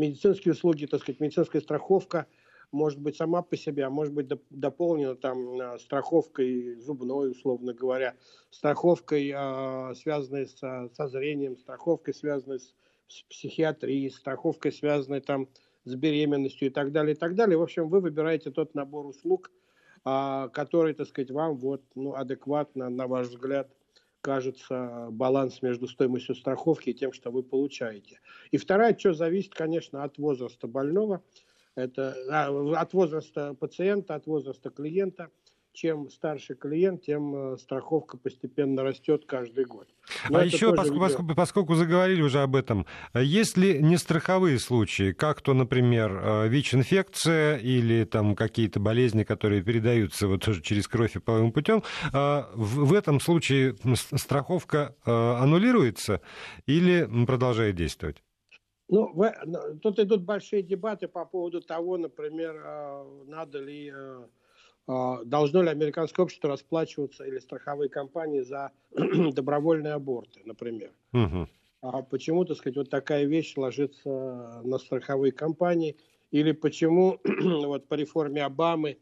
медицинские 0.00 0.52
услуги, 0.52 0.86
так 0.86 1.00
сказать, 1.00 1.20
медицинская 1.20 1.60
страховка 1.60 2.26
может 2.72 3.00
быть 3.00 3.16
сама 3.16 3.42
по 3.42 3.56
себе, 3.56 3.84
а 3.84 3.90
может 3.90 4.14
быть 4.14 4.28
дополнена 4.50 5.16
там 5.16 5.60
э, 5.60 5.78
страховкой 5.78 6.76
зубной, 6.76 7.32
условно 7.32 7.74
говоря, 7.74 8.14
страховкой, 8.50 9.32
э, 9.34 9.94
связанной 9.94 10.46
со, 10.46 10.88
со 10.94 11.08
зрением, 11.08 11.56
страховкой, 11.56 12.14
связанной 12.14 12.60
с, 12.60 12.74
с 13.08 13.22
психиатрией, 13.22 14.10
страховкой, 14.10 14.72
связанной 14.72 15.20
там 15.20 15.48
с 15.84 15.94
беременностью 15.94 16.68
и 16.68 16.70
так 16.70 16.92
далее, 16.92 17.14
и 17.14 17.18
так 17.18 17.34
далее. 17.34 17.58
В 17.58 17.62
общем, 17.62 17.88
вы 17.88 18.00
выбираете 18.00 18.50
тот 18.50 18.74
набор 18.74 19.06
услуг, 19.06 19.50
э, 20.04 20.48
который, 20.52 20.94
так 20.94 21.08
сказать, 21.08 21.30
вам 21.30 21.56
вот, 21.56 21.82
ну, 21.94 22.14
адекватно, 22.14 22.88
на 22.88 23.06
ваш 23.08 23.28
взгляд, 23.28 23.68
кажется 24.20 25.08
баланс 25.10 25.62
между 25.62 25.88
стоимостью 25.88 26.34
страховки 26.34 26.90
и 26.90 26.94
тем, 26.94 27.12
что 27.12 27.30
вы 27.30 27.42
получаете. 27.42 28.20
И 28.50 28.56
вторая, 28.56 28.96
что 28.96 29.12
зависит, 29.14 29.54
конечно, 29.54 30.04
от 30.04 30.18
возраста 30.18 30.66
больного, 30.66 31.22
это 31.74 32.16
а, 32.30 32.80
от 32.80 32.92
возраста 32.92 33.54
пациента, 33.54 34.14
от 34.14 34.26
возраста 34.26 34.70
клиента– 34.70 35.30
чем 35.72 36.10
старше 36.10 36.54
клиент, 36.54 37.02
тем 37.02 37.54
э, 37.54 37.56
страховка 37.56 38.16
постепенно 38.16 38.82
растет 38.82 39.24
каждый 39.26 39.64
год. 39.64 39.88
Но 40.28 40.38
а 40.38 40.44
еще, 40.44 40.74
поскольку, 40.74 41.00
поскольку, 41.00 41.34
поскольку 41.34 41.74
заговорили 41.74 42.22
уже 42.22 42.40
об 42.40 42.56
этом, 42.56 42.86
есть 43.14 43.56
ли 43.56 43.80
нестраховые 43.80 44.58
случаи, 44.58 45.12
как 45.12 45.40
то, 45.42 45.54
например, 45.54 46.20
э, 46.22 46.48
ВИЧ-инфекция 46.48 47.56
или 47.56 48.04
там 48.04 48.34
какие-то 48.34 48.80
болезни, 48.80 49.22
которые 49.22 49.62
передаются 49.62 50.26
вот 50.26 50.44
тоже 50.44 50.60
через 50.62 50.88
кровь 50.88 51.16
и 51.16 51.20
половым 51.20 51.52
путем, 51.52 51.82
э, 52.12 52.42
в 52.54 52.92
этом 52.92 53.20
случае 53.20 53.76
страховка 53.94 54.94
аннулируется 55.04 56.20
или 56.66 57.08
продолжает 57.26 57.76
действовать? 57.76 58.22
Ну, 58.88 59.14
тут 59.82 60.00
идут 60.00 60.24
большие 60.24 60.62
дебаты 60.62 61.06
по 61.06 61.24
поводу 61.24 61.60
того, 61.60 61.96
например, 61.96 62.60
надо 63.26 63.60
ли 63.60 63.92
должно 64.86 65.62
ли 65.62 65.68
американское 65.68 66.24
общество 66.24 66.50
расплачиваться 66.50 67.24
или 67.24 67.38
страховые 67.38 67.88
компании 67.88 68.40
за 68.40 68.72
добровольные 68.90 69.92
аборты, 69.92 70.40
например. 70.44 70.92
Угу. 71.12 71.48
А 71.82 72.02
почему, 72.02 72.44
так 72.44 72.58
сказать, 72.58 72.76
вот 72.76 72.90
такая 72.90 73.24
вещь 73.24 73.56
ложится 73.56 74.60
на 74.64 74.78
страховые 74.78 75.32
компании? 75.32 75.96
Или 76.30 76.52
почему 76.52 77.18
вот 77.24 77.88
по 77.88 77.94
реформе 77.94 78.44
Обамы, 78.44 78.98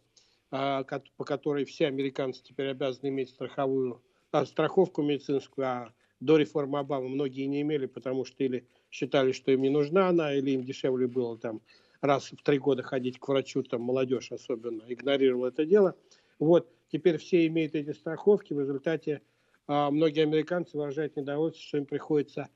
а, 0.51 0.85
по 1.17 1.25
которой 1.25 1.65
все 1.65 1.87
американцы 1.87 2.43
теперь 2.43 2.69
обязаны 2.69 3.09
иметь 3.09 3.31
страховую, 3.31 4.01
а, 4.31 4.47
страховку 4.47 5.03
медицинскую, 5.03 5.67
а 5.67 5.93
до 6.21 6.37
реформы 6.37 6.79
Обамы 6.79 7.09
многие 7.09 7.47
не 7.47 7.63
имели, 7.63 7.87
потому 7.87 8.25
что 8.25 8.45
или 8.45 8.67
считали, 8.91 9.33
что 9.33 9.51
им 9.51 9.63
не 9.63 9.71
нужна 9.71 10.09
она, 10.09 10.33
или 10.33 10.53
им 10.53 10.63
дешевле 10.65 11.09
было 11.09 11.37
там 11.37 11.61
раз 12.01 12.31
в 12.33 12.43
три 12.43 12.59
года 12.59 12.83
ходить 12.83 13.19
к 13.19 13.29
врачу, 13.29 13.63
там 13.63 13.83
молодежь 13.83 14.33
особенно 14.33 14.83
игнорировала 14.89 15.49
это 15.49 15.65
дело. 15.65 15.97
Вот, 16.39 16.73
теперь 16.91 17.19
все 17.19 17.47
имеют 17.47 17.75
эти 17.75 17.91
страховки, 17.91 18.53
в 18.53 18.61
результате 18.61 19.23
а, 19.67 19.91
многие 19.91 20.23
американцы 20.23 20.77
выражают 20.77 21.17
недовольство, 21.17 21.63
что 21.63 21.79
им 21.79 21.87
приходится, 21.87 22.49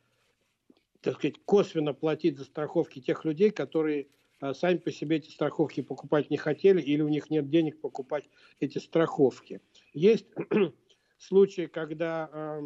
так 1.01 1.17
сказать, 1.17 1.37
косвенно 1.45 1.93
платить 1.95 2.39
за 2.39 2.45
страховки 2.45 3.01
тех 3.01 3.25
людей, 3.25 3.51
которые 3.51 4.09
а, 4.41 4.55
сами 4.55 4.79
по 4.79 4.93
себе 4.93 5.17
эти 5.17 5.31
страховки 5.31 5.83
покупать 5.83 6.31
не 6.31 6.37
хотели 6.37 6.81
или 6.81 7.03
у 7.03 7.09
них 7.09 7.29
нет 7.31 7.51
денег 7.51 7.81
покупать 7.81 8.29
эти 8.61 8.79
страховки. 8.79 9.61
Есть 9.93 10.27
случаи, 11.19 11.67
когда 11.67 12.61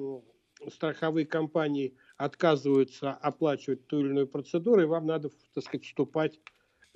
страховые 0.71 1.27
компании 1.27 1.95
отказываются 2.17 3.13
оплачивать 3.13 3.87
ту 3.87 4.01
или 4.01 4.09
иную 4.09 4.27
процедуру, 4.27 4.83
и 4.83 4.87
вам 4.87 5.07
надо, 5.07 5.31
так 5.55 5.65
сказать, 5.65 5.85
вступать, 5.85 6.41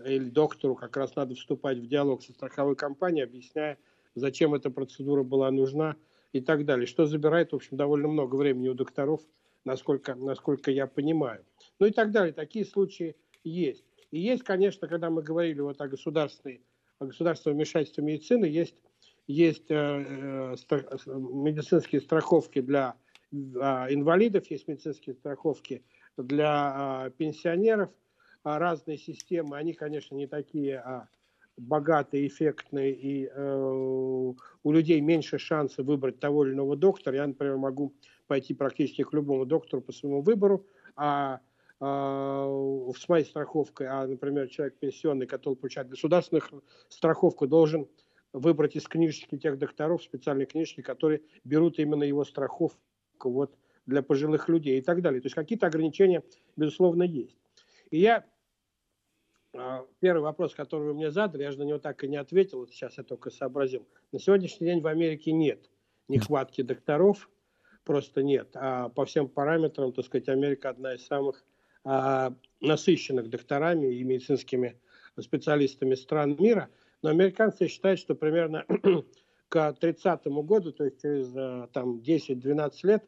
или 0.04 0.30
доктору 0.30 0.74
как 0.74 0.96
раз 0.96 1.16
надо 1.16 1.34
вступать 1.34 1.78
в 1.78 1.86
диалог 1.86 2.22
со 2.22 2.32
страховой 2.32 2.76
компанией, 2.76 3.24
объясняя, 3.24 3.78
зачем 4.14 4.54
эта 4.54 4.70
процедура 4.70 5.22
была 5.22 5.50
нужна 5.50 5.96
и 6.32 6.40
так 6.40 6.64
далее. 6.64 6.86
Что 6.86 7.06
забирает, 7.06 7.52
в 7.52 7.56
общем, 7.56 7.76
довольно 7.76 8.08
много 8.08 8.36
времени 8.36 8.68
у 8.68 8.74
докторов, 8.74 9.20
насколько, 9.64 10.14
насколько 10.14 10.70
я 10.70 10.86
понимаю. 10.86 11.44
Ну 11.78 11.86
и 11.86 11.90
так 11.90 12.10
далее. 12.10 12.32
Такие 12.32 12.64
случаи 12.64 13.16
есть. 13.44 13.84
И 14.10 14.18
есть, 14.18 14.42
конечно, 14.42 14.88
когда 14.88 15.10
мы 15.10 15.22
говорили 15.22 15.60
вот 15.60 15.80
о 15.80 15.88
государственной, 15.88 16.62
о 16.98 17.06
государственном 17.06 17.56
вмешательстве 17.56 18.04
медицины, 18.04 18.46
есть, 18.46 18.82
есть 19.26 19.70
э, 19.70 19.74
э, 19.74 20.56
медицинские 21.06 22.00
страховки 22.00 22.60
для 22.60 22.96
э, 23.32 23.36
инвалидов, 23.36 24.50
есть 24.50 24.66
медицинские 24.66 25.14
страховки 25.14 25.84
для 26.16 27.06
э, 27.06 27.10
пенсионеров, 27.12 27.90
разные 28.44 28.98
системы, 28.98 29.56
они, 29.56 29.72
конечно, 29.72 30.14
не 30.14 30.26
такие 30.26 30.78
а, 30.78 31.08
богатые, 31.60 32.26
эффектные, 32.26 32.92
и 32.92 33.26
э, 33.26 33.64
у 34.62 34.72
людей 34.72 35.00
меньше 35.00 35.38
шансов 35.38 35.86
выбрать 35.86 36.18
того 36.18 36.44
или 36.44 36.54
иного 36.54 36.76
доктора. 36.76 37.16
Я, 37.16 37.26
например, 37.26 37.56
могу 37.56 37.94
пойти 38.26 38.54
практически 38.54 39.02
к 39.02 39.12
любому 39.12 39.44
доктору 39.44 39.82
по 39.82 39.92
своему 39.92 40.22
выбору, 40.22 40.66
а 40.96 41.40
э, 41.80 41.84
с 41.84 43.08
моей 43.08 43.24
страховкой, 43.24 43.88
а, 43.88 44.06
например, 44.06 44.48
человек 44.48 44.78
пенсионный, 44.78 45.26
который 45.26 45.54
получает 45.54 45.88
государственную 45.88 46.64
страховку, 46.88 47.46
должен 47.46 47.88
выбрать 48.32 48.76
из 48.76 48.86
книжечки 48.86 49.36
тех 49.36 49.58
докторов, 49.58 50.02
специальные 50.02 50.46
книжки, 50.46 50.82
которые 50.82 51.22
берут 51.44 51.78
именно 51.78 52.04
его 52.04 52.24
страховку 52.24 52.78
вот, 53.24 53.54
для 53.86 54.02
пожилых 54.02 54.48
людей 54.48 54.78
и 54.78 54.82
так 54.82 55.02
далее. 55.02 55.20
То 55.20 55.26
есть 55.26 55.34
какие-то 55.34 55.66
ограничения, 55.66 56.22
безусловно, 56.56 57.02
есть. 57.02 57.39
И 57.90 57.98
я 57.98 58.24
а, 59.52 59.84
первый 60.00 60.22
вопрос, 60.22 60.54
который 60.54 60.88
вы 60.88 60.94
мне 60.94 61.10
задали, 61.10 61.42
я 61.42 61.50
же 61.50 61.58
на 61.58 61.64
него 61.64 61.78
так 61.78 62.04
и 62.04 62.08
не 62.08 62.16
ответил, 62.16 62.60
вот 62.60 62.70
сейчас 62.70 62.98
я 62.98 63.04
только 63.04 63.30
сообразил. 63.30 63.86
На 64.12 64.20
сегодняшний 64.20 64.66
день 64.66 64.80
в 64.80 64.86
Америке 64.86 65.32
нет 65.32 65.68
нехватки 66.08 66.62
докторов, 66.62 67.28
просто 67.84 68.22
нет. 68.22 68.50
А 68.54 68.88
по 68.88 69.04
всем 69.04 69.28
параметрам, 69.28 69.92
так 69.92 70.04
сказать, 70.04 70.28
Америка 70.28 70.70
одна 70.70 70.94
из 70.94 71.06
самых 71.06 71.44
а, 71.84 72.34
насыщенных 72.60 73.28
докторами 73.28 73.94
и 73.94 74.04
медицинскими 74.04 74.80
специалистами 75.18 75.94
стран 75.94 76.36
мира. 76.38 76.68
Но 77.02 77.10
американцы 77.10 77.68
считают, 77.68 77.98
что 77.98 78.14
примерно 78.14 78.64
к 79.48 79.72
30 79.72 80.26
году, 80.26 80.72
то 80.72 80.84
есть 80.84 81.00
через 81.02 81.34
а, 81.34 81.68
там, 81.72 81.98
10-12 81.98 82.72
лет, 82.84 83.04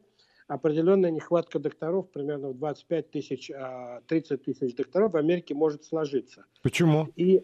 определенная 0.53 1.09
нехватка 1.09 1.57
докторов, 1.57 2.11
примерно 2.11 2.49
в 2.49 2.57
25 2.57 3.09
тысяч, 3.09 3.47
30 3.47 4.31
а, 4.31 4.37
тысяч 4.37 4.75
докторов 4.75 5.13
в 5.13 5.17
Америке 5.17 5.55
может 5.55 5.83
сложиться. 5.83 6.45
Почему? 6.61 7.09
И, 7.15 7.43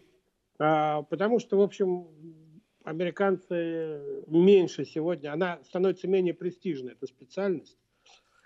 а, 0.60 1.02
потому 1.04 1.40
что, 1.40 1.58
в 1.58 1.62
общем, 1.62 2.08
американцы 2.84 4.24
меньше 4.28 4.86
сегодня, 4.86 5.34
она 5.34 5.60
становится 5.64 6.08
менее 6.08 6.36
престижной, 6.36 6.94
эта 6.94 7.08
специальность. 7.08 7.78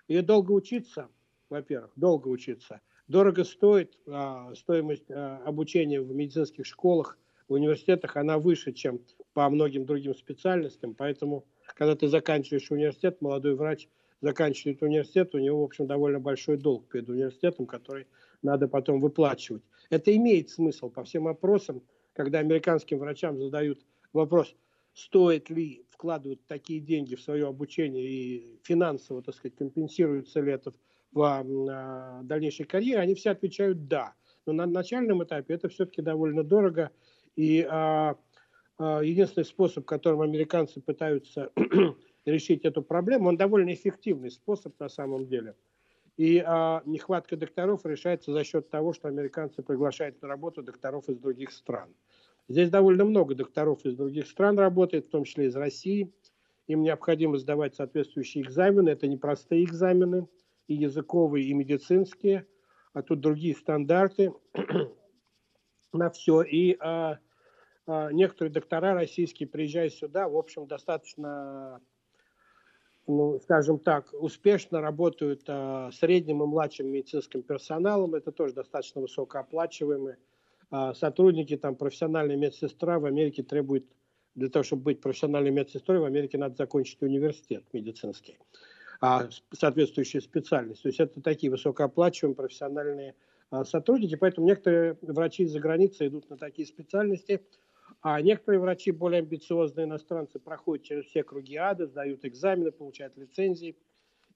Ее 0.08 0.22
долго 0.22 0.52
учиться, 0.52 1.10
во-первых, 1.50 1.92
долго 1.98 2.30
учиться. 2.30 2.80
Дорого 3.10 3.44
стоит, 3.44 3.98
а, 4.08 4.56
стоимость 4.56 5.12
а, 5.12 5.42
обучения 5.46 6.00
в 6.00 6.14
медицинских 6.16 6.66
школах, 6.66 7.18
в 7.50 7.54
университетах, 7.54 8.16
она 8.16 8.40
выше, 8.40 8.72
чем 8.72 9.02
по 9.34 9.50
многим 9.50 9.86
другим 9.86 10.16
специальностям. 10.16 10.96
Поэтому, 10.96 11.44
когда 11.76 11.98
ты 11.98 12.08
заканчиваешь 12.08 12.72
университет, 12.72 13.22
молодой 13.22 13.56
врач– 13.56 13.90
заканчивает 14.24 14.82
университет, 14.82 15.36
у 15.36 15.38
него, 15.38 15.62
в 15.62 15.66
общем, 15.66 15.86
довольно 15.86 16.18
большой 16.18 16.56
долг 16.56 16.88
перед 16.88 17.10
университетом, 17.10 17.66
который 17.66 18.08
надо 18.42 18.70
потом 18.70 19.02
выплачивать. 19.02 19.64
Это 19.90 20.16
имеет 20.16 20.50
смысл 20.50 20.90
по 20.90 21.04
всем 21.04 21.28
опросам, 21.28 21.84
когда 22.14 22.40
американским 22.40 23.00
врачам 23.00 23.38
задают 23.38 23.86
вопрос, 24.14 24.56
стоит 24.94 25.50
ли 25.50 25.86
вкладывать 25.90 26.40
такие 26.48 26.80
деньги 26.80 27.16
в 27.16 27.22
свое 27.22 27.48
обучение 27.48 28.06
и 28.06 28.60
финансово, 28.64 29.22
так 29.22 29.36
сказать, 29.36 29.58
компенсируется 29.58 30.40
ли 30.40 30.54
это 30.54 30.74
в 31.12 31.22
а, 31.22 32.22
дальнейшей 32.24 32.66
карьере, 32.66 33.00
они 33.00 33.16
все 33.16 33.32
отвечают 33.32 33.90
«да». 33.90 34.14
Но 34.46 34.54
на 34.54 34.66
начальном 34.66 35.22
этапе 35.24 35.54
это 35.54 35.68
все-таки 35.68 36.02
довольно 36.02 36.44
дорого. 36.44 36.92
И 37.36 37.68
а, 37.70 38.16
а, 38.78 39.02
единственный 39.02 39.46
способ, 39.46 39.86
которым 39.86 40.22
американцы 40.22 40.80
пытаются 40.80 41.52
решить 42.26 42.66
эту 42.66 42.82
проблему, 42.82 43.30
он 43.30 43.38
довольно 43.38 43.74
эффективный 43.74 44.32
способ 44.32 44.80
на 44.80 44.90
самом 44.90 45.28
деле. 45.28 45.56
И 46.16 46.44
а, 46.46 46.84
нехватка 46.86 47.36
докторов 47.36 47.86
решается 47.86 48.32
за 48.32 48.44
счет 48.44 48.70
того, 48.70 48.94
что 48.94 49.08
американцы 49.08 49.64
приглашают 49.64 50.22
на 50.22 50.28
работу 50.28 50.62
докторов 50.62 51.10
из 51.10 51.18
других 51.18 51.52
стран. 51.52 51.94
Здесь 52.48 52.70
довольно 52.70 53.06
много 53.06 53.36
докторов 53.36 53.84
из 53.86 53.96
других 53.96 54.28
стран 54.28 54.60
работает, 54.60 55.08
в 55.08 55.10
том 55.10 55.24
числе 55.24 55.48
из 55.48 55.56
России. 55.56 56.14
Им 56.68 56.84
необходимо 56.84 57.38
сдавать 57.38 57.76
соответствующие 57.76 58.44
экзамены. 58.44 58.90
Это 58.90 59.08
непростые 59.08 59.64
экзамены, 59.64 60.28
и 60.68 60.76
языковые, 60.76 61.46
и 61.48 61.54
медицинские. 61.54 62.48
А 62.94 63.02
тут 63.02 63.22
другие 63.22 63.56
стандарты 63.56 64.34
на 65.94 66.10
все. 66.12 66.44
И 66.44 66.78
а, 66.80 67.18
а, 67.86 68.12
некоторые 68.12 68.52
доктора 68.52 68.94
российские, 68.94 69.50
приезжая 69.50 69.90
сюда, 69.90 70.28
в 70.30 70.38
общем, 70.38 70.68
достаточно 70.68 71.82
ну, 73.08 73.40
скажем 73.40 73.80
так, 73.80 74.14
успешно 74.14 74.82
работают 74.82 75.44
а, 75.48 75.92
средним 75.92 76.44
и 76.44 76.46
младшим 76.46 76.88
медицинским 76.88 77.42
персоналом. 77.42 78.16
Это 78.16 78.32
тоже 78.32 78.54
достаточно 78.54 79.02
высокооплачиваемые 79.02 80.18
а, 80.70 80.94
сотрудники. 80.94 81.58
Там 81.58 81.76
профессиональная 81.76 82.38
медсестра 82.38 83.00
в 83.00 83.06
Америке 83.06 83.44
требует, 83.44 83.86
для 84.36 84.50
того, 84.50 84.64
чтобы 84.64 84.84
быть 84.84 85.02
профессиональной 85.02 85.52
медсестрой, 85.52 86.00
в 86.00 86.06
Америке 86.06 86.38
надо 86.38 86.56
закончить 86.56 87.02
университет 87.02 87.66
медицинский, 87.74 88.38
а, 89.02 89.28
соответствующую 89.52 90.22
специальность. 90.22 90.84
То 90.84 90.88
есть 90.88 91.00
это 91.00 91.22
такие 91.22 91.52
высокооплачиваемые 91.52 92.36
профессиональные 92.36 93.16
а, 93.50 93.66
сотрудники. 93.66 94.16
Поэтому 94.16 94.48
некоторые 94.48 94.98
врачи 95.02 95.44
из-за 95.44 95.60
границы 95.60 96.08
идут 96.08 96.30
на 96.30 96.38
такие 96.38 96.68
специальности– 96.68 97.42
а 98.02 98.22
некоторые 98.22 98.60
врачи, 98.60 98.92
более 98.92 99.20
амбициозные 99.20 99.86
иностранцы, 99.86 100.38
проходят 100.38 100.86
через 100.86 101.06
все 101.06 101.24
круги 101.24 101.56
ада, 101.56 101.88
сдают 101.88 102.26
экзамены, 102.26 102.72
получают 102.72 103.16
лицензии 103.18 103.78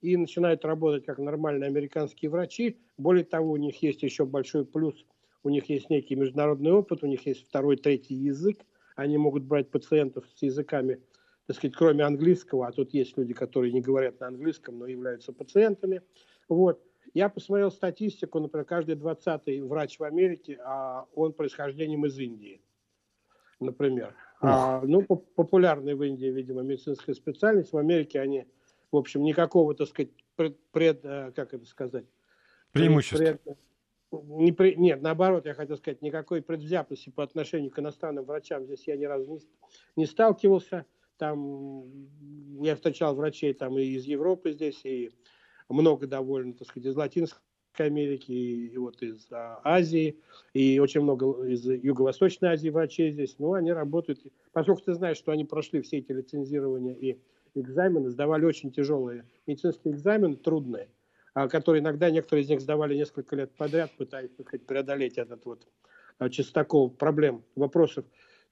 и 0.01 0.15
начинают 0.15 0.63
работать 0.63 1.05
как 1.05 1.17
нормальные 1.17 1.67
американские 1.67 2.31
врачи. 2.31 2.79
Более 2.97 3.25
того, 3.25 3.51
у 3.51 3.57
них 3.57 3.81
есть 3.83 4.03
еще 4.03 4.25
большой 4.25 4.65
плюс. 4.65 5.05
У 5.43 5.49
них 5.49 5.69
есть 5.69 5.89
некий 5.89 6.15
международный 6.15 6.71
опыт, 6.71 7.03
у 7.03 7.07
них 7.07 7.25
есть 7.25 7.45
второй, 7.45 7.75
третий 7.75 8.15
язык. 8.15 8.65
Они 8.95 9.17
могут 9.17 9.43
брать 9.43 9.69
пациентов 9.69 10.25
с 10.33 10.41
языками, 10.41 11.01
так 11.45 11.57
сказать, 11.57 11.75
кроме 11.75 12.05
английского, 12.05 12.67
а 12.67 12.71
тут 12.71 12.93
есть 12.93 13.17
люди, 13.17 13.33
которые 13.33 13.73
не 13.73 13.81
говорят 13.81 14.19
на 14.21 14.27
английском, 14.27 14.79
но 14.79 14.87
являются 14.87 15.33
пациентами. 15.33 16.01
Вот. 16.47 16.81
Я 17.13 17.27
посмотрел 17.27 17.71
статистику, 17.71 18.39
например, 18.39 18.65
каждый 18.65 18.95
20-й 18.95 19.59
врач 19.61 19.99
в 19.99 20.03
Америке, 20.03 20.57
а 20.63 21.05
он 21.15 21.33
происхождением 21.33 22.05
из 22.05 22.17
Индии 22.17 22.61
например. 23.59 24.15
А, 24.41 24.81
ну, 24.81 25.03
популярная 25.03 25.95
в 25.95 26.03
Индии, 26.03 26.27
видимо, 26.27 26.61
медицинская 26.61 27.15
специальность. 27.15 27.73
В 27.73 27.77
Америке 27.77 28.19
они, 28.19 28.45
в 28.91 28.97
общем, 28.97 29.23
никакого, 29.23 29.73
так 29.73 29.87
сказать, 29.87 30.11
пред, 30.35 30.59
пред 30.71 31.03
э, 31.03 31.31
как 31.35 31.53
это 31.53 31.65
сказать? 31.65 32.05
Преимущества. 32.71 33.17
Пред, 33.17 33.41
не 34.11 34.51
при, 34.51 34.75
нет, 34.75 35.01
наоборот, 35.01 35.45
я 35.45 35.53
хотел 35.53 35.77
сказать, 35.77 36.01
никакой 36.01 36.41
предвзятости 36.41 37.09
по 37.09 37.23
отношению 37.23 37.71
к 37.71 37.79
иностранным 37.79 38.25
врачам 38.25 38.63
здесь 38.65 38.87
я 38.87 38.95
ни 38.95 39.05
разу 39.05 39.25
не, 39.25 39.39
не 39.95 40.05
сталкивался. 40.05 40.85
Там 41.17 41.91
я 42.61 42.75
встречал 42.75 43.15
врачей 43.15 43.53
там 43.53 43.77
и 43.77 43.83
из 43.83 44.05
Европы 44.05 44.51
здесь, 44.51 44.85
и 44.85 45.11
много 45.67 46.05
довольно, 46.05 46.53
так 46.53 46.67
сказать, 46.67 46.87
из 46.87 46.95
Латинской 46.95 47.41
Америки, 47.83 48.31
и 48.31 48.77
вот 48.77 49.01
из 49.01 49.27
а, 49.31 49.59
Азии, 49.63 50.17
и 50.53 50.79
очень 50.79 51.01
много 51.01 51.45
из 51.45 51.65
Юго-Восточной 51.65 52.49
Азии 52.49 52.69
врачей 52.69 53.11
здесь. 53.11 53.35
Ну, 53.39 53.53
они 53.53 53.71
работают, 53.71 54.19
поскольку 54.51 54.81
ты 54.81 54.93
знаешь, 54.93 55.17
что 55.17 55.31
они 55.31 55.45
прошли 55.45 55.81
все 55.81 55.97
эти 55.97 56.11
лицензирования 56.11 56.93
и 56.93 57.17
экзамены, 57.55 58.09
сдавали 58.09 58.45
очень 58.45 58.71
тяжелые 58.71 59.25
медицинские 59.45 59.93
экзамены, 59.93 60.35
трудные, 60.35 60.89
а, 61.33 61.47
которые 61.47 61.81
иногда 61.81 62.09
некоторые 62.09 62.43
из 62.43 62.49
них 62.49 62.61
сдавали 62.61 62.95
несколько 62.95 63.35
лет 63.35 63.51
подряд, 63.55 63.91
пытаясь 63.97 64.31
сказать, 64.33 64.65
преодолеть 64.65 65.17
этот 65.17 65.45
вот 65.45 65.67
а, 66.19 66.29
частокол 66.29 66.89
проблем, 66.89 67.43
вопросов, 67.55 68.05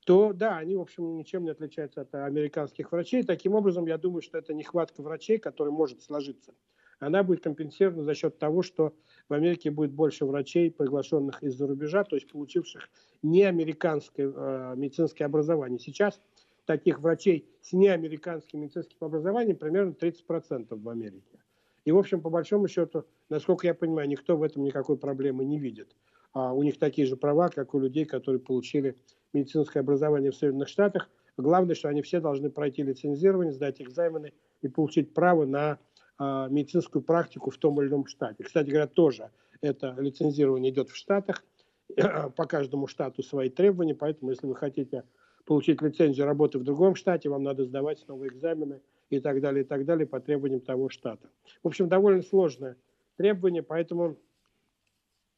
то 0.05 0.33
да, 0.33 0.57
они, 0.57 0.75
в 0.75 0.81
общем, 0.81 1.17
ничем 1.17 1.43
не 1.43 1.49
отличаются 1.49 2.01
от 2.01 2.13
американских 2.13 2.91
врачей. 2.91 3.23
Таким 3.23 3.55
образом, 3.55 3.87
я 3.87 3.97
думаю, 3.97 4.21
что 4.21 4.37
это 4.37 4.53
нехватка 4.53 5.01
врачей, 5.01 5.39
которая 5.39 5.73
может 5.73 6.03
сложиться 6.03 6.53
она 7.05 7.23
будет 7.23 7.43
компенсирована 7.43 8.03
за 8.03 8.15
счет 8.15 8.39
того, 8.39 8.63
что 8.63 8.93
в 9.29 9.33
Америке 9.33 9.69
будет 9.69 9.91
больше 9.91 10.25
врачей, 10.25 10.71
приглашенных 10.71 11.43
из-за 11.43 11.67
рубежа, 11.67 12.03
то 12.03 12.15
есть 12.15 12.27
получивших 12.31 12.89
не 13.21 13.43
американское 13.43 14.31
э, 14.35 14.73
медицинское 14.75 15.25
образование. 15.25 15.77
Сейчас 15.77 16.19
таких 16.65 16.99
врачей 16.99 17.47
с 17.61 17.73
неамериканским 17.73 18.59
медицинским 18.61 18.97
образованием 19.01 19.55
примерно 19.55 19.91
30% 19.91 20.67
в 20.69 20.89
Америке. 20.89 21.39
И, 21.83 21.91
в 21.91 21.97
общем, 21.97 22.21
по 22.21 22.31
большому 22.31 22.67
счету, 22.67 23.05
насколько 23.29 23.67
я 23.67 23.75
понимаю, 23.75 24.09
никто 24.09 24.35
в 24.35 24.41
этом 24.41 24.63
никакой 24.63 24.97
проблемы 24.97 25.45
не 25.45 25.59
видит. 25.59 25.95
А 26.33 26.53
у 26.53 26.63
них 26.63 26.79
такие 26.79 27.05
же 27.05 27.15
права, 27.15 27.49
как 27.49 27.75
у 27.75 27.79
людей, 27.79 28.05
которые 28.05 28.39
получили 28.39 28.95
медицинское 29.31 29.81
образование 29.81 30.31
в 30.31 30.35
Соединенных 30.35 30.69
Штатах. 30.69 31.09
Главное, 31.37 31.75
что 31.75 31.87
они 31.89 32.01
все 32.01 32.19
должны 32.19 32.49
пройти 32.49 32.81
лицензирование, 32.81 33.53
сдать 33.53 33.79
экзамены 33.79 34.33
и 34.63 34.67
получить 34.67 35.13
право 35.13 35.45
на 35.45 35.77
медицинскую 36.19 37.01
практику 37.01 37.51
в 37.51 37.57
том 37.57 37.81
или 37.81 37.89
ином 37.89 38.05
штате. 38.07 38.43
Кстати 38.43 38.69
говоря, 38.69 38.87
тоже 38.87 39.31
это 39.61 39.95
лицензирование 39.97 40.71
идет 40.71 40.89
в 40.89 40.95
Штатах. 40.95 41.43
По 42.35 42.45
каждому 42.45 42.87
штату 42.87 43.21
свои 43.21 43.49
требования, 43.49 43.95
поэтому 43.95 44.31
если 44.31 44.47
вы 44.47 44.55
хотите 44.55 45.03
получить 45.45 45.81
лицензию 45.81 46.25
работы 46.25 46.57
в 46.57 46.63
другом 46.63 46.95
штате, 46.95 47.29
вам 47.29 47.43
надо 47.43 47.65
сдавать 47.65 48.07
новые 48.07 48.29
экзамены 48.31 48.81
и 49.09 49.19
так 49.19 49.39
далее, 49.41 49.63
и 49.63 49.67
так 49.67 49.85
далее 49.85 50.07
по 50.07 50.19
требованиям 50.19 50.61
того 50.61 50.89
штата. 50.89 51.29
В 51.63 51.67
общем, 51.67 51.87
довольно 51.87 52.23
сложное 52.23 52.77
требование, 53.17 53.61
поэтому 53.61 54.17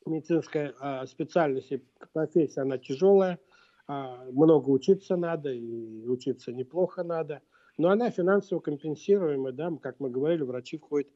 медицинская 0.06 0.74
а, 0.80 1.06
специальность 1.06 1.72
и 1.72 1.84
профессия, 2.14 2.62
она 2.62 2.78
тяжелая, 2.78 3.40
а, 3.88 4.26
много 4.32 4.70
учиться 4.70 5.18
надо, 5.18 5.52
и 5.52 6.08
учиться 6.08 6.54
неплохо 6.54 7.04
надо, 7.04 7.42
но 7.78 7.90
она 7.90 8.10
финансово 8.10 8.60
компенсируемая, 8.60 9.54
да, 9.54 9.72
как 9.82 10.00
мы 10.00 10.10
говорили, 10.10 10.44
врачи 10.44 10.78
входят 10.78 11.08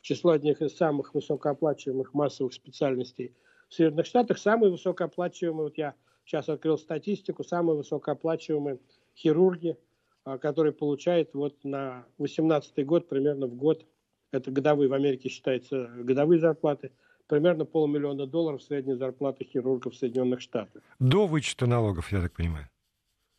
в 0.00 0.02
число 0.02 0.32
одних 0.32 0.62
из 0.62 0.76
самых 0.76 1.14
высокооплачиваемых 1.14 2.14
массовых 2.14 2.52
специальностей 2.54 3.34
в 3.68 3.74
Соединенных 3.74 4.06
Штатах. 4.06 4.38
Самые 4.38 4.70
высокооплачиваемые, 4.70 5.64
вот 5.64 5.78
я 5.78 5.94
сейчас 6.24 6.48
открыл 6.48 6.78
статистику, 6.78 7.44
самые 7.44 7.76
высокооплачиваемые 7.76 8.78
хирурги, 9.14 9.76
а, 10.24 10.38
которые 10.38 10.72
получают 10.72 11.34
вот 11.34 11.62
на 11.64 12.06
18 12.18 12.84
год, 12.84 13.08
примерно 13.08 13.46
в 13.46 13.54
год, 13.54 13.86
это 14.32 14.50
годовые, 14.50 14.88
в 14.88 14.92
Америке 14.92 15.28
считается 15.28 15.86
годовые 15.98 16.40
зарплаты, 16.40 16.92
примерно 17.26 17.64
полмиллиона 17.64 18.26
долларов 18.26 18.62
средняя 18.62 18.96
зарплата 18.96 19.44
хирургов 19.44 19.94
в 19.94 19.96
Соединенных 19.96 20.40
Штатах. 20.40 20.82
До 20.98 21.26
вычета 21.26 21.66
налогов, 21.66 22.10
я 22.12 22.20
так 22.20 22.32
понимаю. 22.32 22.68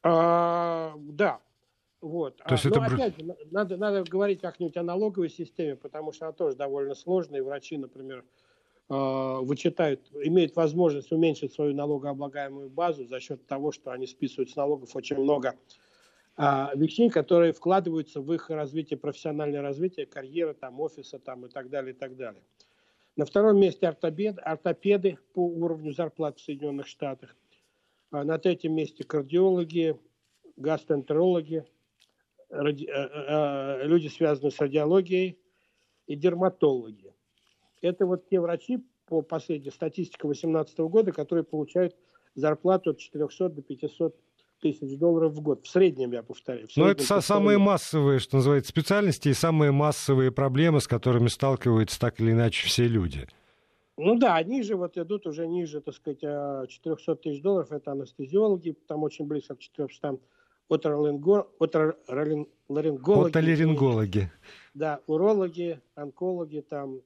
А, 0.04 0.94
да. 0.98 1.42
Вот. 2.02 2.38
То 2.38 2.54
есть 2.54 2.66
а, 2.66 2.70
это... 2.70 2.80
Но 2.80 2.86
опять 2.86 3.18
же, 3.18 3.36
надо, 3.52 3.78
надо 3.78 4.04
говорить 4.04 4.42
как-нибудь 4.42 4.78
о 4.78 4.84
налоговой 4.84 5.30
системе, 5.30 5.76
потому 5.76 6.12
что 6.12 6.26
она 6.26 6.34
тоже 6.34 6.56
довольно 6.56 6.96
сложная. 6.96 7.40
И 7.40 7.44
врачи, 7.44 7.78
например, 7.78 8.24
Э, 8.90 9.40
вычитают, 9.42 10.00
имеют 10.14 10.56
возможность 10.56 11.12
уменьшить 11.12 11.54
свою 11.54 11.76
налогооблагаемую 11.76 12.70
базу 12.70 13.06
за 13.06 13.20
счет 13.20 13.46
того, 13.46 13.74
что 13.74 13.92
они 13.92 14.08
списывают 14.08 14.50
с 14.50 14.56
налогов 14.56 14.96
очень 14.96 15.18
много 15.18 15.56
а, 16.38 16.72
вещей, 16.74 17.10
которые 17.10 17.52
вкладываются 17.52 18.22
в 18.22 18.32
их 18.32 18.50
развитие, 18.50 18.98
профессиональное 18.98 19.62
развитие, 19.62 20.06
карьеры, 20.06 20.54
там, 20.54 20.80
офиса 20.80 21.20
там, 21.20 21.46
и 21.48 21.50
так 21.50 21.70
далее, 21.70 21.94
и 21.94 21.98
так 21.98 22.16
далее. 22.16 22.42
На 23.18 23.26
втором 23.26 23.60
месте 23.60 23.88
ортопед, 23.90 24.38
ортопеды 24.42 25.18
по 25.34 25.46
уровню 25.46 25.92
зарплат 25.92 26.38
в 26.38 26.42
Соединенных 26.42 26.88
Штатах. 26.88 27.36
А 28.12 28.24
на 28.24 28.38
третьем 28.38 28.74
месте 28.74 29.04
кардиологи, 29.04 30.00
гастроэнтерологи, 30.56 31.66
ради, 32.50 32.86
э, 32.86 32.92
э, 32.92 33.88
люди, 33.88 34.08
связанные 34.08 34.52
с 34.52 34.60
радиологией, 34.60 35.38
и 36.08 36.16
дерматологи. 36.16 37.14
Это 37.82 38.06
вот 38.06 38.30
те 38.30 38.40
врачи, 38.40 38.80
по 39.08 39.22
последней 39.22 39.72
статистике 39.72 40.20
2018 40.24 40.80
года, 40.80 41.12
которые 41.12 41.44
получают 41.44 41.96
зарплату 42.36 42.92
от 42.92 43.00
400 43.00 43.50
до 43.50 43.62
500 43.62 44.16
тысяч 44.60 44.98
долларов 44.98 45.34
в 45.34 45.42
год. 45.42 45.66
В 45.66 45.70
среднем, 45.70 46.12
я 46.12 46.24
повторяю. 46.24 46.68
Но 46.76 46.90
это 46.90 47.00
повторяю. 47.00 47.22
самые 47.22 47.58
массовые, 47.58 48.20
что 48.20 48.38
называется, 48.38 48.70
специальности 48.70 49.30
и 49.30 49.34
самые 49.34 49.72
массовые 49.72 50.32
проблемы, 50.32 50.82
с 50.82 50.88
которыми 50.88 51.28
сталкиваются 51.28 52.00
так 52.00 52.20
или 52.20 52.32
иначе 52.32 52.68
все 52.68 52.88
люди. 52.88 53.28
Ну 53.98 54.18
да, 54.18 54.36
они 54.36 54.62
же 54.62 54.76
вот 54.76 54.98
идут 54.98 55.26
уже 55.26 55.48
ниже, 55.48 55.82
так 55.82 55.96
сказать, 55.96 56.20
400 56.20 57.12
а, 57.12 57.16
тысяч 57.16 57.42
долларов. 57.42 57.72
Это 57.72 57.92
анестезиологи, 57.92 58.76
там 58.88 59.04
очень 59.04 59.26
близко 59.26 59.56
к 59.56 59.60
400 59.60 60.20
оторларингологи. 60.70 61.48
Отоларингологи. 61.60 63.30
Да, 64.74 65.02
урологи, 65.08 65.82
онкологи, 65.96 66.62
там 66.62 67.02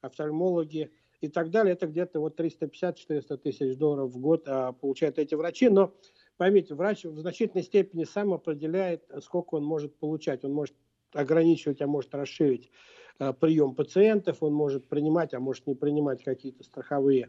офтальмологи 0.00 0.90
и 1.20 1.28
так 1.28 1.50
далее. 1.50 1.72
Это 1.74 1.86
где-то 1.86 2.20
вот 2.20 2.38
350-400 2.38 3.36
тысяч 3.38 3.76
долларов 3.76 4.10
в 4.10 4.18
год 4.18 4.44
а, 4.46 4.72
получают 4.72 5.18
эти 5.18 5.34
врачи. 5.34 5.68
Но 5.68 5.94
поймите, 6.36 6.74
врач 6.74 7.04
в 7.04 7.18
значительной 7.18 7.62
степени 7.62 8.04
сам 8.04 8.32
определяет, 8.32 9.04
сколько 9.22 9.54
он 9.54 9.64
может 9.64 9.96
получать. 9.96 10.44
Он 10.44 10.52
может 10.52 10.74
ограничивать, 11.14 11.80
а 11.80 11.86
может 11.86 12.14
расширить 12.14 12.70
а, 13.18 13.32
прием 13.32 13.74
пациентов, 13.74 14.42
он 14.42 14.52
может 14.52 14.88
принимать, 14.88 15.34
а 15.34 15.40
может 15.40 15.66
не 15.66 15.74
принимать 15.74 16.22
какие-то 16.24 16.64
страховые 16.64 17.28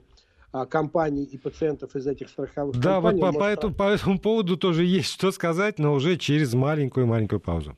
компаний 0.70 1.24
и 1.24 1.38
пациентов 1.38 1.96
из 1.96 2.08
этих 2.08 2.30
страховых 2.30 2.76
да, 2.78 2.96
компаний. 2.96 3.20
Да, 3.20 3.28
вот 3.28 3.34
по, 3.34 3.40
по, 3.40 3.46
этому, 3.46 3.74
по 3.74 3.84
этому 3.84 4.20
поводу 4.20 4.58
тоже 4.58 4.86
есть 4.86 5.10
что 5.10 5.32
сказать, 5.32 5.80
но 5.80 5.94
уже 5.94 6.18
через 6.18 6.54
маленькую-маленькую 6.54 7.40
паузу. 7.40 7.78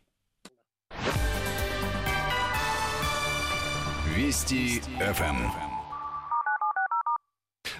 Вести 4.16 4.82
ФМ. 5.00 5.65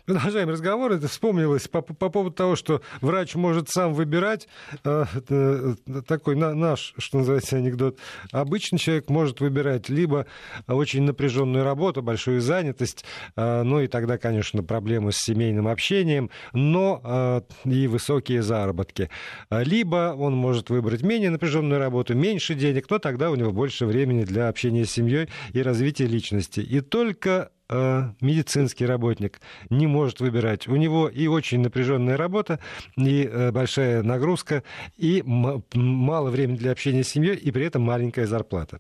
Продолжаем 0.06 0.50
разговор. 0.50 0.92
Это 0.92 1.08
вспомнилось 1.08 1.68
по, 1.68 1.82
по 1.82 2.10
поводу 2.10 2.36
того, 2.36 2.56
что 2.56 2.82
врач 3.02 3.34
может 3.34 3.70
сам 3.70 3.92
выбирать. 3.92 4.48
Э, 4.84 5.06
э, 5.30 5.76
такой 6.08 6.36
на, 6.36 6.54
наш, 6.54 6.94
что 7.00 7.18
называется, 7.18 7.58
анекдот. 7.58 7.98
Обычный 8.32 8.78
человек 8.78 9.10
может 9.10 9.40
выбирать 9.40 9.90
либо 9.90 10.28
очень 10.68 11.02
напряженную 11.02 11.64
работу, 11.64 12.04
большую 12.04 12.42
занятость, 12.42 13.04
э, 13.36 13.64
ну 13.64 13.80
и 13.80 13.88
тогда, 13.88 14.20
конечно, 14.20 14.62
проблемы 14.62 15.12
с 15.12 15.18
семейным 15.18 15.68
общением, 15.68 16.30
но 16.54 17.44
и 17.64 17.88
высокие 17.88 18.44
заработки. 18.44 19.10
Либо 19.50 20.16
он 20.18 20.36
может 20.36 20.70
выбрать 20.70 21.02
менее 21.02 21.32
напряженную 21.32 21.80
работу, 21.80 22.16
меньше 22.16 22.54
денег, 22.54 22.90
но 22.90 23.00
тогда 23.00 23.32
у 23.32 23.36
него 23.36 23.52
больше 23.52 23.86
времени 23.88 24.24
для 24.24 24.50
общения 24.50 24.86
с 24.86 24.92
семьей 24.92 25.30
и 25.54 25.62
развития 25.62 26.06
личности. 26.06 26.60
И 26.60 26.82
только 26.82 27.52
медицинский 27.70 28.86
работник 28.86 29.40
не 29.70 29.88
может 29.88 30.20
выбирать. 30.20 30.68
У 30.68 30.76
него 30.76 31.10
и 31.10 31.28
очень 31.28 31.62
напряженная 31.62 32.18
работа, 32.18 32.60
и 32.98 33.24
э, 33.24 33.52
большая 33.52 34.04
нагрузка, 34.04 34.64
и 34.98 35.24
мало 35.26 36.30
времени 36.30 36.58
для 36.58 36.72
общения 36.72 37.04
с 37.04 37.10
семьей, 37.10 37.36
и 37.36 37.52
при 37.52 37.66
этом 37.66 37.82
маленькая 37.82 38.28
зарплата. 38.28 38.80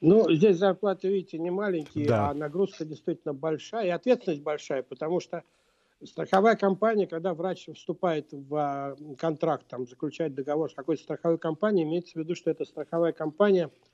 Ну, 0.00 0.30
здесь 0.30 0.56
зарплаты, 0.56 1.08
видите, 1.08 1.38
не 1.38 1.50
маленькие, 1.50 2.06
да. 2.06 2.30
а 2.30 2.34
нагрузка 2.34 2.84
действительно 2.84 3.32
большая, 3.32 3.86
и 3.86 3.90
ответственность 3.90 4.42
большая, 4.42 4.82
потому 4.82 5.20
что 5.20 5.42
страховая 6.04 6.56
компания, 6.56 7.06
когда 7.06 7.32
врач 7.32 7.68
вступает 7.74 8.28
в 8.32 8.54
а, 8.54 8.96
контракт, 9.18 9.66
там, 9.66 9.86
заключает 9.86 10.34
договор 10.34 10.70
с 10.70 10.74
какой-то 10.74 11.02
страховой 11.02 11.38
компанией, 11.38 11.84
имеется 11.84 12.12
в 12.12 12.16
виду, 12.16 12.34
что 12.34 12.50
эта 12.50 12.64
страховая 12.64 13.12
компания– 13.12 13.70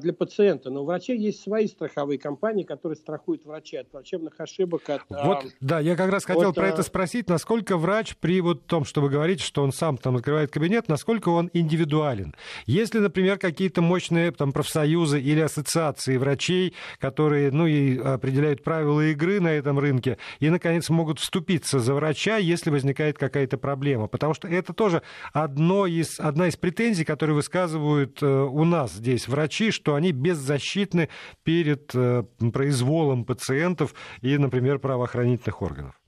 для 0.00 0.12
пациента. 0.12 0.70
Но 0.70 0.82
у 0.82 0.84
врачей 0.84 1.18
есть 1.18 1.42
свои 1.42 1.66
страховые 1.66 2.18
компании, 2.18 2.64
которые 2.64 2.96
страхуют 2.96 3.44
врачей 3.44 3.80
от 3.80 3.92
врачебных 3.92 4.38
ошибок. 4.40 4.88
От, 4.88 5.02
вот, 5.08 5.44
а, 5.44 5.48
да, 5.60 5.80
я 5.80 5.96
как 5.96 6.10
раз 6.10 6.24
хотел 6.24 6.50
от, 6.50 6.54
про 6.54 6.68
это 6.68 6.82
спросить, 6.82 7.28
насколько 7.28 7.76
врач 7.76 8.16
при 8.16 8.40
вот 8.40 8.66
том, 8.66 8.84
что 8.84 9.00
вы 9.00 9.08
говорите, 9.08 9.42
что 9.42 9.62
он 9.62 9.72
сам 9.72 9.96
там 9.96 10.16
открывает 10.16 10.50
кабинет, 10.50 10.88
насколько 10.88 11.28
он 11.28 11.50
индивидуален. 11.52 12.34
Если, 12.66 12.98
например, 12.98 13.38
какие-то 13.38 13.80
мощные 13.80 14.32
там 14.32 14.52
профсоюзы 14.52 15.20
или 15.20 15.40
ассоциации 15.40 16.16
врачей, 16.16 16.74
которые, 16.98 17.50
ну, 17.50 17.66
и 17.66 17.98
определяют 17.98 18.62
правила 18.62 19.00
игры 19.00 19.40
на 19.40 19.48
этом 19.48 19.78
рынке, 19.78 20.18
и, 20.40 20.50
наконец, 20.50 20.90
могут 20.90 21.18
вступиться 21.18 21.78
за 21.78 21.94
врача, 21.94 22.36
если 22.36 22.70
возникает 22.70 23.18
какая-то 23.18 23.58
проблема. 23.58 24.08
Потому 24.08 24.34
что 24.34 24.48
это 24.48 24.72
тоже 24.72 25.02
одно 25.32 25.86
из, 25.86 26.18
одна 26.20 26.48
из 26.48 26.56
претензий, 26.56 27.04
которые 27.04 27.36
высказывают 27.36 28.22
э, 28.22 28.26
у 28.26 28.64
нас 28.64 28.92
здесь 28.92 29.28
врачи, 29.28 29.67
что 29.70 29.94
они 29.94 30.12
беззащитны 30.12 31.08
перед 31.42 31.94
э, 31.94 32.24
произволом 32.52 33.24
пациентов 33.24 33.94
и, 34.22 34.36
например, 34.38 34.78
правоохранительных 34.78 35.62
органов? 35.62 36.00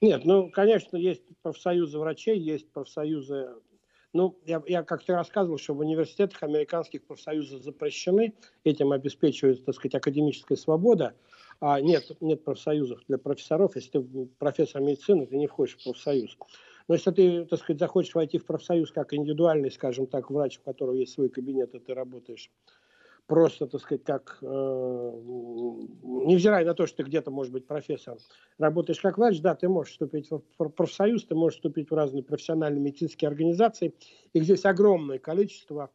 Нет, 0.00 0.24
ну, 0.24 0.50
конечно, 0.50 0.96
есть 0.96 1.22
профсоюзы 1.42 1.98
врачей, 1.98 2.38
есть 2.38 2.70
профсоюзы... 2.72 3.48
Ну, 4.12 4.38
я, 4.44 4.62
я 4.66 4.82
как-то 4.82 5.14
рассказывал, 5.14 5.58
что 5.58 5.74
в 5.74 5.80
университетах 5.80 6.42
американских 6.42 7.04
профсоюзы 7.04 7.58
запрещены, 7.58 8.34
этим 8.62 8.92
обеспечивается, 8.92 9.64
так 9.64 9.74
сказать, 9.74 9.94
академическая 9.94 10.56
свобода, 10.56 11.14
а 11.60 11.80
нет, 11.80 12.04
нет 12.20 12.44
профсоюзов 12.44 13.00
для 13.08 13.18
профессоров. 13.18 13.76
Если 13.76 13.90
ты 13.90 14.26
профессор 14.38 14.82
медицины, 14.82 15.26
ты 15.26 15.36
не 15.36 15.46
входишь 15.46 15.76
в 15.78 15.84
профсоюз. 15.84 16.36
Но 16.88 16.94
если 16.94 17.10
ты, 17.12 17.44
так 17.46 17.58
сказать, 17.60 17.80
захочешь 17.80 18.14
войти 18.14 18.38
в 18.38 18.44
профсоюз 18.46 18.90
как 18.92 19.14
индивидуальный, 19.14 19.70
скажем 19.70 20.06
так, 20.06 20.30
врач, 20.30 20.58
у 20.58 20.62
которого 20.62 20.96
есть 20.96 21.14
свой 21.14 21.30
кабинет, 21.30 21.74
и 21.74 21.78
ты 21.78 21.94
работаешь 21.94 22.50
просто, 23.26 23.66
так 23.66 23.80
сказать, 23.80 24.04
как, 24.04 24.38
э, 24.42 24.46
невзирая 24.46 26.64
на 26.64 26.74
то, 26.74 26.86
что 26.86 26.98
ты 26.98 27.02
где-то, 27.04 27.30
может 27.30 27.52
быть, 27.52 27.66
профессор, 27.66 28.18
работаешь 28.58 29.00
как 29.00 29.18
врач, 29.18 29.40
да, 29.40 29.54
ты 29.54 29.68
можешь 29.68 29.92
вступить 29.92 30.30
в 30.30 30.40
профсоюз, 30.70 31.26
ты 31.26 31.34
можешь 31.34 31.56
вступить 31.56 31.90
в 31.90 31.94
разные 31.94 32.22
профессиональные 32.22 32.82
медицинские 32.82 33.28
организации. 33.28 33.94
Их 34.32 34.44
здесь 34.44 34.64
огромное 34.64 35.18
количество, 35.18 35.90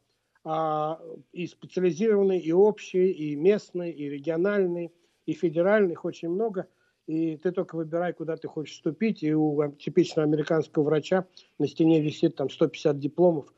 э, 0.45 0.95
и 1.31 1.47
специализированные, 1.47 2.41
и 2.41 2.51
общие, 2.51 3.11
и 3.11 3.35
местные, 3.35 3.93
и 3.93 4.09
региональные, 4.09 4.91
и 5.25 5.33
федеральных, 5.33 6.05
очень 6.05 6.29
много. 6.29 6.67
И 7.09 7.37
ты 7.37 7.51
только 7.51 7.75
выбирай, 7.75 8.13
куда 8.13 8.37
ты 8.37 8.47
хочешь 8.47 8.75
вступить. 8.75 9.23
И 9.23 9.33
у 9.33 9.71
типичного 9.73 10.27
американского 10.27 10.83
врача 10.83 11.25
на 11.57 11.67
стене 11.67 12.01
висит 12.01 12.35
там 12.35 12.49
150 12.49 12.99
дипломов, 12.99 13.51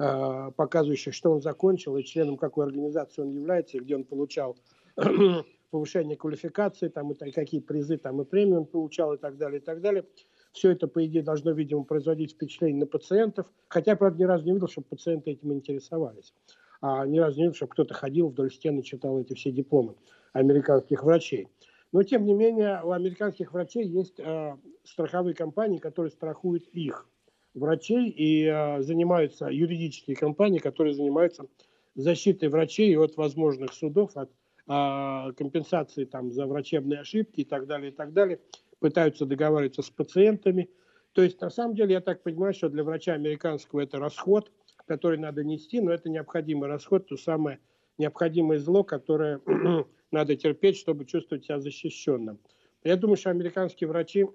Э, 0.00 0.52
показывающих, 0.56 1.12
что 1.12 1.32
он 1.32 1.42
закончил 1.42 1.96
и 1.96 2.04
членом 2.04 2.36
какой 2.36 2.66
организации 2.66 3.20
он 3.20 3.30
является, 3.30 3.76
и 3.76 3.80
где 3.80 3.96
он 3.96 4.04
получал 4.04 4.56
повышение 5.70 6.16
квалификации, 6.16 6.86
там, 6.86 7.10
и 7.10 7.30
какие 7.32 7.60
призы 7.60 7.98
там, 7.98 8.22
и 8.22 8.24
премии 8.24 8.54
он 8.54 8.66
получал, 8.66 9.14
и 9.14 9.18
так 9.18 9.36
далее, 9.36 9.60
и 9.60 9.62
так 9.62 9.80
далее. 9.80 10.04
Все 10.52 10.70
это, 10.70 10.86
по 10.86 11.04
идее, 11.04 11.24
должно, 11.24 11.50
видимо, 11.50 11.82
производить 11.82 12.32
впечатление 12.32 12.80
на 12.80 12.86
пациентов. 12.86 13.48
Хотя, 13.66 13.96
правда, 13.96 14.20
ни 14.20 14.24
разу 14.24 14.44
не 14.44 14.52
видел, 14.52 14.68
чтобы 14.68 14.86
пациенты 14.86 15.32
этим 15.32 15.52
интересовались. 15.52 16.32
А 16.80 17.04
ни 17.04 17.18
разу 17.18 17.36
не 17.36 17.42
видел, 17.42 17.54
чтобы 17.54 17.72
кто-то 17.72 17.92
ходил 17.94 18.28
вдоль 18.28 18.52
стены 18.52 18.82
читал 18.82 19.18
эти 19.18 19.34
все 19.34 19.50
дипломы 19.50 19.96
американских 20.32 21.02
врачей. 21.02 21.48
Но, 21.92 22.02
тем 22.02 22.24
не 22.24 22.34
менее, 22.34 22.80
у 22.84 22.90
американских 22.90 23.52
врачей 23.52 23.86
есть 23.86 24.20
э, 24.20 24.56
страховые 24.84 25.34
компании, 25.34 25.78
которые 25.78 26.10
страхуют 26.10 26.66
их 26.68 27.08
врачей 27.54 28.08
и 28.10 28.44
э, 28.44 28.82
занимаются 28.82 29.46
юридические 29.46 30.16
компании, 30.16 30.58
которые 30.58 30.94
занимаются 30.94 31.46
защитой 31.94 32.48
врачей 32.50 32.96
от 32.96 33.16
возможных 33.16 33.72
судов, 33.72 34.16
от 34.16 34.30
э, 34.30 35.32
компенсации 35.36 36.04
там, 36.04 36.30
за 36.30 36.46
врачебные 36.46 37.00
ошибки 37.00 37.40
и 37.40 37.44
так 37.44 37.66
далее, 37.66 37.90
и 37.90 37.94
так 37.94 38.12
далее. 38.12 38.40
Пытаются 38.80 39.24
договариваться 39.24 39.82
с 39.82 39.90
пациентами. 39.90 40.68
То 41.12 41.22
есть, 41.22 41.40
на 41.40 41.50
самом 41.50 41.74
деле, 41.74 41.94
я 41.94 42.00
так 42.00 42.22
понимаю, 42.22 42.52
что 42.52 42.68
для 42.68 42.84
врача 42.84 43.14
американского 43.14 43.80
это 43.80 43.98
расход, 43.98 44.52
который 44.86 45.18
надо 45.18 45.42
нести, 45.42 45.80
но 45.80 45.90
это 45.90 46.10
необходимый 46.10 46.68
расход, 46.68 47.08
то 47.08 47.16
самое 47.16 47.60
необходимое 47.96 48.58
зло, 48.58 48.84
которое 48.84 49.40
надо 50.10 50.36
терпеть, 50.36 50.76
чтобы 50.76 51.04
чувствовать 51.04 51.44
себя 51.44 51.60
защищенным. 51.60 52.38
Я 52.84 52.96
думаю, 52.96 53.16
что 53.16 53.30
американские 53.30 53.88
врачи 53.88 54.26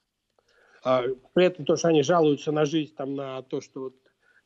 а, 0.84 1.04
при 1.34 1.44
этом 1.46 1.64
то, 1.64 1.76
что 1.76 1.88
они 1.88 2.02
жалуются 2.02 2.52
на 2.52 2.64
жизнь, 2.64 2.94
там, 2.94 3.14
на 3.14 3.42
то, 3.42 3.60
что 3.60 3.80
вот 3.80 3.94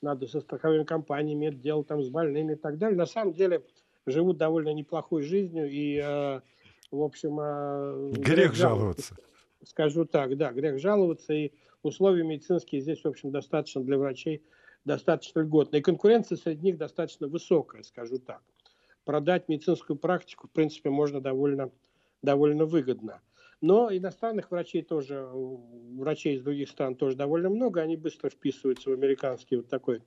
надо 0.00 0.26
со 0.26 0.40
страховыми 0.40 0.84
компаниями 0.84 1.46
иметь 1.46 1.60
дело 1.60 1.84
там, 1.84 2.02
с 2.02 2.08
больными 2.08 2.54
и 2.54 2.56
так 2.56 2.78
далее, 2.78 2.98
на 2.98 3.06
самом 3.06 3.34
деле 3.34 3.62
живут 4.06 4.36
довольно 4.36 4.72
неплохой 4.72 5.22
жизнью 5.22 5.70
и, 5.70 5.96
э, 5.96 6.40
в 6.90 7.02
общем... 7.02 7.38
Э, 7.40 8.10
грех, 8.12 8.26
грех 8.26 8.54
жаловаться. 8.54 9.16
Скажу 9.64 10.04
так, 10.04 10.36
да, 10.36 10.52
грех 10.52 10.80
жаловаться. 10.80 11.32
И 11.32 11.52
условия 11.82 12.24
медицинские 12.24 12.80
здесь, 12.80 13.02
в 13.02 13.06
общем, 13.06 13.30
достаточно 13.30 13.82
для 13.82 13.96
врачей, 13.96 14.42
достаточно 14.84 15.40
льготные. 15.40 15.80
И 15.80 15.82
конкуренция 15.82 16.36
среди 16.36 16.66
них 16.66 16.78
достаточно 16.78 17.28
высокая, 17.28 17.82
скажу 17.84 18.18
так. 18.18 18.42
Продать 19.04 19.48
медицинскую 19.48 19.96
практику, 19.96 20.48
в 20.48 20.50
принципе, 20.50 20.90
можно 20.90 21.20
довольно, 21.20 21.70
довольно 22.22 22.64
выгодно. 22.64 23.20
Но 23.60 23.94
иностранных 23.94 24.50
врачей 24.50 24.82
тоже, 24.82 25.28
врачей 25.32 26.36
из 26.36 26.42
других 26.42 26.68
стран 26.68 26.96
тоже 26.96 27.16
довольно 27.16 27.48
много, 27.48 27.80
они 27.80 27.96
быстро 27.96 28.28
вписываются 28.28 28.90
в 28.90 28.92
американский 28.92 29.56
вот 29.56 29.68
такой 29.68 30.02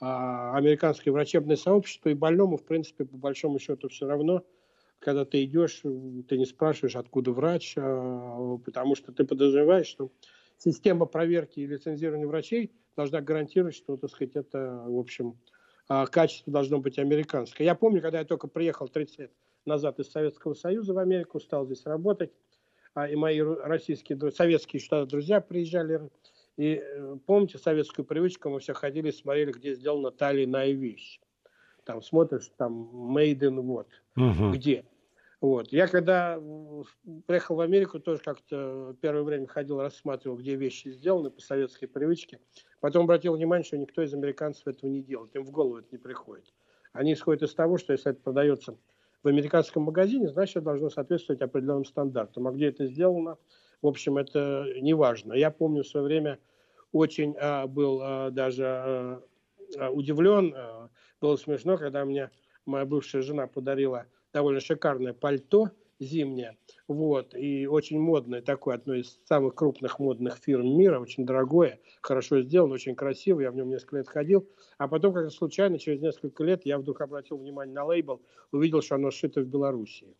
а, 0.00 0.56
американское 0.56 1.12
врачебное 1.12 1.56
сообщество, 1.56 2.08
и 2.08 2.14
больному, 2.14 2.56
в 2.56 2.64
принципе, 2.64 3.04
по 3.04 3.16
большому 3.16 3.58
счету 3.58 3.88
все 3.88 4.06
равно, 4.06 4.44
когда 4.98 5.24
ты 5.24 5.44
идешь, 5.44 5.82
ты 5.82 6.38
не 6.38 6.46
спрашиваешь, 6.46 6.96
откуда 6.96 7.32
врач, 7.32 7.74
а, 7.76 8.58
потому 8.64 8.94
что 8.94 9.12
ты 9.12 9.24
подозреваешь, 9.24 9.86
что 9.86 10.10
система 10.56 11.06
проверки 11.06 11.60
и 11.60 11.66
лицензирования 11.66 12.26
врачей 12.26 12.72
должна 12.96 13.20
гарантировать, 13.20 13.76
что, 13.76 13.96
так 13.96 14.10
сказать, 14.10 14.34
это, 14.34 14.84
в 14.86 14.98
общем, 14.98 15.38
качество 15.88 16.52
должно 16.52 16.78
быть 16.78 16.98
американское. 16.98 17.64
Я 17.64 17.74
помню, 17.74 18.02
когда 18.02 18.18
я 18.18 18.24
только 18.24 18.46
приехал 18.46 18.88
30 18.88 19.18
лет 19.18 19.32
назад 19.64 19.98
из 19.98 20.10
Советского 20.10 20.54
Союза 20.54 20.92
в 20.94 20.98
Америку, 20.98 21.40
стал 21.40 21.66
здесь 21.66 21.84
работать, 21.86 22.30
а, 22.94 23.08
и 23.08 23.16
мои 23.16 23.40
российские, 23.40 24.18
советские 24.30 24.80
что 24.80 25.06
друзья 25.06 25.40
приезжали. 25.40 26.10
И 26.56 26.82
э, 26.82 27.16
помните 27.24 27.56
советскую 27.56 28.04
привычку, 28.04 28.50
мы 28.50 28.58
все 28.58 28.74
ходили, 28.74 29.12
смотрели, 29.12 29.52
где 29.52 29.74
сделана 29.74 30.10
та 30.10 30.32
или 30.32 30.44
иная 30.44 30.72
вещь. 30.72 31.20
Там 31.84 32.02
смотришь, 32.02 32.50
там 32.56 32.90
made 33.16 33.38
in 33.38 33.62
what, 33.62 33.86
угу. 34.16 34.52
где. 34.52 34.84
Вот. 35.40 35.72
Я 35.72 35.86
когда 35.86 36.40
приехал 37.26 37.56
в 37.56 37.60
Америку, 37.60 38.00
тоже 38.00 38.20
как-то 38.20 38.96
первое 39.00 39.22
время 39.22 39.46
ходил, 39.46 39.80
рассматривал, 39.80 40.36
где 40.36 40.56
вещи 40.56 40.88
сделаны 40.88 41.30
по 41.30 41.40
советской 41.40 41.86
привычке. 41.86 42.40
Потом 42.80 43.04
обратил 43.04 43.36
внимание, 43.36 43.64
что 43.64 43.78
никто 43.78 44.02
из 44.02 44.12
американцев 44.12 44.66
этого 44.66 44.90
не 44.90 45.00
делает. 45.00 45.34
Им 45.36 45.44
в 45.44 45.50
голову 45.52 45.78
это 45.78 45.88
не 45.92 45.98
приходит. 45.98 46.52
Они 46.92 47.12
исходят 47.12 47.42
из 47.42 47.54
того, 47.54 47.78
что 47.78 47.92
если 47.92 48.10
это 48.10 48.20
продается 48.20 48.76
в 49.22 49.28
американском 49.28 49.84
магазине, 49.84 50.28
значит, 50.28 50.64
должно 50.64 50.90
соответствовать 50.90 51.40
определенным 51.40 51.84
стандартам. 51.84 52.48
А 52.48 52.52
где 52.52 52.68
это 52.68 52.86
сделано, 52.86 53.38
в 53.80 53.86
общем, 53.86 54.18
это 54.18 54.66
не 54.80 54.94
важно. 54.94 55.34
Я 55.34 55.52
помню 55.52 55.84
в 55.84 55.88
свое 55.88 56.04
время 56.04 56.38
очень 56.90 57.36
а, 57.38 57.66
был 57.68 58.00
а, 58.02 58.30
даже 58.30 59.22
а 59.76 59.90
удивлен, 59.90 60.54
а, 60.56 60.88
было 61.20 61.36
смешно, 61.36 61.76
когда 61.76 62.04
мне 62.04 62.30
моя 62.64 62.86
бывшая 62.86 63.22
жена 63.22 63.46
подарила 63.46 64.06
довольно 64.32 64.60
шикарное 64.60 65.12
пальто 65.12 65.70
зимнее, 66.00 66.56
вот, 66.86 67.34
и 67.34 67.66
очень 67.66 67.98
модное 67.98 68.40
такое, 68.40 68.76
одно 68.76 68.94
из 68.94 69.20
самых 69.24 69.54
крупных 69.54 69.98
модных 69.98 70.36
фирм 70.38 70.76
мира, 70.76 71.00
очень 71.00 71.26
дорогое, 71.26 71.80
хорошо 72.02 72.40
сделано, 72.40 72.74
очень 72.74 72.94
красиво, 72.94 73.40
я 73.40 73.50
в 73.50 73.56
нем 73.56 73.68
несколько 73.68 73.96
лет 73.96 74.08
ходил, 74.08 74.48
а 74.78 74.86
потом, 74.86 75.12
как 75.12 75.30
случайно, 75.32 75.78
через 75.78 76.00
несколько 76.00 76.44
лет, 76.44 76.64
я 76.64 76.78
вдруг 76.78 77.00
обратил 77.00 77.38
внимание 77.38 77.74
на 77.74 77.84
лейбл, 77.84 78.22
увидел, 78.52 78.80
что 78.80 78.94
оно 78.94 79.10
сшито 79.10 79.40
в 79.40 79.46
Белоруссии. 79.46 80.16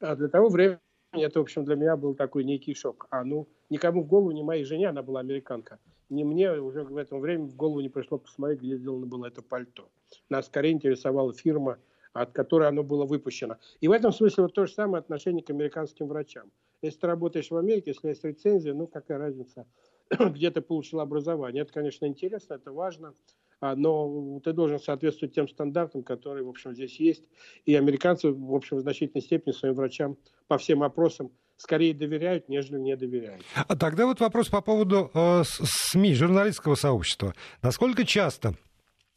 А 0.00 0.16
для 0.16 0.28
того 0.28 0.48
времени 0.48 0.78
это, 1.12 1.38
в 1.38 1.42
общем, 1.42 1.64
для 1.64 1.76
меня 1.76 1.96
был 1.96 2.14
такой 2.14 2.44
некий 2.44 2.74
шок. 2.74 3.06
А 3.10 3.24
ну, 3.24 3.48
никому 3.70 4.02
в 4.02 4.06
голову, 4.06 4.32
не 4.32 4.42
моей 4.42 4.64
жене, 4.64 4.88
она 4.88 5.02
была 5.02 5.20
американка, 5.20 5.78
не 6.08 6.24
мне 6.24 6.52
уже 6.52 6.82
в 6.82 6.96
этом 6.96 7.20
время 7.20 7.44
в 7.44 7.56
голову 7.56 7.80
не 7.80 7.88
пришло 7.88 8.18
посмотреть, 8.18 8.60
где 8.60 8.76
сделано 8.76 9.06
было 9.06 9.26
это 9.26 9.42
пальто. 9.42 9.90
Нас 10.28 10.46
скорее 10.46 10.72
интересовала 10.72 11.32
фирма, 11.32 11.78
от 12.14 12.32
которой 12.32 12.68
оно 12.68 12.82
было 12.82 13.04
выпущено. 13.04 13.58
И 13.80 13.88
в 13.88 13.92
этом 13.92 14.12
смысле 14.12 14.44
вот 14.44 14.54
то 14.54 14.64
же 14.66 14.72
самое 14.72 15.00
отношение 15.00 15.44
к 15.44 15.50
американским 15.50 16.06
врачам. 16.06 16.50
Если 16.80 17.00
ты 17.00 17.06
работаешь 17.06 17.50
в 17.50 17.56
Америке, 17.56 17.90
если 17.90 18.08
есть 18.08 18.24
лицензия, 18.24 18.72
ну 18.72 18.86
какая 18.86 19.18
разница, 19.18 19.66
где 20.10 20.50
ты 20.50 20.60
получил 20.60 21.00
образование. 21.00 21.62
Это, 21.62 21.72
конечно, 21.72 22.06
интересно, 22.06 22.54
это 22.54 22.72
важно, 22.72 23.14
а, 23.60 23.74
но 23.74 24.40
ты 24.44 24.52
должен 24.52 24.78
соответствовать 24.78 25.34
тем 25.34 25.48
стандартам, 25.48 26.02
которые, 26.02 26.44
в 26.44 26.48
общем, 26.48 26.72
здесь 26.74 27.00
есть. 27.00 27.28
И 27.64 27.74
американцы, 27.74 28.30
в 28.30 28.54
общем, 28.54 28.76
в 28.76 28.80
значительной 28.80 29.22
степени 29.22 29.52
своим 29.52 29.74
врачам 29.74 30.16
по 30.46 30.56
всем 30.56 30.80
вопросам 30.80 31.32
скорее 31.56 31.94
доверяют, 31.94 32.48
нежели 32.48 32.78
не 32.78 32.96
доверяют. 32.96 33.42
А 33.54 33.76
тогда 33.76 34.06
вот 34.06 34.20
вопрос 34.20 34.48
по 34.48 34.60
поводу 34.60 35.10
э, 35.14 35.42
СМИ, 35.44 36.14
журналистского 36.14 36.74
сообщества. 36.74 37.34
Насколько 37.62 38.04
часто 38.04 38.54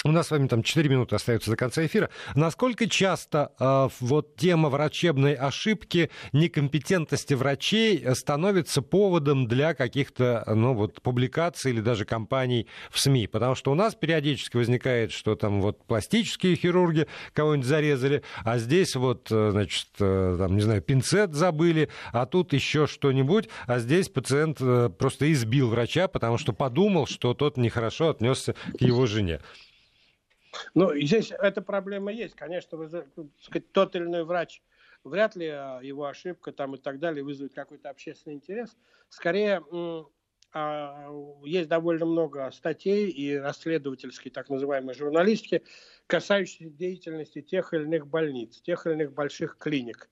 у 0.04 0.12
нас 0.12 0.28
с 0.28 0.32
вами 0.32 0.48
там 0.48 0.62
4 0.62 0.90
минуты 0.90 1.16
остается 1.16 1.50
до 1.50 1.58
конца 1.58 1.84
эфира. 1.84 2.10
Насколько 2.36 2.88
часто 2.88 3.52
э, 3.60 3.90
вот 4.00 4.36
тема 4.36 4.70
врачебной 4.70 5.34
ошибки, 5.34 6.12
некомпетентности 6.34 7.34
врачей 7.34 8.04
становится 8.16 8.84
поводом 8.84 9.48
для 9.48 9.74
каких-то 9.74 10.44
ну, 10.48 10.76
вот, 10.76 11.02
публикаций 11.02 11.72
или 11.72 11.82
даже 11.82 12.06
кампаний 12.06 12.68
в 12.92 13.00
СМИ? 13.00 13.26
Потому 13.28 13.56
что 13.56 13.72
у 13.72 13.76
нас 13.76 13.96
периодически 13.96 14.58
возникает, 14.58 15.12
что 15.12 15.36
там 15.36 15.62
вот 15.62 15.84
пластические 15.86 16.56
хирурги 16.56 17.08
кого-нибудь 17.34 17.68
зарезали, 17.68 18.22
а 18.44 18.60
здесь 18.60 18.96
вот, 18.96 19.32
э, 19.32 19.50
значит, 19.52 19.88
э, 20.00 20.36
там, 20.38 20.56
не 20.56 20.62
знаю, 20.62 20.84
пинцет 20.84 21.34
забыли, 21.34 21.90
а 22.14 22.28
тут 22.28 22.54
еще 22.54 22.86
что-нибудь, 22.86 23.50
а 23.66 23.80
здесь 23.80 24.10
пациент 24.10 24.58
э, 24.62 24.90
просто 24.90 25.32
избил 25.34 25.70
врача, 25.70 26.08
потому 26.08 26.38
что 26.38 26.54
подумал, 26.54 27.08
что 27.08 27.34
тот 27.34 27.58
нехорошо 27.58 28.10
отнесся 28.10 28.54
к 28.78 28.82
его 28.82 29.08
жене. 29.08 29.40
Ну, 30.74 30.94
здесь 30.96 31.32
эта 31.32 31.62
проблема 31.62 32.12
есть. 32.12 32.36
Конечно, 32.36 32.78
вы, 32.78 32.90
сказать, 32.90 33.72
тот 33.72 33.96
или 33.96 34.04
иной 34.04 34.24
врач, 34.24 34.62
вряд 35.04 35.36
ли 35.36 35.48
а, 35.48 35.80
его 35.82 36.06
ошибка 36.06 36.52
там 36.52 36.76
и 36.76 36.78
так 36.78 37.00
далее 37.00 37.24
вызовет 37.24 37.54
какой-то 37.54 37.90
общественный 37.90 38.36
интерес. 38.36 38.78
Скорее, 39.10 39.64
а, 40.54 41.10
есть 41.44 41.70
довольно 41.70 42.06
много 42.06 42.50
статей 42.52 43.10
и 43.10 43.36
расследовательской, 43.38 44.32
так 44.32 44.50
называемой 44.50 44.96
журналистики, 44.96 45.64
касающихся 46.08 46.70
деятельности 46.70 47.42
тех 47.42 47.74
или 47.74 47.84
иных 47.84 48.08
больниц, 48.08 48.62
тех 48.62 48.86
или 48.86 48.94
иных 48.94 49.14
больших 49.14 49.58
клиник. 49.58 50.10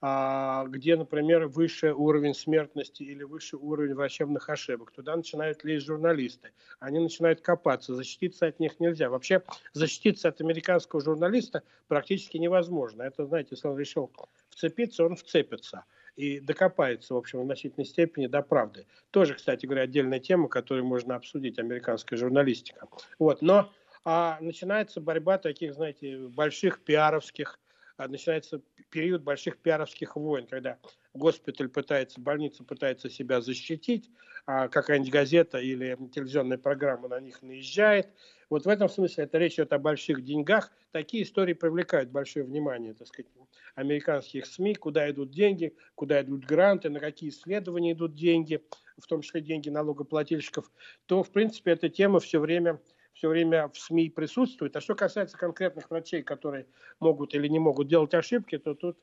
А, 0.00 0.64
где, 0.66 0.96
например, 0.96 1.46
выше 1.46 1.92
уровень 1.92 2.34
смертности 2.34 3.02
или 3.02 3.24
выше 3.24 3.56
уровень 3.56 3.94
врачебных 3.94 4.48
ошибок. 4.48 4.92
Туда 4.92 5.16
начинают 5.16 5.64
лезть 5.64 5.86
журналисты. 5.86 6.52
Они 6.78 7.00
начинают 7.00 7.40
копаться. 7.40 7.94
Защититься 7.94 8.46
от 8.46 8.60
них 8.60 8.78
нельзя. 8.78 9.10
Вообще 9.10 9.42
защититься 9.72 10.28
от 10.28 10.40
американского 10.40 11.02
журналиста 11.02 11.62
практически 11.88 12.36
невозможно. 12.36 13.02
Это, 13.02 13.26
знаете, 13.26 13.48
если 13.52 13.68
он 13.68 13.78
решил 13.78 14.12
вцепиться, 14.50 15.04
он 15.04 15.16
вцепится 15.16 15.84
и 16.14 16.40
докопается, 16.40 17.14
в 17.14 17.16
общем, 17.16 17.42
в 17.42 17.44
значительной 17.44 17.86
степени 17.86 18.26
до 18.26 18.42
правды. 18.42 18.86
Тоже, 19.10 19.34
кстати 19.34 19.66
говоря, 19.66 19.82
отдельная 19.82 20.18
тема, 20.18 20.48
которую 20.48 20.84
можно 20.84 21.14
обсудить, 21.14 21.60
американская 21.60 22.18
журналистика. 22.18 22.88
Вот, 23.20 23.40
но 23.40 23.72
а, 24.04 24.38
начинается 24.40 25.00
борьба 25.00 25.38
таких, 25.38 25.74
знаете, 25.74 26.18
больших 26.18 26.80
пиаровских, 26.80 27.60
а, 27.96 28.08
начинается 28.08 28.60
период 28.90 29.22
больших 29.22 29.58
пиаровских 29.58 30.16
войн, 30.16 30.46
когда 30.46 30.78
госпиталь 31.14 31.68
пытается, 31.68 32.20
больница 32.20 32.64
пытается 32.64 33.10
себя 33.10 33.40
защитить, 33.40 34.10
а 34.46 34.68
какая-нибудь 34.68 35.12
газета 35.12 35.58
или 35.58 35.96
телевизионная 36.14 36.58
программа 36.58 37.08
на 37.08 37.20
них 37.20 37.42
наезжает, 37.42 38.08
вот 38.50 38.64
в 38.64 38.68
этом 38.68 38.88
смысле 38.88 39.24
это 39.24 39.38
речь 39.38 39.54
идет 39.54 39.72
о 39.72 39.78
больших 39.78 40.24
деньгах. 40.24 40.72
Такие 40.90 41.24
истории 41.24 41.52
привлекают 41.52 42.10
большое 42.10 42.46
внимание, 42.46 42.94
так 42.94 43.08
сказать, 43.08 43.30
американских 43.74 44.46
СМИ, 44.46 44.74
куда 44.76 45.10
идут 45.10 45.30
деньги, 45.30 45.74
куда 45.94 46.22
идут 46.22 46.44
гранты, 46.44 46.88
на 46.88 46.98
какие 46.98 47.28
исследования 47.28 47.92
идут 47.92 48.14
деньги, 48.14 48.62
в 48.96 49.06
том 49.06 49.20
числе 49.20 49.42
деньги 49.42 49.68
налогоплательщиков, 49.68 50.70
то, 51.06 51.22
в 51.22 51.30
принципе, 51.30 51.72
эта 51.72 51.88
тема 51.88 52.20
все 52.20 52.40
время 52.40 52.80
все 53.18 53.28
время 53.28 53.68
в 53.68 53.76
СМИ 53.76 54.10
присутствует. 54.10 54.76
А 54.76 54.80
что 54.80 54.94
касается 54.94 55.36
конкретных 55.36 55.90
врачей, 55.90 56.22
которые 56.22 56.66
могут 57.00 57.34
или 57.34 57.48
не 57.48 57.58
могут 57.58 57.88
делать 57.88 58.14
ошибки, 58.14 58.56
то 58.58 58.74
тут, 58.74 58.96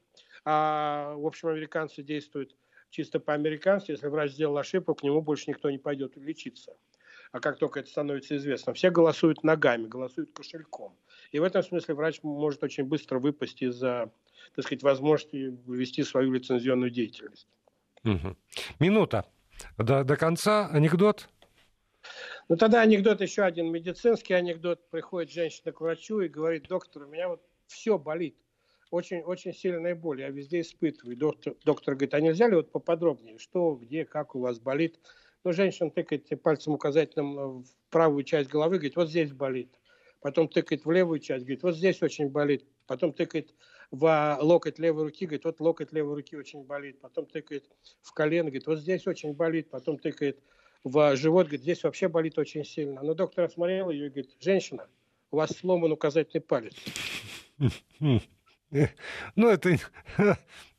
а, 0.45 1.13
в 1.15 1.27
общем, 1.27 1.49
американцы 1.49 2.01
действуют 2.01 2.55
чисто 2.89 3.19
по-американски. 3.19 3.91
Если 3.91 4.07
врач 4.07 4.31
сделал 4.31 4.57
ошибку, 4.57 4.95
к 4.95 5.03
нему 5.03 5.21
больше 5.21 5.49
никто 5.49 5.69
не 5.69 5.77
пойдет 5.77 6.15
лечиться 6.15 6.75
а 7.31 7.41
как 7.41 7.57
только 7.57 7.81
это 7.81 7.89
становится 7.89 8.37
известно, 8.37 8.73
все 8.73 8.89
голосуют 8.91 9.43
ногами, 9.43 9.87
голосуют 9.87 10.31
кошельком. 10.31 10.95
И 11.31 11.39
в 11.39 11.43
этом 11.43 11.63
смысле 11.63 11.95
врач 11.95 12.19
может 12.23 12.63
очень 12.63 12.85
быстро 12.85 13.19
выпасть 13.19 13.61
из-за, 13.61 14.09
так 14.55 14.63
сказать, 14.63 14.83
возможности 14.83 15.53
вести 15.67 16.03
свою 16.03 16.31
лицензионную 16.31 16.91
деятельность. 16.91 17.49
Угу. 18.05 18.37
Минута. 18.79 19.25
До, 19.77 20.05
до 20.05 20.15
конца 20.15 20.69
анекдот? 20.69 21.27
Ну, 22.47 22.57
тогда 22.57 22.81
анекдот 22.81 23.21
еще 23.21 23.43
один 23.43 23.71
медицинский 23.71 24.35
анекдот. 24.35 24.87
Приходит 24.91 25.31
женщина 25.31 25.71
к 25.71 25.81
врачу 25.81 26.21
и 26.21 26.27
говорит, 26.27 26.67
доктор, 26.67 27.03
у 27.03 27.07
меня 27.07 27.27
вот 27.27 27.41
все 27.65 27.97
болит. 27.97 28.37
Очень, 28.91 29.21
очень 29.21 29.51
сильная 29.51 29.95
боль, 29.95 30.21
я 30.21 30.29
везде 30.29 30.61
испытываю. 30.61 31.17
Доктор, 31.17 31.55
доктор 31.65 31.95
говорит, 31.95 32.13
а 32.13 32.21
нельзя 32.21 32.47
ли 32.47 32.55
вот 32.55 32.71
поподробнее, 32.71 33.39
что, 33.39 33.73
где, 33.73 34.05
как 34.05 34.35
у 34.35 34.41
вас 34.41 34.59
болит? 34.59 34.99
Ну, 35.43 35.53
женщина 35.53 35.89
тыкает 35.89 36.29
пальцем 36.43 36.73
указательным 36.73 37.63
в 37.63 37.67
правую 37.89 38.23
часть 38.23 38.49
головы, 38.49 38.75
говорит, 38.75 38.95
вот 38.95 39.09
здесь 39.09 39.31
болит. 39.31 39.79
Потом 40.21 40.47
тыкает 40.47 40.85
в 40.85 40.91
левую 40.91 41.19
часть, 41.19 41.45
говорит, 41.45 41.63
вот 41.63 41.75
здесь 41.75 42.01
очень 42.03 42.29
болит. 42.29 42.65
Потом 42.85 43.11
тыкает 43.11 43.55
в 43.89 44.37
локоть 44.41 44.77
левой 44.77 45.05
руки, 45.05 45.25
говорит, 45.25 45.45
вот 45.45 45.59
локоть 45.59 45.91
левой 45.91 46.15
руки 46.15 46.35
очень 46.35 46.63
болит. 46.63 46.99
Потом 47.01 47.25
тыкает 47.25 47.65
в 48.01 48.13
колено, 48.13 48.49
говорит, 48.49 48.67
вот 48.67 48.79
здесь 48.79 49.07
очень 49.07 49.33
болит. 49.33 49.69
Потом 49.71 49.97
тыкает 49.97 50.39
в 50.85 51.15
живот, 51.15 51.47
говорит, 51.47 51.61
здесь 51.61 51.83
вообще 51.83 52.07
болит 52.07 52.37
очень 52.37 52.63
сильно. 52.63 53.01
Но 53.01 53.15
доктор 53.15 53.45
осмотрел 53.45 53.89
ее 53.89 54.05
и 54.05 54.09
говорит, 54.09 54.35
женщина, 54.39 54.87
у 55.31 55.37
вас 55.37 55.49
сломан 55.51 55.91
указательный 55.91 56.41
палец. 56.41 56.75
Ну, 59.35 59.47
это 59.47 59.77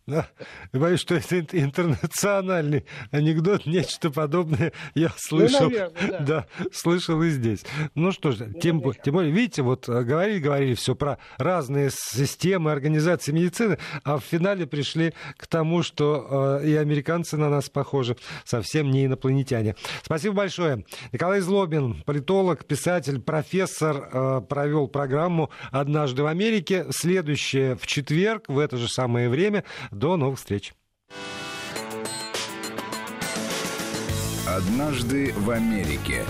да. 0.06 0.28
Боюсь, 0.72 1.00
что 1.00 1.16
это 1.16 1.40
интернациональный 1.58 2.84
анекдот, 3.10 3.66
нечто 3.66 4.10
подобное 4.10 4.72
я 4.94 5.12
слышал. 5.16 5.64
Ну, 5.64 5.70
наверное, 5.70 6.10
да. 6.10 6.18
да, 6.20 6.46
слышал 6.72 7.20
и 7.22 7.30
здесь. 7.30 7.64
Ну 7.96 8.12
что 8.12 8.30
ж, 8.30 8.38
ну, 8.46 8.60
тем, 8.60 8.82
тем 9.02 9.14
более, 9.14 9.32
видите, 9.32 9.62
вот 9.62 9.88
э, 9.88 10.02
говорили, 10.04 10.38
говорили 10.38 10.74
все 10.74 10.94
про 10.94 11.18
разные 11.38 11.90
системы 11.92 12.70
организации 12.70 13.32
медицины, 13.32 13.78
а 14.04 14.18
в 14.18 14.22
финале 14.22 14.66
пришли 14.66 15.12
к 15.36 15.48
тому, 15.48 15.82
что 15.82 16.60
э, 16.62 16.68
и 16.68 16.76
американцы 16.76 17.36
на 17.36 17.48
нас 17.48 17.68
похожи, 17.68 18.16
совсем 18.44 18.92
не 18.92 19.06
инопланетяне. 19.06 19.74
Спасибо 20.02 20.36
большое. 20.36 20.84
Николай 21.12 21.40
Злобин, 21.40 22.02
политолог, 22.04 22.64
писатель, 22.64 23.20
профессор, 23.20 24.08
э, 24.12 24.40
провел 24.48 24.86
программу 24.86 25.50
«Однажды 25.72 26.22
в 26.22 26.26
Америке». 26.26 26.86
Следующее 26.90 27.74
в 27.74 27.88
четверг 27.88 28.44
в 28.46 28.60
это 28.60 28.76
же 28.76 28.86
самое 28.86 29.28
время 29.28 29.64
до 29.98 30.16
новых 30.16 30.38
встреч. 30.38 30.74
Однажды 34.46 35.32
в 35.32 35.50
Америке 35.50 36.24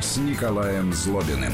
с 0.00 0.16
Николаем 0.16 0.92
Злобиным. 0.92 1.52